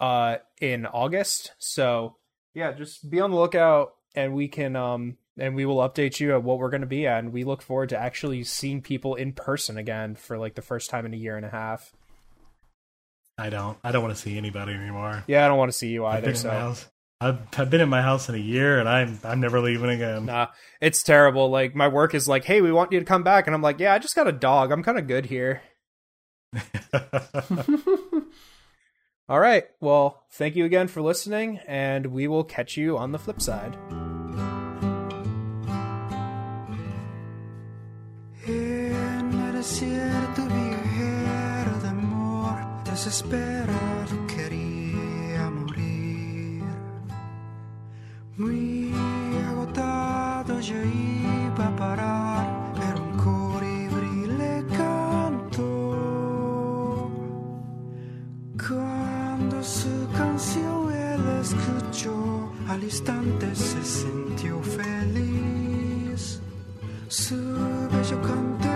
[0.00, 1.52] uh, in August.
[1.58, 2.16] So,
[2.54, 6.34] yeah, just be on the lookout, and we can um and we will update you
[6.34, 7.18] at what we're going to be at.
[7.18, 10.90] And we look forward to actually seeing people in person again for like the first
[10.90, 11.92] time in a year and a half.
[13.38, 13.78] I don't.
[13.82, 15.24] I don't want to see anybody anymore.
[15.26, 16.34] Yeah, I don't want to see you either.
[16.34, 16.74] So.
[17.22, 20.26] I've, I've been in my house in a year, and I'm I'm never leaving again.
[20.26, 20.48] nah,
[20.80, 21.50] it's terrible.
[21.50, 23.80] Like my work is like, hey, we want you to come back, and I'm like,
[23.80, 24.72] yeah, I just got a dog.
[24.72, 25.62] I'm kind of good here.
[29.28, 29.64] All right.
[29.80, 33.76] Well, thank you again for listening, and we will catch you on the flip side.
[39.70, 46.64] desierto viajero de amor, desesperado quería morir.
[48.36, 48.92] Muy
[49.48, 55.62] agotado yo iba a parar, pero un colibrí le cantó.
[58.66, 66.42] Cuando su canción él escuchó, al instante se sintió feliz.
[67.06, 67.36] Su
[67.92, 68.69] bello canto